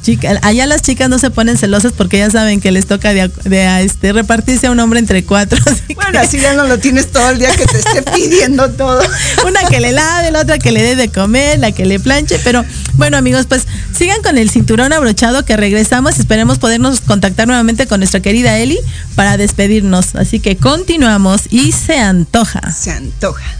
chica, 0.03 0.39
allá 0.43 0.66
las 0.66 0.83
chicas 0.83 1.09
no 1.09 1.18
se 1.18 1.31
ponen 1.31 1.57
celosas 1.59 1.93
porque 1.93 2.18
ya 2.18 2.31
saben 2.31 2.61
que 2.61 2.70
les 2.70 2.87
toca 2.87 3.12
de, 3.12 3.31
de, 3.45 3.66
a, 3.66 3.83
este, 3.83 4.12
repartirse 4.12 4.66
a 4.66 4.70
un 4.70 4.81
hombre 4.81 4.99
entre 4.99 5.24
cuatro. 5.24 5.59
así 5.66 5.95
Bueno, 5.95 6.12
que 6.12 6.18
así 6.18 6.39
ya 6.39 6.55
no 6.55 6.64
lo 6.64 6.78
tienes 6.78 7.11
todo 7.11 7.31
el 7.31 7.39
día 7.39 7.55
que 7.55 7.66
te 7.66 7.78
esté 7.78 8.03
pidiendo 8.03 8.70
todo. 8.70 9.01
Una 9.47 9.62
que 9.68 9.81
le 9.81 9.93
lave, 9.93 10.31
la 10.31 10.41
otra 10.41 10.59
que 10.59 10.72
le 10.72 10.83
dé 10.83 10.97
de 10.97 11.11
comer, 11.11 11.59
la 11.59 11.72
que 11.72 11.85
le 11.85 12.01
planche. 12.01 12.41
Pero 12.43 12.64
bueno, 12.95 13.16
amigos, 13.16 13.47
pues 13.47 13.66
sigan 13.97 14.22
con 14.22 14.39
el 14.39 14.51
cinturón 14.51 14.93
abrochado 14.93 15.45
que 15.45 15.57
regresamos. 15.57 16.18
Esperemos 16.18 16.59
podernos 16.59 17.01
contactar 17.01 17.47
nuevamente 17.47 17.87
con 17.87 18.01
nuestra 18.01 18.20
querida 18.20 18.59
Eli 18.59 18.78
para 19.14 19.37
despedirnos. 19.37 20.14
Así 20.14 20.41
que 20.41 20.57
continuamos 20.57 21.43
y 21.51 21.72
se 21.72 21.99
antoja. 21.99 22.72
Se 22.72 22.91
antoja. 22.91 23.60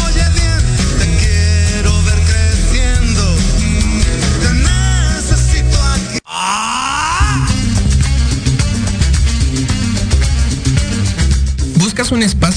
un 12.11 12.23
espacio 12.23 12.50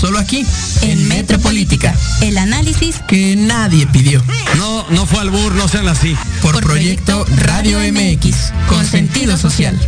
Solo 0.00 0.18
aquí, 0.18 0.46
En 0.82 1.08
Metropolítica, 1.08 1.94
el 2.20 2.38
análisis 2.38 2.96
que 3.06 3.34
nadie 3.36 3.86
pidió. 3.86 4.22
No, 4.56 4.86
no 4.90 5.06
fue 5.06 5.20
albur, 5.20 5.54
no 5.54 5.68
sean 5.68 5.88
así. 5.88 6.16
Por, 6.40 6.52
Por 6.54 6.64
Proyecto 6.64 7.24
Proyecto 7.24 7.44
Radio 7.44 7.78
Radio 7.78 7.92
MX, 7.92 8.52
con 8.68 8.86
sentido 8.86 9.36
social. 9.36 9.78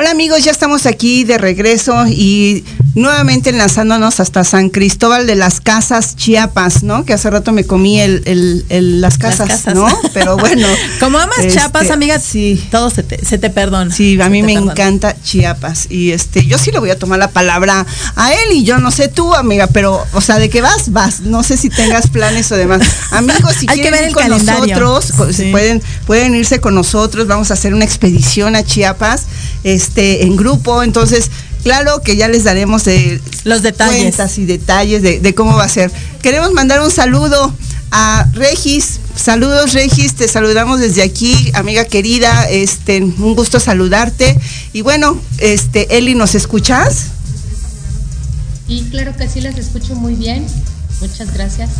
Hola 0.00 0.12
amigos, 0.12 0.44
ya 0.44 0.52
estamos 0.52 0.86
aquí 0.86 1.24
de 1.24 1.38
regreso 1.38 2.06
y 2.06 2.62
nuevamente 2.94 3.50
enlazándonos 3.50 4.20
hasta 4.20 4.44
San 4.44 4.68
Cristóbal 4.70 5.26
de 5.26 5.34
las 5.34 5.60
Casas, 5.60 6.14
Chiapas, 6.14 6.84
¿no? 6.84 7.04
Que 7.04 7.14
hace 7.14 7.28
rato 7.30 7.50
me 7.50 7.64
comí 7.64 7.98
el, 7.98 8.22
el- 8.26 8.64
el- 8.68 9.00
las, 9.00 9.18
casas, 9.18 9.48
casas. 9.48 9.74
¿no? 9.74 9.88
Pero 10.14 10.36
bueno. 10.36 10.68
Como 11.00 11.18
amas 11.18 11.38
este, 11.38 11.54
Chiapas, 11.54 11.90
amiga, 11.90 12.20
Sí. 12.20 12.64
todo 12.70 12.90
se 12.90 13.02
te, 13.02 13.24
se 13.26 13.38
te 13.38 13.50
perdona. 13.50 13.92
Sí, 13.92 14.20
a 14.20 14.28
mí 14.28 14.40
me 14.44 14.52
perdona. 14.54 14.70
encanta 14.72 15.16
Chiapas 15.20 15.88
y 15.90 16.12
este, 16.12 16.46
yo 16.46 16.58
sí 16.58 16.70
le 16.70 16.78
voy 16.78 16.90
a 16.90 16.98
tomar 16.98 17.18
la 17.18 17.30
palabra 17.32 17.84
a 18.14 18.32
él 18.32 18.52
y 18.52 18.62
yo 18.62 18.78
no 18.78 18.92
sé 18.92 19.08
tú, 19.08 19.34
amiga, 19.34 19.66
pero, 19.66 20.06
o 20.12 20.20
sea, 20.20 20.38
de 20.38 20.48
que 20.48 20.60
vas, 20.60 20.92
vas. 20.92 21.22
No 21.22 21.42
sé 21.42 21.56
si 21.56 21.70
tengas 21.70 22.06
planes 22.06 22.52
o 22.52 22.56
demás. 22.56 22.82
Amigos, 23.10 23.52
si 23.58 23.66
Hay 23.68 23.74
que 23.78 23.82
quieren 23.82 23.98
ver 24.00 24.08
ir 24.10 24.14
con 24.14 24.22
calendario. 24.28 24.76
nosotros, 24.78 25.12
pues, 25.16 25.36
Sí. 25.36 25.50
pueden, 25.50 25.82
pueden 26.06 26.36
irse 26.36 26.60
con 26.60 26.76
nosotros. 26.76 27.26
Vamos 27.26 27.50
a 27.50 27.54
hacer 27.54 27.74
una 27.74 27.84
expedición 27.84 28.54
a 28.54 28.62
Chiapas, 28.62 29.24
este, 29.64 29.87
en 29.96 30.36
grupo. 30.36 30.82
Entonces, 30.82 31.30
claro 31.62 32.00
que 32.02 32.16
ya 32.16 32.28
les 32.28 32.44
daremos 32.44 32.84
de 32.84 33.20
Los 33.44 33.62
detalles. 33.62 34.02
cuentas 34.02 34.38
y 34.38 34.46
detalles 34.46 35.02
de, 35.02 35.20
de 35.20 35.34
cómo 35.34 35.56
va 35.56 35.64
a 35.64 35.68
ser. 35.68 35.90
Queremos 36.22 36.52
mandar 36.52 36.80
un 36.80 36.90
saludo 36.90 37.52
A 37.90 38.26
Regis, 38.34 39.00
saludos 39.16 39.72
Regis, 39.72 40.14
te 40.14 40.28
saludamos 40.28 40.78
desde 40.80 41.02
aquí, 41.02 41.50
amiga 41.54 41.84
querida, 41.86 42.48
este, 42.50 43.02
un 43.02 43.34
gusto 43.34 43.58
saludarte. 43.60 44.38
Y 44.72 44.82
bueno, 44.82 45.18
este, 45.38 45.96
Eli, 45.96 46.14
¿nos 46.14 46.34
escuchas? 46.34 47.06
Y 48.68 48.82
claro 48.90 49.16
que 49.16 49.26
sí, 49.28 49.40
las 49.40 49.56
escucho 49.56 49.94
muy 49.94 50.14
bien. 50.14 50.44
Muchas 51.00 51.32
gracias. 51.32 51.70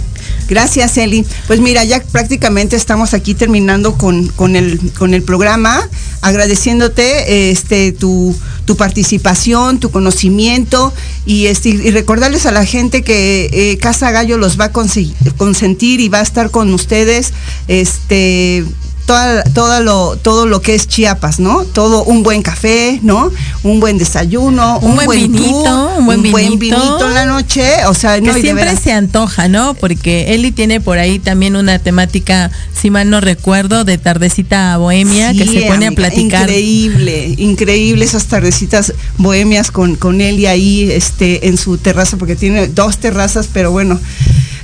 Gracias, 0.49 0.97
Eli. 0.97 1.27
Pues 1.47 1.61
mira, 1.61 1.85
ya 1.85 2.01
prácticamente 2.01 2.77
estamos 2.77 3.15
aquí 3.15 3.35
terminando 3.35 3.95
con, 3.95 4.29
con, 4.29 4.57
el, 4.57 4.93
con 4.99 5.13
el 5.13 5.23
programa, 5.23 5.89
agradeciéndote 6.23 7.51
este, 7.51 7.93
tu, 7.93 8.35
tu 8.65 8.77
participación, 8.77 9.81
tu 9.81 9.91
conocimiento 9.91 10.93
y, 11.27 11.47
este, 11.47 11.71
y 11.71 11.91
recordarles 11.91 12.47
a 12.47 12.53
la 12.53 12.65
gente 12.65 13.03
que 13.03 13.51
eh, 13.53 13.79
Casa 13.79 14.11
Gallo 14.11 14.39
los 14.39 14.59
va 14.59 14.67
a 14.67 14.73
consentir 14.73 16.01
y 16.01 16.09
va 16.09 16.21
a 16.21 16.23
estar 16.23 16.51
con 16.51 16.73
ustedes 16.73 17.33
este, 17.67 18.65
toda, 19.09 19.43
toda 19.43 19.81
lo, 19.81 20.19
todo 20.19 20.45
lo 20.45 20.61
que 20.61 20.75
es 20.75 20.87
Chiapas, 20.87 21.41
¿no? 21.41 21.65
Todo 21.65 22.05
un 22.05 22.23
buen 22.23 22.43
café, 22.43 23.01
¿no? 23.03 23.33
Un 23.63 23.81
buen 23.81 23.97
desayuno, 23.97 24.79
Un 24.81 24.97
buen 24.97 25.09
vinito, 25.09 25.93
un 25.97 26.05
buen 26.05 26.23
vinito. 26.23 26.59
vinito 26.59 27.09
en 27.09 27.15
la 27.15 27.25
noche, 27.25 27.87
o 27.87 27.95
sea, 27.95 28.17
que 28.17 28.27
no, 28.27 28.35
de 28.35 28.43
siempre 28.43 28.77
se 28.77 28.93
antoja, 28.93 29.49
¿no? 29.49 29.73
Porque 29.73 30.35
Eli 30.35 30.53
tiene 30.53 30.83
por 30.83 30.99
ahí 30.99 31.19
también 31.19 31.57
una 31.57 31.79
temática, 31.79 32.51
si 32.79 32.91
mal 32.91 33.09
no 33.09 33.23
recuerdo, 33.23 33.85
de 33.85 33.97
tardecita 33.97 34.77
bohemia, 34.77 35.33
que 35.33 35.47
se 35.47 35.63
pone 35.63 35.87
a 35.87 35.93
platicar. 35.93 36.43
Increíble, 36.43 37.35
increíble 37.39 38.05
esas 38.05 38.27
tardecitas 38.27 38.93
bohemias 39.17 39.71
con, 39.71 39.97
con 39.97 40.21
Eli 40.21 40.45
ahí 40.45 40.91
este, 40.93 41.49
en 41.49 41.57
su 41.57 41.79
terraza, 41.79 42.19
porque 42.19 42.37
tiene 42.37 42.69
dos 42.69 42.99
terrazas, 42.99 43.49
pero 43.51 43.71
bueno, 43.71 43.99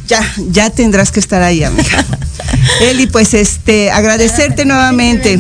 ya, 0.06 0.20
ya 0.50 0.70
tendrás 0.70 1.10
que 1.10 1.20
estar 1.20 1.42
ahí, 1.42 1.64
amiga. 1.64 2.04
Eli, 2.80 3.06
pues 3.06 3.34
este, 3.34 3.90
agradecerte 3.90 4.64
nuevamente. 4.64 5.38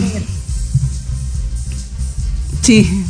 Sí. 2.62 3.04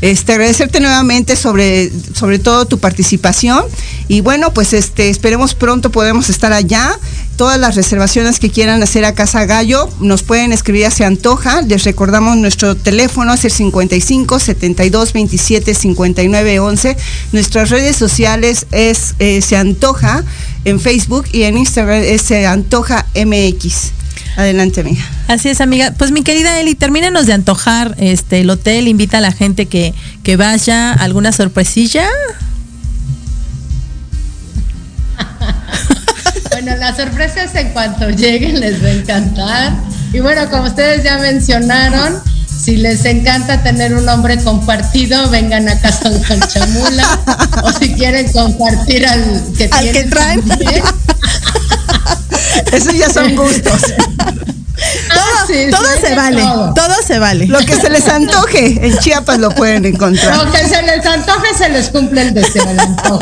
Este, 0.00 0.32
agradecerte 0.32 0.80
nuevamente 0.80 1.36
sobre, 1.36 1.90
sobre 2.14 2.38
todo 2.38 2.66
tu 2.66 2.78
participación 2.78 3.64
y 4.08 4.20
bueno, 4.20 4.52
pues 4.52 4.74
este, 4.74 5.08
esperemos 5.08 5.54
pronto 5.54 5.90
podemos 5.90 6.28
estar 6.28 6.52
allá. 6.52 6.98
Todas 7.36 7.60
las 7.60 7.74
reservaciones 7.74 8.38
que 8.38 8.48
quieran 8.48 8.82
hacer 8.82 9.04
a 9.04 9.14
Casa 9.14 9.44
Gallo 9.44 9.90
nos 10.00 10.22
pueden 10.22 10.52
escribir 10.52 10.86
a 10.86 10.90
Se 10.90 11.04
Antoja. 11.04 11.60
Les 11.60 11.84
recordamos 11.84 12.38
nuestro 12.38 12.74
teléfono 12.74 13.34
es 13.34 13.44
el 13.44 13.50
55 13.50 14.38
72 14.38 15.12
27 15.12 15.74
59 15.74 16.60
11. 16.60 16.96
Nuestras 17.32 17.68
redes 17.68 17.96
sociales 17.96 18.66
es 18.72 19.16
eh, 19.18 19.42
Se 19.42 19.58
Antoja 19.58 20.24
en 20.64 20.80
Facebook 20.80 21.26
y 21.30 21.42
en 21.42 21.58
Instagram 21.58 22.00
es 22.02 22.22
Se 22.22 22.46
Antoja 22.46 23.04
MX. 23.14 23.92
Adelante, 24.36 24.80
amiga. 24.80 25.04
Así 25.28 25.50
es, 25.50 25.60
amiga. 25.60 25.92
Pues 25.96 26.12
mi 26.12 26.22
querida 26.22 26.58
Eli, 26.58 26.74
termínenos 26.74 27.26
de 27.26 27.34
antojar 27.34 27.94
este 27.98 28.40
el 28.40 28.48
hotel, 28.48 28.88
invita 28.88 29.18
a 29.18 29.20
la 29.20 29.32
gente 29.32 29.66
que, 29.66 29.92
que 30.22 30.36
vaya, 30.36 30.92
alguna 30.92 31.32
sorpresilla. 31.32 32.08
Bueno, 36.66 36.80
las 36.80 36.96
sorpresas 36.96 37.54
en 37.54 37.68
cuanto 37.68 38.10
lleguen 38.10 38.58
les 38.58 38.82
va 38.82 38.88
a 38.88 38.90
encantar. 38.90 39.72
Y 40.12 40.18
bueno, 40.18 40.50
como 40.50 40.64
ustedes 40.64 41.04
ya 41.04 41.16
mencionaron, 41.18 42.20
si 42.48 42.76
les 42.76 43.04
encanta 43.04 43.62
tener 43.62 43.94
un 43.94 44.08
hombre 44.08 44.36
compartido, 44.42 45.30
vengan 45.30 45.68
a 45.68 45.78
casa 45.80 46.10
con 46.26 46.40
Chamula. 46.40 47.20
o 47.62 47.70
si 47.70 47.94
quieren 47.94 48.32
compartir 48.32 49.06
al 49.06 49.44
que, 49.56 49.68
Al 49.70 49.92
que 49.92 50.04
traen. 50.06 50.42
Esos 52.72 52.94
ya 52.94 53.10
son 53.10 53.36
gustos. 53.36 53.82
Ah, 55.10 55.44
sí, 55.46 55.68
todo 55.70 55.86
sí, 55.94 56.06
se 56.06 56.14
vale, 56.14 56.42
todo. 56.42 56.74
todo 56.74 56.94
se 57.06 57.18
vale. 57.18 57.46
Lo 57.46 57.60
que 57.60 57.74
se 57.76 57.88
les 57.88 58.06
antoje, 58.08 58.86
en 58.86 58.98
Chiapas 58.98 59.38
lo 59.38 59.50
pueden 59.50 59.86
encontrar. 59.86 60.44
Lo 60.44 60.52
que 60.52 60.68
se 60.68 60.82
les 60.82 61.04
antoje, 61.06 61.46
se 61.56 61.70
les 61.70 61.88
cumple 61.88 62.20
el 62.20 62.34
deseo, 62.34 62.68
el 62.68 62.78
antojo. 62.78 63.20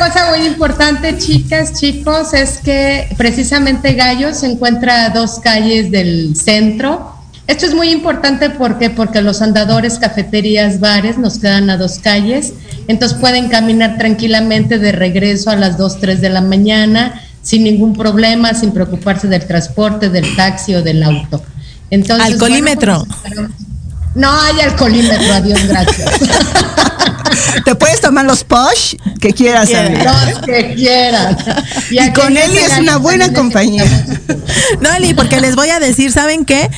Cosa 0.00 0.30
muy 0.30 0.46
importante, 0.46 1.18
chicas, 1.18 1.74
chicos, 1.74 2.32
es 2.32 2.56
que 2.64 3.06
precisamente 3.18 3.92
Gallo 3.92 4.32
se 4.32 4.46
encuentra 4.46 5.04
a 5.04 5.10
dos 5.10 5.40
calles 5.40 5.90
del 5.90 6.34
centro. 6.36 7.12
Esto 7.46 7.66
es 7.66 7.74
muy 7.74 7.90
importante 7.90 8.48
porque 8.48 8.88
porque 8.88 9.20
los 9.20 9.42
andadores, 9.42 9.98
cafeterías, 9.98 10.80
bares 10.80 11.18
nos 11.18 11.38
quedan 11.38 11.68
a 11.68 11.76
dos 11.76 11.98
calles, 11.98 12.54
entonces 12.88 13.18
pueden 13.18 13.50
caminar 13.50 13.98
tranquilamente 13.98 14.78
de 14.78 14.90
regreso 14.92 15.50
a 15.50 15.56
las 15.56 15.76
2, 15.76 16.00
3 16.00 16.22
de 16.22 16.30
la 16.30 16.40
mañana 16.40 17.20
sin 17.42 17.64
ningún 17.64 17.92
problema, 17.92 18.54
sin 18.54 18.72
preocuparse 18.72 19.28
del 19.28 19.46
transporte, 19.46 20.08
del 20.08 20.34
taxi 20.34 20.74
o 20.76 20.82
del 20.82 21.02
auto. 21.02 21.42
Entonces, 21.90 22.26
Alcoholímetro. 22.26 23.04
bueno, 23.04 23.50
pues, 23.54 24.14
no 24.14 24.30
hay 24.40 24.60
alcoholímetro, 24.60 25.34
adiós, 25.34 25.62
gracias. 25.68 26.10
Te 27.64 27.74
puedes 27.74 28.00
tomar 28.00 28.24
los 28.24 28.44
posh 28.44 28.96
que 29.20 29.32
quieras. 29.32 29.70
Los 29.70 30.38
que 30.40 30.74
quieran. 30.74 31.36
Y 31.90 32.12
con 32.12 32.36
Eli 32.36 32.58
es 32.58 32.78
una 32.78 32.96
buena 32.96 33.32
compañía. 33.32 33.84
No, 34.80 34.92
Eli, 34.92 35.14
porque 35.14 35.40
les 35.40 35.56
voy 35.56 35.68
a 35.70 35.80
decir, 35.80 36.12
¿saben 36.12 36.44
qué? 36.44 36.70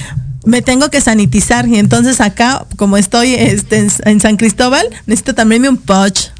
Me 0.44 0.62
tengo 0.62 0.90
que 0.90 1.00
sanitizar 1.00 1.68
y 1.68 1.78
entonces 1.78 2.20
acá, 2.20 2.64
como 2.76 2.96
estoy 2.96 3.34
este, 3.34 3.78
en, 3.78 3.92
en 4.04 4.20
San 4.20 4.36
Cristóbal, 4.36 4.88
necesito 5.06 5.34
también 5.34 5.66
un 5.68 5.76
poch. 5.76 6.30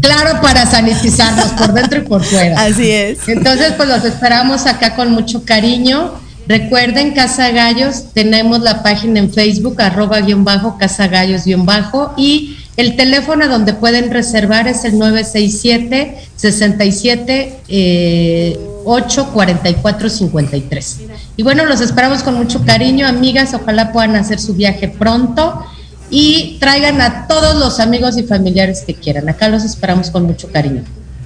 Claro, 0.00 0.40
para 0.40 0.66
sanitizarnos 0.66 1.52
por 1.52 1.72
dentro 1.72 1.98
y 2.00 2.02
por 2.02 2.24
fuera. 2.24 2.62
Así 2.62 2.90
es. 2.90 3.28
Entonces, 3.28 3.72
pues 3.76 3.88
los 3.88 4.04
esperamos 4.04 4.66
acá 4.66 4.94
con 4.94 5.10
mucho 5.12 5.44
cariño. 5.44 6.14
Recuerden, 6.50 7.12
Casa 7.12 7.50
Gallos, 7.52 8.06
tenemos 8.12 8.60
la 8.62 8.82
página 8.82 9.20
en 9.20 9.32
Facebook, 9.32 9.80
arroba 9.80 10.20
guion 10.20 10.42
bajo, 10.42 10.76
Casa 10.78 11.06
Gallos 11.06 11.44
guion 11.44 11.64
bajo, 11.64 12.12
y 12.16 12.56
el 12.76 12.96
teléfono 12.96 13.46
donde 13.46 13.72
pueden 13.72 14.10
reservar 14.10 14.66
es 14.66 14.84
el 14.84 14.98
967 14.98 16.16
67 16.34 17.60
eh, 17.68 18.58
84453. 18.84 21.00
Y 21.36 21.44
bueno, 21.44 21.66
los 21.66 21.80
esperamos 21.80 22.24
con 22.24 22.34
mucho 22.34 22.64
cariño, 22.64 23.06
amigas, 23.06 23.54
ojalá 23.54 23.92
puedan 23.92 24.16
hacer 24.16 24.40
su 24.40 24.54
viaje 24.54 24.88
pronto 24.88 25.64
y 26.10 26.56
traigan 26.58 27.00
a 27.00 27.28
todos 27.28 27.60
los 27.60 27.78
amigos 27.78 28.18
y 28.18 28.24
familiares 28.24 28.82
que 28.84 28.96
quieran. 28.96 29.28
Acá 29.28 29.48
los 29.48 29.62
esperamos 29.62 30.10
con 30.10 30.24
mucho 30.24 30.50
cariño. 30.50 30.82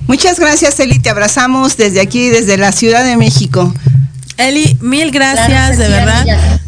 Muchas 0.06 0.38
gracias, 0.38 0.78
Eli. 0.80 0.98
Te 0.98 1.08
abrazamos 1.08 1.78
desde 1.78 2.02
aquí, 2.02 2.28
desde 2.28 2.58
la 2.58 2.72
Ciudad 2.72 3.06
de 3.06 3.16
México. 3.16 3.72
Eli, 4.37 4.76
mil 4.80 5.11
gracias, 5.12 5.76
Claro 5.76 5.76
de 5.76 5.89
verdad. 5.89 6.24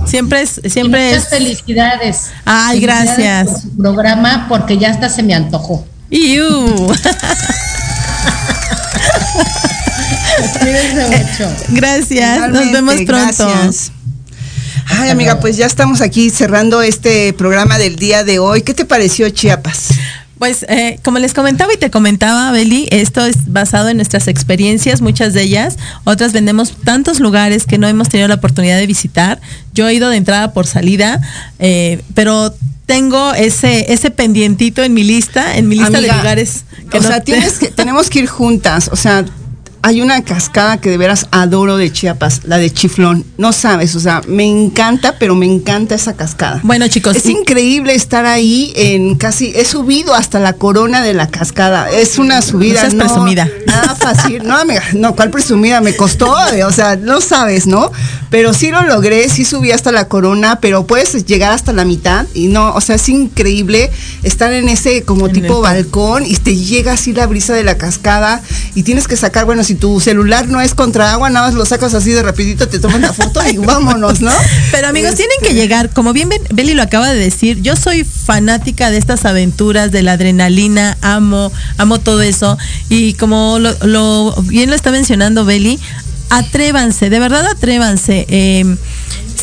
Siempre 0.07 0.43
es, 0.43 0.61
Y 0.62 0.71
siempre 0.71 1.09
muchas 1.09 1.25
es. 1.25 1.29
felicidades. 1.31 2.31
Ay, 2.45 2.81
Felicidades 2.81 3.17
gracias. 3.17 3.49
por 3.49 3.61
su 3.62 3.77
programa 3.77 4.47
porque 4.49 4.79
ya 4.79 4.91
hasta 4.91 5.09
se 5.09 5.23
me 5.25 5.35
antojó. 5.35 5.85
Iu. 6.11 6.87
Cuídense 10.61 11.07
mucho. 11.07 11.51
Gracias, 11.69 12.49
nos 12.51 12.73
vemos 12.73 12.95
pronto. 13.07 13.49
gracias. 13.49 13.93
Ay, 14.89 15.11
amiga, 15.11 15.41
pues 15.41 15.57
ya 15.57 15.67
estamos 15.67 16.01
aquí 16.01 16.31
cerrando 16.31 16.81
este 16.83 17.33
programa 17.33 17.77
del 17.79 17.97
día 17.97 18.23
de 18.25 18.39
hoy. 18.39 18.62
¿Qué 18.62 18.73
te 18.75 18.85
pareció 18.85 19.29
Chiapas? 19.31 19.89
Pues 20.39 20.64
eh, 20.68 20.99
como 21.03 21.18
les 21.18 21.32
comentaba 21.32 21.72
y 21.72 21.78
te 21.78 21.91
comentaba, 21.91 22.53
Beli, 22.53 22.89
esto 22.91 23.24
es 23.24 23.51
basado 23.53 23.89
en 23.89 23.97
nuestras 23.97 24.28
experiencias, 24.28 25.01
muchas 25.01 25.32
de 25.32 25.43
ellas. 25.43 25.76
Otras 26.05 26.32
vendemos 26.34 26.76
tantos 26.84 27.20
lugares 27.20 27.64
que 27.64 27.78
no 27.78 27.89
hemos 27.89 28.11
tenido 28.11 28.28
la 28.28 28.34
oportunidad 28.34 28.76
de 28.76 28.87
visitar. 28.87 29.41
Yo 29.72 29.89
he 29.89 29.95
ido 29.95 30.11
de 30.11 30.18
entrada 30.18 30.53
por 30.53 30.66
salida, 30.66 31.20
eh, 31.59 32.03
pero 32.14 32.55
tengo 32.84 33.32
ese 33.34 33.93
ese 33.93 34.11
pendientito 34.11 34.82
en 34.82 34.93
mi 34.95 35.05
lista, 35.05 35.57
en 35.57 35.68
mi 35.68 35.76
lista 35.76 35.99
Amiga, 35.99 36.12
de 36.14 36.18
lugares 36.20 36.64
que 36.91 36.99
o 36.99 37.01
no 37.03 37.09
sea, 37.09 37.18
te- 37.20 37.32
tienes 37.32 37.55
que, 37.59 37.68
tenemos 37.68 38.11
que 38.11 38.18
ir 38.20 38.26
juntas. 38.26 38.91
O 38.93 38.97
sea, 38.97 39.24
hay 39.87 40.01
una 40.01 40.20
cascada 40.24 40.80
que 40.80 40.91
de 40.91 40.99
veras 40.99 41.28
adoro 41.30 41.76
de 41.76 41.93
Chiapas, 41.93 42.41
la 42.43 42.59
de 42.59 42.72
Chiflón. 42.72 43.24
No 43.39 43.53
sabes, 43.53 43.95
o 43.95 44.01
sea, 44.01 44.20
me 44.26 44.43
encanta, 44.43 45.14
pero 45.16 45.37
me 45.37 45.47
encanta 45.47 45.95
esa 45.95 46.14
cascada. 46.14 46.59
Bueno, 46.64 46.89
chicos, 46.89 47.14
Es 47.16 47.26
y- 47.26 47.30
increíble 47.30 47.95
estar 47.95 48.26
ahí 48.26 48.72
en 48.74 49.14
casi, 49.14 49.53
he 49.55 49.64
subido 49.64 50.12
hasta 50.16 50.41
la 50.41 50.55
corona 50.55 51.03
de 51.05 51.14
la 51.14 51.28
cascada. 51.28 51.89
Es 51.89 52.18
una 52.18 52.43
subida. 52.43 52.82
No 52.82 52.91
seas 52.91 52.95
presumida. 52.97 53.49
Nada 53.68 53.95
fácil. 53.95 54.43
No, 54.45 54.57
amiga, 54.57 54.82
no, 54.95 55.14
¿cuál 55.14 55.30
presumida? 55.30 55.80
Me 55.80 55.95
costó, 55.95 56.34
eh, 56.53 56.64
o 56.64 56.72
sea, 56.72 56.97
no 56.97 57.20
sabes, 57.20 57.68
¿no? 57.68 57.93
pero 58.28 58.53
sí 58.53 58.70
lo 58.72 58.82
logré, 58.82 59.28
sí 59.28 59.45
subí 59.45 59.70
hasta 59.70 59.93
la 59.93 60.09
corona, 60.09 60.59
pero 60.61 60.84
puedes 60.84 61.24
llegar 61.26 61.53
hasta 61.53 61.72
la 61.72 61.84
mitad 61.84 62.26
y 62.34 62.49
no, 62.49 62.74
o 62.74 62.80
sea, 62.80 62.97
es 62.97 63.09
increíble 63.09 63.89
estar 64.24 64.53
en 64.53 64.68
ese 64.68 65.05
como 65.05 65.28
tipo 65.28 65.61
balcón 65.61 66.26
y 66.26 66.34
te 66.37 66.57
llega 66.57 66.95
así 66.95 67.12
la 67.12 67.26
brisa 67.28 67.55
de 67.55 67.62
la 67.62 67.78
cascada 67.78 68.43
y 68.74 68.82
tienes 68.82 69.07
que 69.07 69.16
sacar, 69.16 69.45
bueno, 69.47 69.62
si 69.62 69.76
tu 69.77 70.01
celular 70.01 70.49
no 70.49 70.61
es 70.61 70.74
contra 70.74 71.12
agua, 71.12 71.31
nada 71.31 71.47
más 71.47 71.55
lo 71.55 71.64
sacas 71.64 71.95
así 71.95 72.11
de 72.11 72.22
rapidito, 72.22 72.68
te 72.68 72.79
toman 72.79 73.01
la 73.03 73.12
foto 73.12 73.41
y 73.49 73.57
vámonos, 73.59 74.20
¿no? 74.20 74.33
Pero 74.72 74.89
amigos, 74.89 75.14
tienen 75.14 75.37
que 75.43 75.55
llegar, 75.55 75.91
como 75.91 76.12
bien 76.12 76.29
Beli 76.53 76.74
lo 76.74 76.83
acaba 76.83 77.11
de 77.12 77.18
decir, 77.18 77.61
yo 77.62 77.77
soy 77.77 78.05
fanática 78.05 78.91
de 78.91 78.99
estas 78.99 79.24
aventuras, 79.24 79.93
de 79.93 80.03
la 80.03 80.12
adrenalina, 80.12 80.97
amo, 81.01 81.53
amo 81.79 81.99
todo 82.01 82.22
eso. 82.22 82.59
Y 82.89 83.14
como 83.14 83.59
lo, 83.59 83.72
lo- 83.87 84.35
bien 84.43 84.70
lo 84.70 84.77
está 84.77 84.91
mencionando 84.91 85.45
Beli, 85.45 85.79
atrévanse, 86.31 87.11
de 87.11 87.18
verdad 87.18 87.47
atrévanse. 87.47 88.27
Eh, 88.29 88.77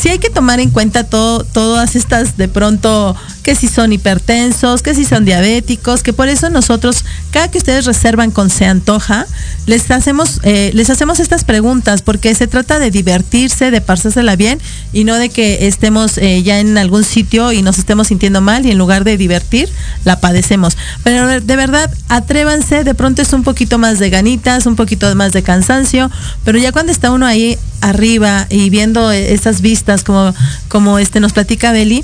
sí 0.03 0.09
hay 0.09 0.20
que 0.20 0.30
tomar 0.30 0.59
en 0.59 0.70
cuenta 0.70 1.05
todo, 1.05 1.43
todas 1.45 1.95
estas 1.95 2.36
de 2.36 2.47
pronto 2.47 3.16
que 3.43 3.55
si 3.55 3.68
son 3.68 3.91
hipertensos, 3.93 4.82
que 4.82 4.95
si 4.95 5.05
son 5.05 5.26
diabéticos, 5.26 6.01
que 6.01 6.14
por 6.14 6.30
eso 6.30 6.49
nosotros, 6.49 7.03
cada 7.32 7.51
que 7.51 7.57
ustedes 7.57 7.86
reservan 7.86 8.32
con 8.32 8.49
Se 8.49 8.66
Antoja, 8.66 9.28
les 9.66 9.91
hacemos, 9.91 10.39
eh, 10.43 10.72
les 10.74 10.89
hacemos 10.89 11.20
estas 11.20 11.43
preguntas, 11.43 12.01
porque 12.01 12.34
se 12.36 12.47
trata 12.47 12.80
de 12.80 12.89
divertirse, 12.89 13.70
de 13.70 13.82
pasársela 13.82 14.36
bien, 14.38 14.59
y 14.93 15.03
no 15.03 15.16
de 15.16 15.30
que 15.30 15.68
estemos 15.68 16.18
eh, 16.18 16.41
ya 16.41 16.59
en 16.59 16.78
algún 16.78 17.03
sitio 17.03 17.51
y 17.51 17.61
nos 17.61 17.78
estemos 17.78 18.07
sintiendo 18.07 18.39
mal, 18.39 18.66
y 18.66 18.72
en 18.72 18.78
lugar 18.78 19.03
de 19.03 19.18
divertir, 19.18 19.70
la 20.05 20.20
padecemos. 20.22 20.78
Pero 21.03 21.41
de 21.41 21.55
verdad, 21.55 21.91
atrévanse, 22.07 22.86
de 22.86 22.95
pronto 22.95 23.22
es 23.22 23.34
un 23.34 23.43
poquito 23.43 23.78
más 23.78 23.99
de 23.99 24.09
ganitas, 24.09 24.66
un 24.66 24.78
poquito 24.78 25.14
más 25.16 25.34
de 25.34 25.43
cansancio, 25.43 26.09
pero 26.45 26.57
ya 26.59 26.72
cuando 26.72 26.93
está 26.93 27.11
uno 27.11 27.26
ahí 27.26 27.57
arriba 27.82 28.47
y 28.49 28.70
viendo 28.70 29.11
eh, 29.11 29.34
vistas 29.62 30.04
como, 30.04 30.34
como 30.68 30.99
este 30.99 31.20
nos 31.20 31.34
platica 31.34 31.72
Beli, 31.72 32.04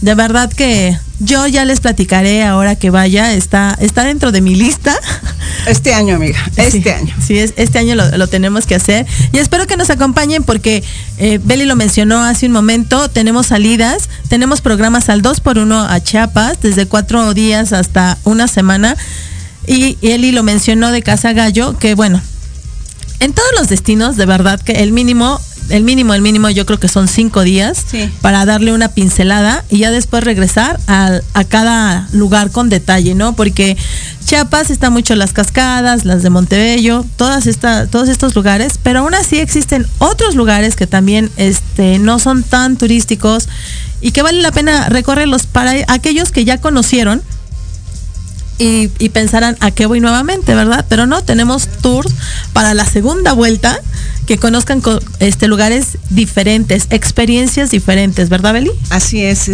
de 0.00 0.14
verdad 0.14 0.52
que 0.52 0.96
yo 1.18 1.46
ya 1.48 1.64
les 1.64 1.80
platicaré 1.80 2.44
ahora 2.44 2.76
que 2.76 2.90
vaya, 2.90 3.32
está, 3.34 3.76
está 3.80 4.04
dentro 4.04 4.30
de 4.30 4.40
mi 4.40 4.54
lista. 4.54 4.96
Este 5.66 5.92
año, 5.92 6.14
amiga, 6.14 6.38
este 6.56 6.82
Sí, 6.82 6.88
año. 6.88 7.14
Sí, 7.20 7.38
es, 7.38 7.52
este 7.56 7.80
año 7.80 7.96
lo, 7.96 8.16
lo 8.16 8.28
tenemos 8.28 8.64
que 8.64 8.76
hacer. 8.76 9.06
Y 9.32 9.38
espero 9.38 9.66
que 9.66 9.76
nos 9.76 9.90
acompañen 9.90 10.44
porque 10.44 10.84
eh, 11.18 11.40
Beli 11.42 11.64
lo 11.64 11.74
mencionó 11.74 12.22
hace 12.22 12.46
un 12.46 12.52
momento, 12.52 13.10
tenemos 13.10 13.46
salidas, 13.48 14.08
tenemos 14.28 14.60
programas 14.60 15.08
al 15.08 15.20
2 15.20 15.40
por 15.40 15.58
1 15.58 15.82
a 15.82 16.00
Chiapas, 16.00 16.60
desde 16.62 16.86
cuatro 16.86 17.34
días 17.34 17.72
hasta 17.72 18.16
una 18.22 18.46
semana. 18.46 18.96
Y 19.66 19.98
Eli 20.00 20.32
lo 20.32 20.42
mencionó 20.42 20.90
de 20.92 21.02
Casa 21.02 21.32
Gallo, 21.34 21.76
que 21.76 21.94
bueno, 21.94 22.22
en 23.20 23.32
todos 23.32 23.48
los 23.58 23.68
destinos, 23.68 24.16
de 24.16 24.26
verdad 24.26 24.60
que 24.60 24.72
el 24.82 24.92
mínimo, 24.92 25.40
el 25.68 25.84
mínimo, 25.84 26.14
el 26.14 26.22
mínimo 26.22 26.50
yo 26.50 26.66
creo 26.66 26.78
que 26.80 26.88
son 26.88 27.08
cinco 27.08 27.42
días 27.42 27.84
Sí. 27.90 28.10
para 28.20 28.44
darle 28.44 28.72
una 28.72 28.88
pincelada 28.88 29.64
y 29.70 29.78
ya 29.78 29.90
después 29.90 30.24
regresar 30.24 30.78
a, 30.86 31.20
cada 31.48 32.08
lugar 32.12 32.50
con 32.50 32.68
detalle, 32.68 33.14
¿no? 33.14 33.34
Porque 33.34 33.76
Chiapas 34.24 34.70
está 34.70 34.90
mucho 34.90 35.14
las 35.14 35.32
cascadas, 35.32 36.04
las 36.04 36.22
de 36.22 36.30
Montebello, 36.30 37.04
todas 37.16 37.46
esta, 37.46 37.86
todos 37.86 38.08
estos 38.08 38.34
lugares, 38.34 38.78
pero 38.82 39.00
aún 39.00 39.14
así 39.14 39.38
existen 39.38 39.86
otros 39.98 40.34
lugares 40.34 40.76
que 40.76 40.86
también 40.86 41.30
este, 41.36 41.98
no 41.98 42.18
son 42.18 42.42
tan 42.42 42.76
turísticos 42.76 43.48
y 44.00 44.10
que 44.10 44.22
vale 44.22 44.42
la 44.42 44.52
pena 44.52 44.88
recorrerlos 44.88 45.46
para 45.46 45.72
aquellos 45.88 46.30
que 46.30 46.44
ya 46.44 46.58
conocieron 46.58 47.22
y, 48.58 48.90
y 48.98 49.08
pensarán 49.10 49.56
a 49.60 49.70
qué 49.70 49.86
voy 49.86 50.00
nuevamente, 50.00 50.54
¿verdad? 50.54 50.84
Pero 50.88 51.06
no, 51.06 51.22
tenemos 51.22 51.68
tours 51.80 52.12
para 52.52 52.74
la 52.74 52.84
segunda 52.84 53.32
vuelta 53.32 53.80
que 54.26 54.36
conozcan 54.36 54.82
co- 54.82 55.00
este 55.20 55.48
lugares 55.48 55.96
diferentes, 56.10 56.86
experiencias 56.90 57.70
diferentes, 57.70 58.28
¿verdad, 58.28 58.52
Beli? 58.52 58.70
Así 58.90 59.22
es, 59.24 59.48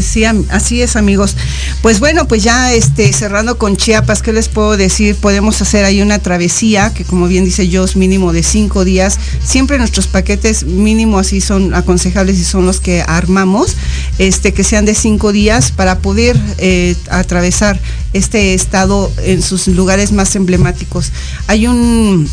así 0.51 0.83
es, 0.83 0.97
amigos. 0.97 1.37
Pues 1.81 2.01
bueno, 2.01 2.27
pues 2.27 2.43
ya 2.43 2.73
este 2.73 3.13
cerrando 3.13 3.57
con 3.57 3.77
Chiapas, 3.77 4.21
¿qué 4.21 4.33
les 4.33 4.49
puedo 4.49 4.77
decir? 4.77 5.15
Podemos 5.15 5.63
hacer 5.63 5.85
ahí 5.85 6.03
una 6.03 6.19
travesía 6.19 6.93
que 6.93 7.05
como 7.05 7.29
bien 7.29 7.45
dice 7.45 7.69
Jos, 7.73 7.95
mínimo 7.95 8.33
de 8.33 8.43
cinco 8.43 8.85
días. 8.85 9.19
Siempre 9.45 9.79
nuestros 9.79 10.09
paquetes 10.09 10.65
mínimo 10.65 11.21
así 11.21 11.41
son 11.41 11.73
aconsejables 11.75 12.39
y 12.41 12.45
son 12.45 12.67
los 12.67 12.81
que 12.81 13.03
armamos, 13.07 13.77
este 14.19 14.53
que 14.55 14.65
sean 14.65 14.87
de 14.87 14.97
cinco 14.97 15.31
días 15.31 15.71
para 15.71 15.99
poder 15.99 16.37
eh, 16.59 16.97
atravesar 17.11 17.79
este 18.13 18.55
estado 18.55 18.94
en 19.19 19.43
sus 19.43 19.67
lugares 19.69 20.13
más 20.13 20.37
emblemáticos. 20.37 21.13
Hay 21.47 21.67
un 21.67 22.29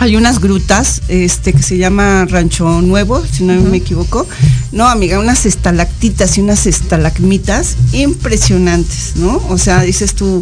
hay 0.00 0.14
unas 0.14 0.40
grutas 0.40 1.02
este 1.08 1.52
que 1.52 1.62
se 1.62 1.76
llama 1.76 2.24
Rancho 2.24 2.80
Nuevo, 2.82 3.20
si 3.30 3.42
no 3.42 3.60
me 3.60 3.78
equivoco. 3.78 4.26
No, 4.70 4.86
amiga, 4.86 5.18
unas 5.18 5.44
estalactitas 5.44 6.38
y 6.38 6.40
unas 6.40 6.66
estalagmitas 6.66 7.76
impresionantes, 7.92 9.14
¿no? 9.16 9.42
O 9.48 9.58
sea, 9.58 9.82
dices 9.82 10.14
tú, 10.14 10.40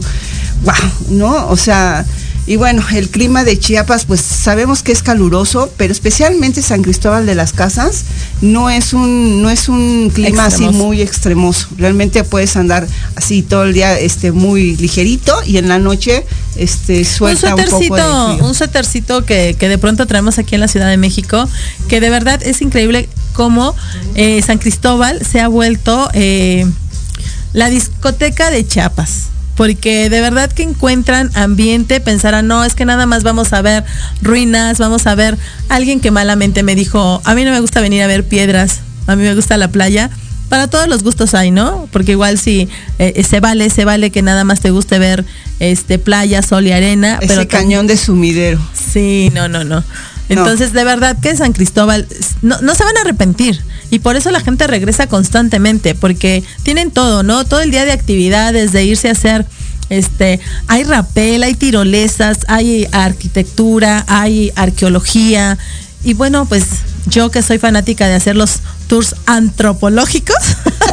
wow, 0.62 1.16
¿no? 1.16 1.48
O 1.48 1.57
sea, 1.57 2.04
y 2.47 2.57
bueno, 2.57 2.84
el 2.94 3.09
clima 3.09 3.42
de 3.42 3.59
Chiapas, 3.59 4.05
pues 4.05 4.20
sabemos 4.20 4.82
que 4.82 4.92
es 4.92 5.03
caluroso, 5.03 5.72
pero 5.76 5.92
especialmente 5.92 6.62
San 6.62 6.82
Cristóbal 6.82 7.26
de 7.26 7.34
las 7.34 7.53
Casas 7.53 8.05
no 8.40 8.70
es 8.70 8.92
un 8.92 9.42
no 9.42 9.51
es 9.51 9.68
un 9.68 10.11
clima 10.14 10.47
así 10.47 10.68
muy 10.68 11.03
extremoso. 11.03 11.68
Realmente 11.76 12.22
puedes 12.22 12.57
andar 12.57 12.86
así 13.16 13.42
todo 13.42 13.64
el 13.64 13.72
día 13.72 13.99
este 13.99 14.30
muy 14.30 14.76
ligerito 14.76 15.34
y 15.44 15.57
en 15.57 15.68
la 15.68 15.78
noche 15.78 16.24
este 16.55 17.01
Un 17.01 17.05
suelta 17.05 17.55
un, 17.55 17.62
poco 17.62 17.62
de 17.62 17.70
suétercito, 17.70 18.34
frío. 18.34 18.47
un 18.47 18.55
suétercito 18.55 19.24
que, 19.24 19.57
que 19.59 19.68
de 19.68 19.78
pronto 19.78 20.07
traemos 20.07 20.38
aquí 20.38 20.55
en 20.55 20.61
la 20.61 20.68
Ciudad 20.68 20.88
de 20.88 20.97
México, 20.97 21.49
que 21.88 22.01
de 22.01 22.11
verdad 22.11 22.40
es 22.44 22.62
increíble 22.62 23.09
cómo 23.32 23.74
eh, 24.14 24.40
San 24.42 24.59
Cristóbal 24.59 25.24
se 25.24 25.40
ha 25.40 25.49
vuelto 25.49 26.09
eh, 26.14 26.66
la 27.53 27.68
discoteca 27.68 28.51
de 28.51 28.66
Chiapas. 28.66 29.30
Porque 29.57 30.11
de 30.11 30.20
verdad 30.20 30.52
que 30.52 30.62
encuentran 30.62 31.30
ambiente, 31.34 32.00
pensarán, 32.00 32.46
no, 32.46 32.64
es 32.64 32.74
que 32.74 32.84
nada 32.84 33.07
más 33.07 33.22
vamos 33.22 33.52
a 33.52 33.62
ver 33.62 33.84
ruinas, 34.22 34.78
vamos 34.78 35.07
a 35.07 35.14
ver 35.14 35.38
alguien 35.68 36.00
que 36.00 36.11
malamente 36.11 36.62
me 36.62 36.74
dijo, 36.74 37.22
a 37.24 37.34
mí 37.34 37.44
no 37.44 37.50
me 37.50 37.61
gusta 37.61 37.80
venir 37.80 38.02
a 38.02 38.07
ver 38.07 38.24
piedras, 38.24 38.80
a 39.07 39.16
mí 39.16 39.22
me 39.22 39.34
gusta 39.34 39.57
la 39.57 39.68
playa. 39.68 40.11
Para 40.48 40.68
todos 40.68 40.86
los 40.86 41.02
gustos 41.02 41.34
hay, 41.34 41.50
¿no? 41.50 41.88
Porque 41.90 42.12
igual 42.12 42.38
si 42.38 42.68
eh, 43.00 43.24
se 43.24 43.40
vale, 43.40 43.68
se 43.68 43.84
vale 43.84 44.11
que 44.11 44.22
nada 44.22 44.44
más 44.44 44.61
te 44.61 44.70
guste 44.70 45.00
ver 45.00 45.24
este 45.59 45.98
playa, 45.98 46.40
sol 46.42 46.66
y 46.66 46.72
arena, 46.72 47.18
Ese 47.20 47.34
pero 47.34 47.48
cañón 47.48 47.88
de 47.88 47.96
sumidero. 47.96 48.61
Sí, 48.72 49.30
no, 49.34 49.48
no, 49.48 49.64
no. 49.64 49.82
Entonces, 50.29 50.72
de 50.72 50.85
verdad 50.85 51.16
que 51.20 51.37
San 51.37 51.53
Cristóbal 51.53 52.07
no, 52.43 52.61
no 52.61 52.74
se 52.74 52.85
van 52.85 52.97
a 52.97 53.01
arrepentir. 53.03 53.62
Y 53.91 54.01
por 54.01 54.16
eso 54.16 54.31
la 54.31 54.41
gente 54.41 54.66
regresa 54.66 55.07
constantemente, 55.07 55.95
porque 55.95 56.43
tienen 56.62 56.91
todo, 56.91 57.22
¿no? 57.22 57.45
Todo 57.45 57.61
el 57.61 57.70
día 57.70 57.85
de 57.85 57.93
actividades, 57.93 58.72
de 58.72 58.85
irse 58.85 59.09
a 59.09 59.12
hacer, 59.12 59.47
este, 59.89 60.41
hay 60.66 60.85
rapel, 60.85 61.43
hay 61.43 61.55
tirolesas, 61.55 62.39
hay 62.49 62.89
arquitectura, 62.93 64.05
hay 64.09 64.53
arqueología. 64.57 65.59
Y 66.03 66.14
bueno, 66.14 66.47
pues 66.47 66.64
yo 67.07 67.31
que 67.31 67.43
soy 67.43 67.59
fanática 67.59 68.09
de 68.09 68.14
hacer 68.14 68.37
los 68.37 68.61
tours 68.89 69.14
antropológicos, 69.27 70.37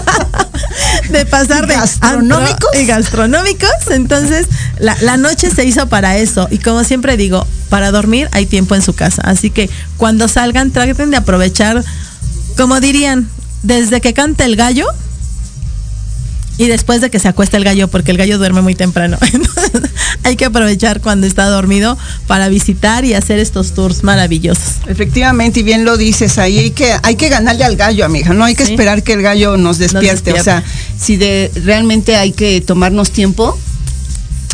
de 1.09 1.25
pasar 1.25 1.67
de 1.67 1.75
¿Gastronómicos? 1.75 2.69
y 2.79 2.85
gastronómicos. 2.85 3.69
Entonces, 3.91 4.47
la, 4.79 4.95
la 5.01 5.17
noche 5.17 5.49
se 5.49 5.65
hizo 5.65 5.87
para 5.87 6.17
eso. 6.17 6.47
Y 6.51 6.59
como 6.59 6.83
siempre 6.83 7.17
digo, 7.17 7.45
para 7.69 7.91
dormir 7.91 8.29
hay 8.31 8.45
tiempo 8.45 8.75
en 8.75 8.81
su 8.81 8.93
casa. 8.93 9.21
Así 9.25 9.49
que 9.49 9.69
cuando 9.97 10.27
salgan, 10.27 10.71
traten 10.71 11.11
de 11.11 11.17
aprovechar, 11.17 11.83
como 12.57 12.79
dirían, 12.79 13.27
desde 13.63 14.01
que 14.01 14.13
canta 14.13 14.45
el 14.45 14.55
gallo 14.55 14.85
y 16.63 16.67
después 16.69 17.01
de 17.01 17.09
que 17.09 17.19
se 17.19 17.27
acuesta 17.27 17.57
el 17.57 17.63
gallo, 17.65 17.89
porque 17.89 18.11
el 18.11 18.17
gallo 18.17 18.37
duerme 18.37 18.61
muy 18.61 18.73
temprano. 18.75 19.17
Entonces, 19.33 19.91
hay 20.23 20.35
que 20.37 20.45
aprovechar 20.45 21.01
cuando 21.01 21.27
está 21.27 21.45
dormido 21.47 21.97
para 22.25 22.47
visitar 22.47 23.03
y 23.03 23.13
hacer 23.13 23.39
estos 23.39 23.73
tours 23.73 24.03
maravillosos. 24.03 24.75
Efectivamente, 24.87 25.59
y 25.59 25.63
bien 25.63 25.83
lo 25.83 25.97
dices, 25.97 26.37
ahí 26.37 26.57
hay 26.59 26.71
que, 26.71 26.93
hay 27.03 27.15
que 27.15 27.27
ganarle 27.29 27.65
al 27.65 27.75
gallo, 27.75 28.05
amiga, 28.05 28.33
no 28.33 28.45
hay 28.45 28.55
que 28.55 28.65
Sí. 28.65 28.71
esperar 28.71 29.03
que 29.03 29.13
el 29.13 29.21
gallo 29.21 29.57
nos 29.57 29.77
despierte, 29.77 30.11
despierte. 30.11 30.39
o 30.39 30.43
sea, 30.43 30.63
si 30.97 31.17
de 31.17 31.51
realmente 31.65 32.15
hay 32.15 32.31
que 32.31 32.61
tomarnos 32.61 33.11
tiempo 33.11 33.59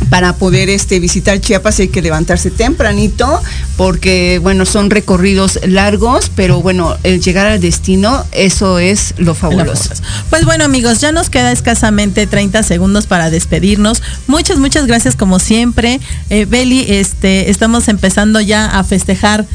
para 0.09 0.33
poder 0.33 0.69
este 0.69 0.99
visitar 0.99 1.39
Chiapas 1.39 1.79
hay 1.79 1.87
que 1.89 2.01
levantarse 2.01 2.51
tempranito 2.51 3.41
porque 3.77 4.39
bueno 4.41 4.65
son 4.65 4.89
recorridos 4.89 5.59
largos 5.67 6.31
pero 6.35 6.61
bueno 6.61 6.97
el 7.03 7.21
llegar 7.21 7.47
al 7.47 7.61
destino 7.61 8.25
eso 8.31 8.79
es 8.79 9.13
lo 9.17 9.35
fabuloso 9.35 9.89
Pues 10.29 10.45
bueno 10.45 10.63
amigos, 10.63 11.01
ya 11.01 11.11
nos 11.11 11.29
queda 11.29 11.51
escasamente 11.51 12.27
30 12.27 12.63
segundos 12.63 13.07
para 13.07 13.29
despedirnos. 13.29 14.01
Muchas, 14.27 14.59
muchas 14.59 14.85
gracias 14.85 15.15
como 15.15 15.39
siempre. 15.39 15.99
Eh, 16.29 16.45
Beli, 16.45 16.85
este, 16.87 17.49
estamos 17.49 17.87
empezando 17.87 18.39
ya 18.41 18.65
a 18.65 18.83
festejar 18.83 19.45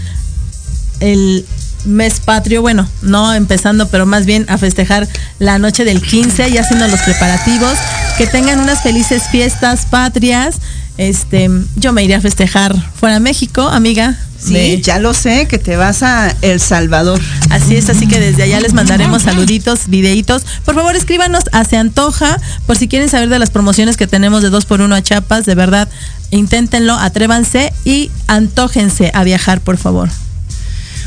el 1.01 1.45
mes 1.85 2.21
patrio, 2.21 2.63
bueno, 2.63 2.89
no 3.03 3.33
empezando, 3.35 3.89
pero 3.89 4.07
más 4.07 4.27
bien 4.27 4.47
a 4.49 4.59
festejar 4.59 5.09
la 5.39 5.59
noche 5.59 5.85
del 5.85 6.01
15 6.03 6.49
y 6.49 6.59
haciendo 6.59 6.87
los 6.89 7.01
preparativos. 7.01 7.75
Que 8.19 8.27
tengan 8.27 8.61
unas 8.61 8.83
felices 8.83 9.25
fiestas 9.31 9.87
patrias. 9.87 10.57
Este, 10.97 11.51
yo 11.75 11.93
me 11.93 12.05
iré 12.05 12.15
a 12.15 12.21
festejar 12.21 12.75
fuera 12.95 13.15
de 13.17 13.21
México, 13.21 13.63
amiga. 13.63 14.17
Sí, 14.39 14.53
de- 14.53 14.81
ya 14.83 14.99
lo 14.99 15.13
sé, 15.15 15.49
que 15.49 15.59
te 15.59 15.77
vas 15.77 16.03
a 16.05 16.33
El 16.43 16.61
Salvador. 16.61 17.21
Así 17.51 17.75
es, 17.77 17.89
así 17.89 18.07
que 18.07 18.21
desde 18.21 18.43
allá 18.45 18.61
les 18.61 18.75
mandaremos 18.75 19.23
saluditos, 19.23 19.89
videitos. 19.89 20.45
Por 20.65 20.75
favor, 20.77 20.95
escríbanos 20.95 21.45
a 21.53 21.65
Se 21.65 21.77
Antoja, 21.79 22.39
por 22.67 22.77
si 22.77 22.87
quieren 22.87 23.09
saber 23.09 23.29
de 23.29 23.39
las 23.41 23.51
promociones 23.51 23.97
que 23.97 24.07
tenemos 24.07 24.43
de 24.43 24.51
2 24.51 24.67
por 24.67 24.83
1 24.83 24.95
a 24.95 25.03
Chiapas, 25.03 25.47
de 25.47 25.55
verdad, 25.57 25.89
inténtenlo, 26.31 26.95
atrévanse 26.95 27.73
y 27.85 28.11
antójense 28.29 29.11
a 29.15 29.25
viajar, 29.25 29.61
por 29.63 29.79
favor. 29.79 30.11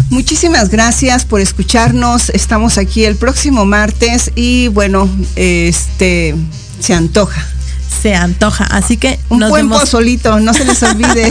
Muchísimas 0.09 0.69
gracias 0.69 1.25
por 1.25 1.41
escucharnos. 1.41 2.29
Estamos 2.29 2.77
aquí 2.77 3.03
el 3.05 3.17
próximo 3.17 3.65
martes 3.65 4.31
y 4.35 4.69
bueno, 4.69 5.09
este 5.35 6.35
se 6.79 6.93
antoja. 6.93 7.45
Se 8.01 8.13
antoja, 8.15 8.63
así 8.65 8.95
que 8.97 9.19
Un 9.29 9.39
nos 9.39 9.49
buen 9.49 9.65
vemos. 9.67 9.81
pozolito, 9.81 10.39
no 10.39 10.53
se 10.53 10.63
les 10.65 10.81
olvide. 10.83 11.27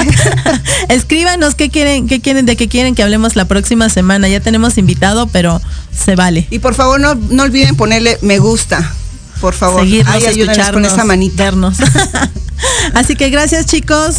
Escríbanos 0.88 1.54
qué 1.54 1.70
quieren, 1.70 2.06
qué 2.08 2.20
quieren, 2.20 2.44
de 2.44 2.56
qué 2.56 2.68
quieren 2.68 2.94
que 2.94 3.02
hablemos 3.02 3.36
la 3.36 3.44
próxima 3.46 3.88
semana. 3.88 4.28
Ya 4.28 4.40
tenemos 4.40 4.76
invitado, 4.76 5.26
pero 5.28 5.60
se 5.96 6.16
vale. 6.16 6.46
y 6.50 6.58
por 6.58 6.74
favor 6.74 7.00
no, 7.00 7.14
no 7.14 7.44
olviden 7.44 7.76
ponerle 7.76 8.18
me 8.20 8.38
gusta. 8.38 8.92
Por 9.40 9.54
favor, 9.54 9.82
Seguirnos, 9.82 10.14
ayúdenos 10.14 10.70
con 10.70 10.84
esa 10.84 11.04
manita. 11.04 11.44
vernos. 11.44 11.76
Así 12.94 13.16
que 13.16 13.30
gracias, 13.30 13.66
chicos. 13.66 14.16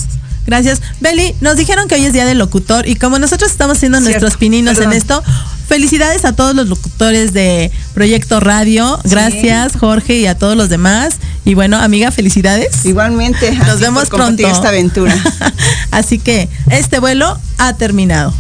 Gracias. 0.48 0.82
Beli, 1.02 1.36
nos 1.42 1.58
dijeron 1.58 1.88
que 1.88 1.96
hoy 1.96 2.06
es 2.06 2.14
día 2.14 2.26
del 2.26 2.38
locutor 2.40 2.88
y 2.88 2.96
como 2.96 3.20
nosotros 3.20 3.52
estamos 3.52 3.78
haciendo 3.78 4.00
Cierto, 4.00 4.22
nuestros 4.22 4.38
pininos 4.40 4.76
perdón. 4.78 4.94
en 4.94 4.98
esto, 4.98 5.24
felicidades 5.68 6.24
a 6.26 6.34
todos 6.34 6.56
los 6.56 6.68
locutores 6.70 7.34
de 7.34 7.70
Proyecto 7.94 8.40
Radio. 8.40 8.98
Gracias, 9.04 9.74
Jorge, 9.78 10.16
y 10.20 10.26
a 10.26 10.36
todos 10.38 10.56
los 10.56 10.70
demás. 10.70 11.16
Y 11.44 11.54
bueno, 11.54 11.78
amiga, 11.78 12.12
felicidades. 12.12 12.86
Igualmente, 12.86 13.52
Nos 13.52 13.80
vemos 13.82 14.10
pronto. 14.10 14.48
esta 14.48 14.70
aventura. 14.70 15.16
Así 15.92 16.18
que 16.18 16.50
este 16.72 17.00
vuelo 17.00 17.38
ha 17.58 17.74
terminado. 17.76 18.34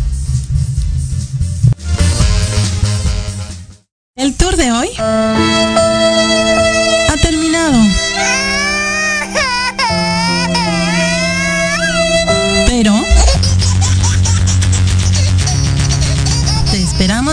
El 4.15 4.33
tour 4.33 4.55
de 4.55 4.71
hoy 4.71 4.89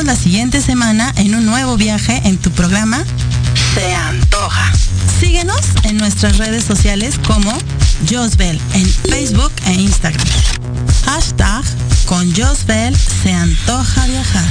la 0.07 0.17
siguiente 0.17 0.61
semana 0.61 1.13
en 1.17 1.35
un 1.35 1.47
nuevo 1.47 1.77
viaje 1.77 2.21
en 2.25 2.37
tu 2.37 2.51
programa 2.51 3.05
Se 3.75 3.95
Antoja. 3.95 4.73
Síguenos 5.19 5.61
en 5.85 5.97
nuestras 5.97 6.37
redes 6.37 6.65
sociales 6.65 7.19
como 7.27 7.53
Josbel 8.11 8.61
en 8.75 8.87
Facebook 9.09 9.53
e 9.67 9.73
Instagram. 9.73 10.27
Hashtag 11.07 11.65
con 12.07 12.35
Josbel 12.35 12.95
se 13.23 13.33
antoja 13.33 14.07
viajar. 14.07 14.49